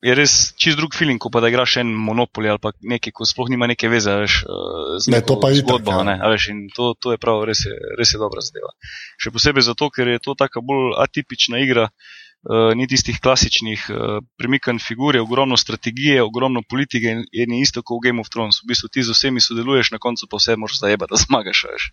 [0.00, 3.26] je res čist drug feeling, ko pa da igraš en monopol ali pa nekaj, ko
[3.28, 6.06] sploh nima neke veze, veš, eh, z Ne, to pa zgodbo, ja.
[6.08, 8.72] ne, a veš, in to, to je prav, res je, res je dobra zadeva.
[9.20, 14.24] Še posebej zato, ker je to taka bolj atipična igra, uh, ni tistih klasičnih uh,
[14.40, 18.32] premikanj figur, je ogromno strategije, ogromno politike in, in je isto kot v Game of
[18.32, 18.62] Thrones.
[18.64, 21.66] V bistvu ti z vsemi sodeluješ, na koncu pa vse moraš zajebati, da zmagaš.
[21.68, 21.90] Veš.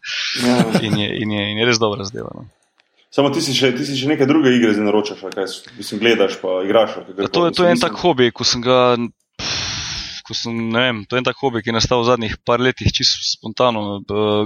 [0.48, 0.58] Ja.
[0.88, 2.32] In, je, in, je, in je res dobra zadeva.
[2.32, 2.48] No.
[3.10, 5.48] Samo ti si, še, ti si še neke druge igre zdaj naročaš, kaj
[5.80, 7.00] mislim, gledaš, pa igraš.
[7.00, 7.30] kakorkoli.
[7.34, 8.78] To je, to je en tak hobi, ko sem ga.
[10.30, 12.94] Ko sem, vem, to je en tak hobi, ki je nastal v zadnjih par letih,
[12.94, 14.04] čisto spontano.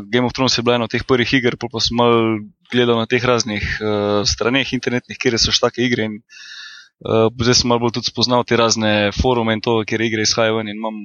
[0.08, 2.40] Game of Thrones je bila ena od teh prvih iger, pol pa sem mal
[2.72, 6.08] gledal na teh raznih uh, straneh internetnih, kjer so še take igre.
[6.08, 6.22] In,
[7.04, 10.62] Uh, zdaj sem malo bolj tudi spoznal te razne forume in to, kjer igre izhajajo
[10.64, 11.00] in imam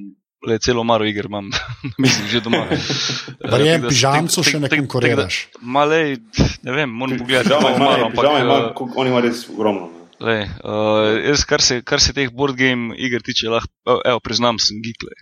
[0.46, 1.50] le celo maro iger, imam,
[2.02, 2.64] mislim, že doma.
[3.52, 5.38] Verjem, pižamcu še ne konkuriraš.
[5.60, 6.18] Malej,
[6.62, 7.50] ne vem, moram pogledati.
[7.50, 9.88] Pižama kako ima, pižama ima, eh, on ima res ogromno.
[10.18, 14.22] Lej, uh, jaz, kar se, kar se teh board game iger tiče, lahko, evo, evo,
[14.22, 15.06] priznam, sem geek.
[15.06, 15.18] lej.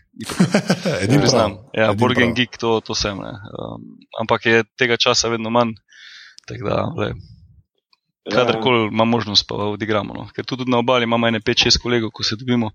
[1.05, 1.59] Edini Priznam.
[1.61, 1.77] prav.
[1.77, 2.39] Ja, Edini board game prav.
[2.41, 3.21] geek, to, to sem.
[3.21, 3.33] Ne.
[3.53, 3.91] Um,
[4.23, 5.77] ampak je tega časa vedno manj.
[6.49, 7.13] Tako da, lej,
[8.27, 10.15] Ja, kadarkoli imam možnost, pa odigramo.
[10.15, 10.25] No.
[10.35, 12.73] Ker tudi na obali imamo ene 5-6 kolegov, ko se dobimo,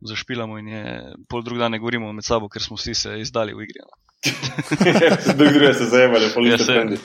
[0.00, 0.82] zašpilamo in je
[1.28, 3.80] pol drug dan ne govorimo med sabo, ker smo vsi se izdali v igri.
[3.80, 3.94] no.
[5.38, 6.72] Drugi se zajemali, po Ja, listu se.
[6.72, 6.96] frendi.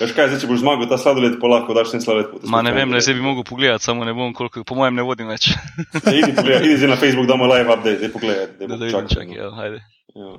[0.00, 2.44] Veš kaj, zdaj, če boš zmagal ta sladoled, pa lahko daš ten sladoled.
[2.44, 5.02] Ma ne vem, le zdaj bi mogel pogledati, samo ne bom, koliko, po mojem ne
[5.02, 5.50] vodim več.
[6.20, 8.46] Idi pogledaj, idi zdaj na Facebook, damo live update, zdaj pogledaj.
[8.60, 9.82] Da, da vidim, čakaj, ja, ajde.
[10.14, 10.30] Ja.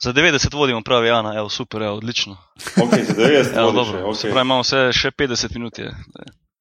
[0.00, 2.34] Za 90 vodimo, pravi Jana, evo, super, evo, odlično.
[2.76, 4.16] Ok, za 90 Evo, vodiš, dobro, ok.
[4.16, 5.78] se pravi, imamo vse še 50 minut.
[5.78, 5.90] Je.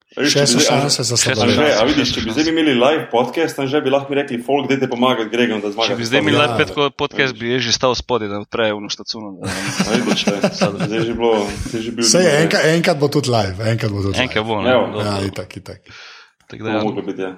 [0.09, 1.65] Veš, Še če so bi zdaj- šanse za šanse.
[1.71, 4.89] a vidiš, če bi zdaj imeli live podcast, že bi lahko mi rekli, folk, dajte
[4.89, 5.85] pomagati Gregom, da zmaga.
[5.85, 8.79] Če bi zdaj imeli Ja, live petko podcast, bi je že stal spodaj, da odprejo
[8.79, 9.37] v štacuno.
[9.37, 12.03] Zdaj je že bilo, zdaj je že bil.
[12.03, 14.23] Sej, enkrat, enkrat bo tudi live, enkrat bo tudi live.
[14.23, 14.73] Enkrat bo, ne.
[14.97, 15.85] Ja, itak, itak.
[16.47, 16.81] Tako da, ja.
[16.81, 17.37] Moglo biti, ja.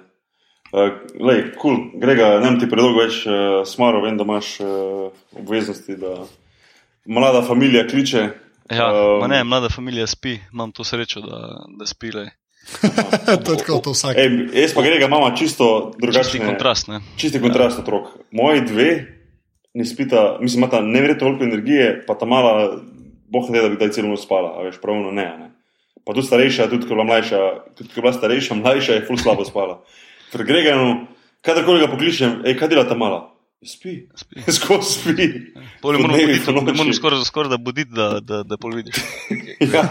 [0.72, 1.92] Uh, lej, cool.
[2.00, 6.24] Grega, ne vem ti predolgo več uh, smaro, vem, da imaš uh, obveznosti, da
[7.04, 8.22] mlada družina kliče.
[8.72, 11.42] Ja, Um, ma ne, mlada družina spi, imam to srečo, da,
[11.76, 12.16] da spi.
[13.46, 14.18] To je tako, to vsak.
[14.18, 16.88] Ej, jaz pa Grega imamo čisto Čisti drugačen kontrast.
[16.88, 17.02] Ne?
[17.18, 18.08] Čisti kontrast otrok.
[18.32, 18.90] Moji dve
[19.74, 22.78] ne spita, mislim, imata neverjetno veliko energije, pa ta mala,
[23.32, 25.28] boh ne da bi kdaj celo noč spala, a veš, pravno ne.
[25.40, 25.48] ne.
[26.06, 27.40] Pa tudi starejša, tudi ko je bila mlajša,
[27.78, 29.80] tudi ko je bila starejša, mlajša je ful slabo spala.
[30.32, 31.08] Ker Grega, no,
[31.46, 33.31] kadarkoli ga pokličem, hej, kaj dela ta mala?
[33.66, 34.42] Spi, Spi.
[34.58, 35.26] skozi spi.
[35.82, 38.96] Pol Po moram, skoraj, skoraj da buditi, da, da, da pol vidiš.
[39.74, 39.84] Ja.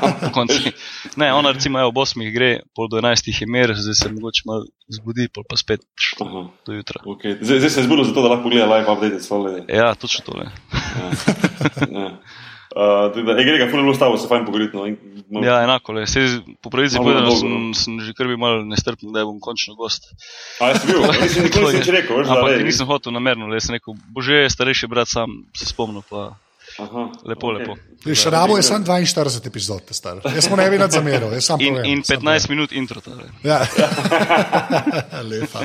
[1.21, 4.43] Ne, ona recimo je ob 8 gre, pol do 11 je mer, zdaj se mogoče
[4.47, 5.87] malo zbudi, pol pa spet
[6.21, 7.03] Aha, do jutra.
[7.07, 7.39] okay.
[7.41, 9.75] zdaj, zdaj se je zbudil zato, da lahko pogleda live update.
[9.77, 10.51] Ja, točno tole.
[11.91, 12.17] Ja.
[12.71, 14.77] Uh, da, ej, Grega, ful je bilo s tabo, se fajn pogovoriti.
[14.79, 14.87] No.
[14.87, 15.43] in- no.
[15.43, 16.07] Ja, enako le.
[16.07, 17.75] Sej, po pravici Malo povedano, sem, no.
[17.75, 20.07] sem že kar bi mal nestrpen, da bom končno gost.
[20.63, 22.65] A jaz sem bil, nisem nikoli nič rekel, veš, da Ampak lej.
[22.71, 26.31] nisem hotel namerno, le sem rekel, bože, starejši brat sam se spomnil, pa
[26.79, 27.67] Aha, lepo, okej.
[27.67, 28.15] lepo.
[28.15, 30.21] Še rabo je samo 42 epizod, te star.
[30.25, 31.85] Jaz mu ne bi nad zameril, jaz sam In, povem.
[31.85, 33.01] in sam 15 minut intro.
[33.01, 33.29] Povem.
[33.45, 33.61] Ja.
[35.31, 35.61] Lepa.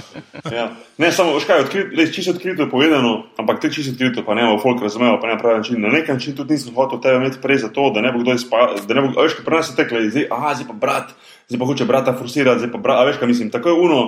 [0.51, 0.65] Ja.
[0.97, 4.35] Ne, samo, veš kaj, odkrit, le, čisto odkrito je povedano, ampak te čisto odkrito, pa
[4.35, 5.79] ne bo folk razumel, pa ne pravi način.
[5.81, 8.33] Na nek način tudi nisem hotel tebe imeti prej za to, da ne bo kdo
[8.33, 10.73] izpadel, da ne bo, a veš, kaj pri nas je tekle, zdaj, a zdaj pa
[10.73, 11.15] brat,
[11.47, 13.99] zdaj pa hoče brata forsirati, zdaj pa brat, a veš, kaj mislim, tako je uno,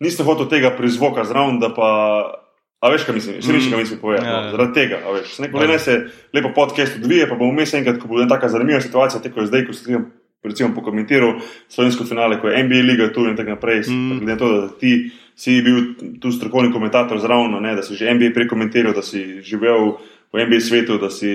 [0.00, 1.88] nisem hotel tega prizvoka zraven, da pa,
[2.80, 4.50] a veš, kaj mislim, še nič, kaj mislim povedati, Ja, no, ja.
[4.54, 5.96] zaradi tega, a veš, neko ne se
[6.34, 9.46] lepo podcast odvije, pa bomo vmes enkrat, ko bo ena taka zanimiva situacija, tako je
[9.50, 10.06] zdaj, ko sem
[10.44, 14.18] recimo pokomentiral slovensko finale, ko je NBA liga tu in tako naprej, mm.
[14.20, 14.92] glede na to, da ti
[15.38, 15.80] si bil
[16.22, 19.98] tu strokovni komentator zraven, ne, da si že NBA prekomentiral, da si živel
[20.32, 21.30] v NBA svetu, da si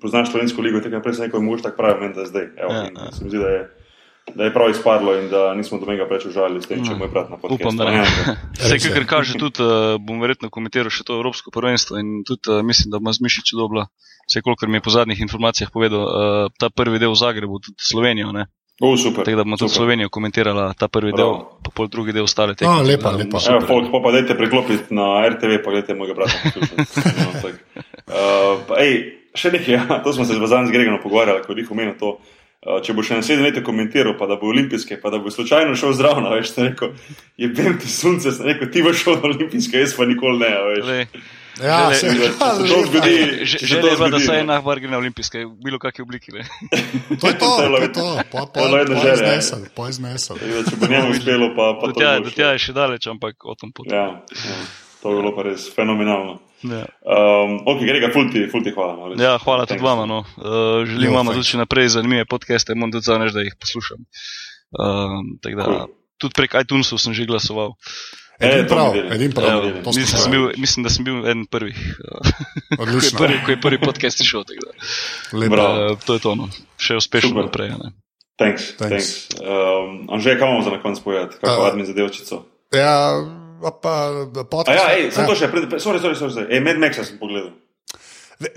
[0.00, 2.48] poznaš slovensko ligo in tako naprej, se neko mož tako pravi, meni, da zdaj.
[2.56, 3.12] Evo, Ja, in ja.
[3.12, 3.62] se mi zdi, da je,
[4.34, 7.10] da je prav izpadlo in da nismo do menega preveč užalili s tem, če moj
[7.10, 7.64] brat na podkastu.
[7.64, 8.04] Upam, da ne.
[8.60, 8.92] Vse, Res je.
[8.94, 12.92] kar kaže, tudi uh, bom verjetno komentiral še to Evropsko prvenstvo in tudi uh, mislim,
[12.94, 13.88] da ima zmišič dobla.
[14.30, 17.82] Vse, kolikor mi je po zadnjih informacijah povedal, uh, ta prvi del v Zagrebu, tudi
[17.82, 18.30] Slovenijo.
[18.32, 18.46] Ne?
[18.80, 19.26] O, super.
[19.26, 19.74] Tako da bomo tudi.
[19.74, 21.32] Slovenijo komentirala, ta prvi Bravo.
[21.32, 22.82] del, pa pol drugi del ostale tekme.
[22.86, 23.42] lepa, da lepa.
[23.42, 23.66] Evo, super.
[23.68, 26.38] folk, pa pa dajte preklopiti na RTV, pa gledajte mojega brata.
[26.46, 26.78] poslušati.
[27.18, 27.58] no, tako.
[28.06, 28.94] uh, pa, ej,
[29.34, 32.16] še nekaj, ja, to smo se z Bazan z Gregom pogovarjali, ko jih omenil to.
[32.16, 35.74] Uh, če bo še naslednje leto komentiral, pa da bo olimpijske, pa da bo slučajno
[35.74, 36.92] šel zraven, veš, sem rekel,
[37.36, 40.52] je vem ti sunce, sem rekel, ti boš šel na olimpijske, jaz pa nikoli ne,
[40.68, 40.84] veš.
[40.86, 41.06] Lej,
[41.60, 44.18] Ja, Žele- se, Če se to zgodi, Že če se že to je bila, da
[44.18, 44.34] no.
[44.34, 46.32] enak bar gre na olimpijske, v bilo kakšni obliki.
[46.32, 46.46] Ne?
[47.20, 48.24] to je to, To je to je
[48.56, 50.40] bilo vedno po želja, iznesel, po iznesel.
[50.40, 53.36] Če bo njemu uspelo, pa, pa Do to tja, do tja je še daleč, ampak
[53.44, 53.92] o tem potem.
[53.92, 54.56] Ja, ja,
[55.02, 56.38] to je bilo pa res fenomenalno.
[56.62, 56.86] Ja.
[57.02, 58.94] Um, ok, Grega, fulti, fulti hvala.
[58.94, 59.18] No, res.
[59.18, 59.88] Ja, hvala tudi Thanks.
[59.88, 60.06] vama.
[60.06, 60.22] No.
[60.36, 61.36] Uh, želim Jo, vam thanks.
[61.36, 64.06] tudi še naprej zanimive podcaste, moram tudi zaneš, da jih poslušam.
[64.72, 65.90] Um, da, Cool.
[66.16, 67.74] tudi prek iTunesov sem že glasoval.
[68.38, 69.66] Edin E, prav, edin prav.
[69.82, 72.30] To mislim, bil, mislim, da sem bil eden prvih, uh,
[72.70, 73.18] ko, je Odlično.
[73.18, 74.42] prvi, ko je prvi podcast išel.
[75.30, 76.48] Uh, to je to, no.
[76.76, 77.44] še uspešno Super.
[77.44, 77.68] naprej.
[77.70, 77.88] a Ne.
[78.34, 79.28] Thanks, Thanks.
[79.28, 79.38] thanks.
[79.38, 81.36] Um, Anže, kaj imamo za na konec povedati?
[81.36, 82.48] Kako Uh, uh, admin zadevčico?
[82.72, 83.12] Ja,
[83.70, 83.92] pa
[84.34, 84.74] A podcast.
[84.74, 86.48] ja, ej, sem to še pred, sorry, sorry, sorry, sorry.
[86.50, 87.52] Ej, Mad Maxa sem pogledal.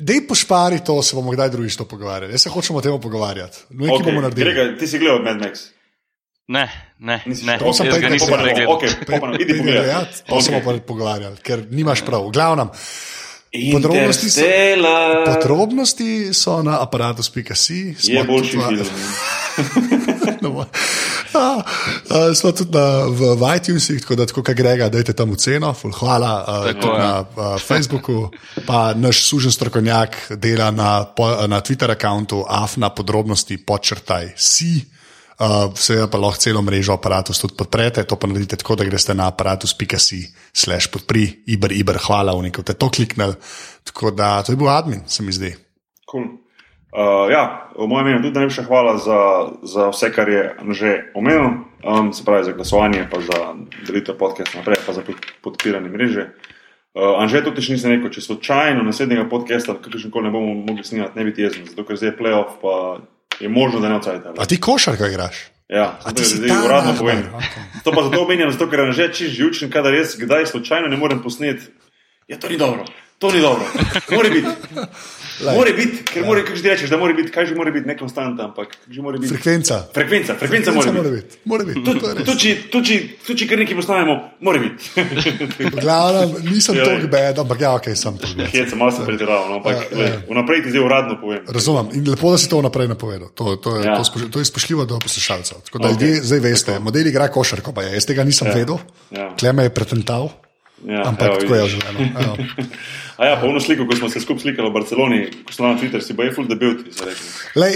[0.01, 2.34] Dej pošpari to, se bomo kdaj drugič to pogovarjali.
[2.34, 3.70] Jaz se hočemo o tem pogovarjati.
[3.70, 4.45] No, nekaj bomo naredili.
[4.47, 5.70] Grega, ti si gledal Mad Max?
[6.47, 6.66] Ne,
[6.99, 7.53] ne, Nisi ne.
[7.53, 8.45] še- To sem prej ga nisem pogledal.
[8.45, 8.72] pregledal.
[8.72, 9.86] Ok, popano, idi Pejte pogledat.
[9.86, 10.66] gledat, To se bomo Ok.
[10.66, 12.22] pa pogovarjali, ker nimaš prav.
[12.24, 12.70] V glavnem,
[13.72, 14.43] Podrobnosti so-
[15.26, 17.95] podrobnosti so na aparatu.si.
[18.03, 18.86] Je boljši film.
[20.49, 20.65] No,
[21.41, 21.63] a,
[22.09, 25.73] a, smo tudi na, v, v iTunesih, tako da, tako kot Grega, dajte tam oceno,
[25.73, 26.33] ful, hvala.
[26.47, 26.99] A, Tako tudi je.
[26.99, 28.17] na a, Facebooku,
[28.65, 34.85] pa naš sužen strokovnjak dela na, po, na Twitter računu afna podrobnosti počrtaj si.
[35.35, 39.11] Uh, Seveda pa lahko celo mrežo aparatus tudi podprete, to pa naredite tako, da greste
[39.11, 40.21] na aparatus.si,
[40.55, 43.35] slash podpri, iber, iber, hvala, v neko te to kliknili.
[43.83, 45.51] Tako da to je bil admin, se mi zdi.
[46.07, 46.44] Cool.
[46.95, 49.19] Uh, ja, v mojem imenu tudi najlepša hvala za,
[49.67, 53.51] za vse, kar je že omenil, um, se pravi za glasovanje, pa za
[53.83, 56.23] delitev podcasta naprej, pa za pod, podpiranje mreže.
[56.95, 60.87] Uh, Anže, tudi še nisem rekel, če slučajno naslednjega podcasta, kakršen koli ne bomo mogli
[60.87, 63.03] snimati, ne biti jezen, zato ker zdaj je playoff, pa
[63.43, 64.31] je možno, da ne odsajate.
[64.39, 65.51] A ti košarka igraš?
[65.67, 67.27] Ja, zato ti je zdaj uradno povem.
[67.83, 70.95] To pa zato omenjam, zato ker je že čist živčen, kadar res kdaj slučajno ne
[70.95, 71.67] morem posneti.
[72.31, 72.87] Ja, to ni dobro,
[73.19, 73.67] to ni dobro.
[74.15, 74.47] Mora biti.
[75.41, 77.97] Mora biti, ker mora, kaj že rečeš, da mora biti, kaj že mora biti, ne
[77.97, 79.33] konstanta, ampak že mora biti.
[79.33, 79.81] Frekvenca.
[79.93, 81.25] Frekvenca, frekvenca mora mora biti.
[81.27, 81.39] biti.
[81.43, 81.83] Mora biti.
[81.83, 82.25] To je res.
[82.25, 84.79] Tudi, tudi, tudi, ker nekaj postanemo, mora biti.
[85.59, 88.27] V glavnem, nisem Ja, tako bed, ampak ja, ok, sem to.
[88.45, 89.89] Hec, malo sem pretiraval, no, ampak Ja, ja.
[89.91, 91.41] glej, vnaprej ti zdaj uradno povem.
[91.45, 93.29] Razumem in lepo, da si to vnaprej napovedal.
[93.29, 93.95] To, to, je, Ja.
[93.95, 95.57] to, spoš, to je spoštljivo do poslušalcev.
[95.61, 95.91] Tako da Ok.
[95.93, 97.93] ljudje zdaj veste, model igra košarko, pa je.
[97.93, 98.53] Jaz tega nisem Ja.
[98.53, 98.77] vedel,
[99.11, 99.36] Ja.
[99.36, 100.29] kleme je pretental,
[100.84, 101.61] Ja, ampak evo, tako je.
[102.23, 102.38] Evo.
[103.17, 105.78] A ja, pa ono sliko, ko smo se skupaj slikali v Barceloni, ko smo na
[105.80, 107.30] Twitter, si pa je full debut, ti so rekli.
[107.55, 107.76] Lej,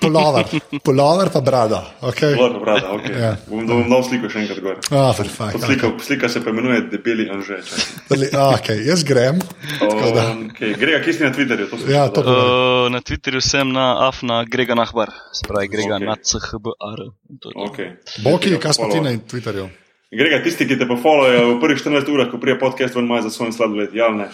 [0.00, 0.44] polover,
[0.84, 1.78] polover pa brada.
[2.04, 2.36] Okay.
[2.36, 3.08] Dobro, brada, ok.
[3.08, 3.30] Ja.
[3.48, 4.76] Bom, bom dal sliko še enkrat gor.
[4.92, 7.62] Ah, for fuck, Pod Slika, slika se pa imenuje Debeli Anže.
[8.58, 9.40] Okay, jaz grem.
[9.80, 10.74] Da, Okay.
[10.74, 11.66] Grega, kje si na Twitterju?
[11.70, 12.20] To Ja, to.
[12.20, 16.02] Uh, na Twitterju sem na afna Grega Nahbar, se pravi Grega Ok.
[16.02, 16.08] okay.
[16.08, 17.00] na CHBR.
[17.70, 17.92] Okay.
[18.24, 19.87] Boki, Grega kaj smo ti na Twitterju?
[20.08, 23.26] Grega, tisti, ki te pa followujejo v prvih 14 urah, ko prije podcast ven imajo
[23.26, 24.30] za svoj sladoled, ja, ne.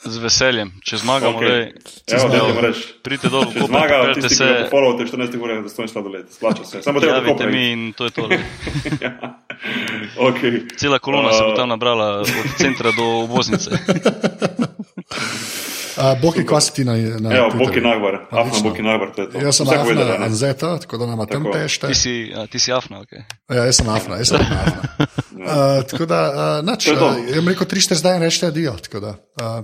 [0.00, 1.76] Z veseljem, če zmagamo, Okay.
[2.08, 2.46] Evo, da zmagal.
[2.46, 2.84] ti reči.
[3.02, 5.68] pridite dol, Če Koper, zmaga, peljte tisti, se, ki te followujete v 14 urah za
[5.68, 6.82] svoj sladoled, splača se.
[6.82, 8.28] Samo treba tako javite mi in to je to.
[10.16, 10.64] Okay.
[10.76, 12.26] Cela kolona se bo Uh, tam nabrala od
[12.56, 13.70] centra do obvoznice.
[16.00, 17.58] Uh, Boki, kaj si ti na, na Evo, Twitterju?
[17.58, 18.60] Boki Nagbar, Afna.
[18.62, 18.82] Boki
[19.14, 19.38] to je to.
[19.38, 20.26] Jaz sem Vsak povedal, Afna ne?
[20.26, 21.52] Anzeta, tako da nama tam Tako.
[21.52, 21.86] pešte.
[21.86, 23.12] Ti si, a, ti si afna, ok.
[23.50, 24.82] Ja, jaz sem Afna, jaz sem Afna.
[25.36, 27.04] Uh, tako da, uh, nač, To je to.
[27.06, 28.72] uh, jaz bom rekel 3-4 zdaj in rečete adijo.
[28.80, 29.60] Tako da, uh,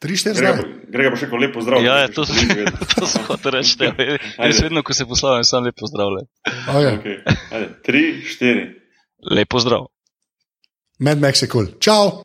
[0.00, 0.56] 3-4 Grega, zdaj.
[0.56, 1.84] pa- Grega pa še kot lepo zdrav.
[1.84, 2.24] Ja, ja, to,
[2.94, 3.76] to sem hotel reči.
[3.78, 3.92] ja.
[4.40, 6.26] Jaz vedno, ko se poslavljam, sam lepo zdravljen.
[6.66, 6.94] Okay.
[6.94, 7.16] Okay.
[7.50, 8.64] Ajde, tri, štiri.
[9.30, 9.86] Lepo zdrav.
[10.98, 11.66] Mad Max je kul.
[11.66, 11.78] Cool.
[11.78, 12.22] Čau!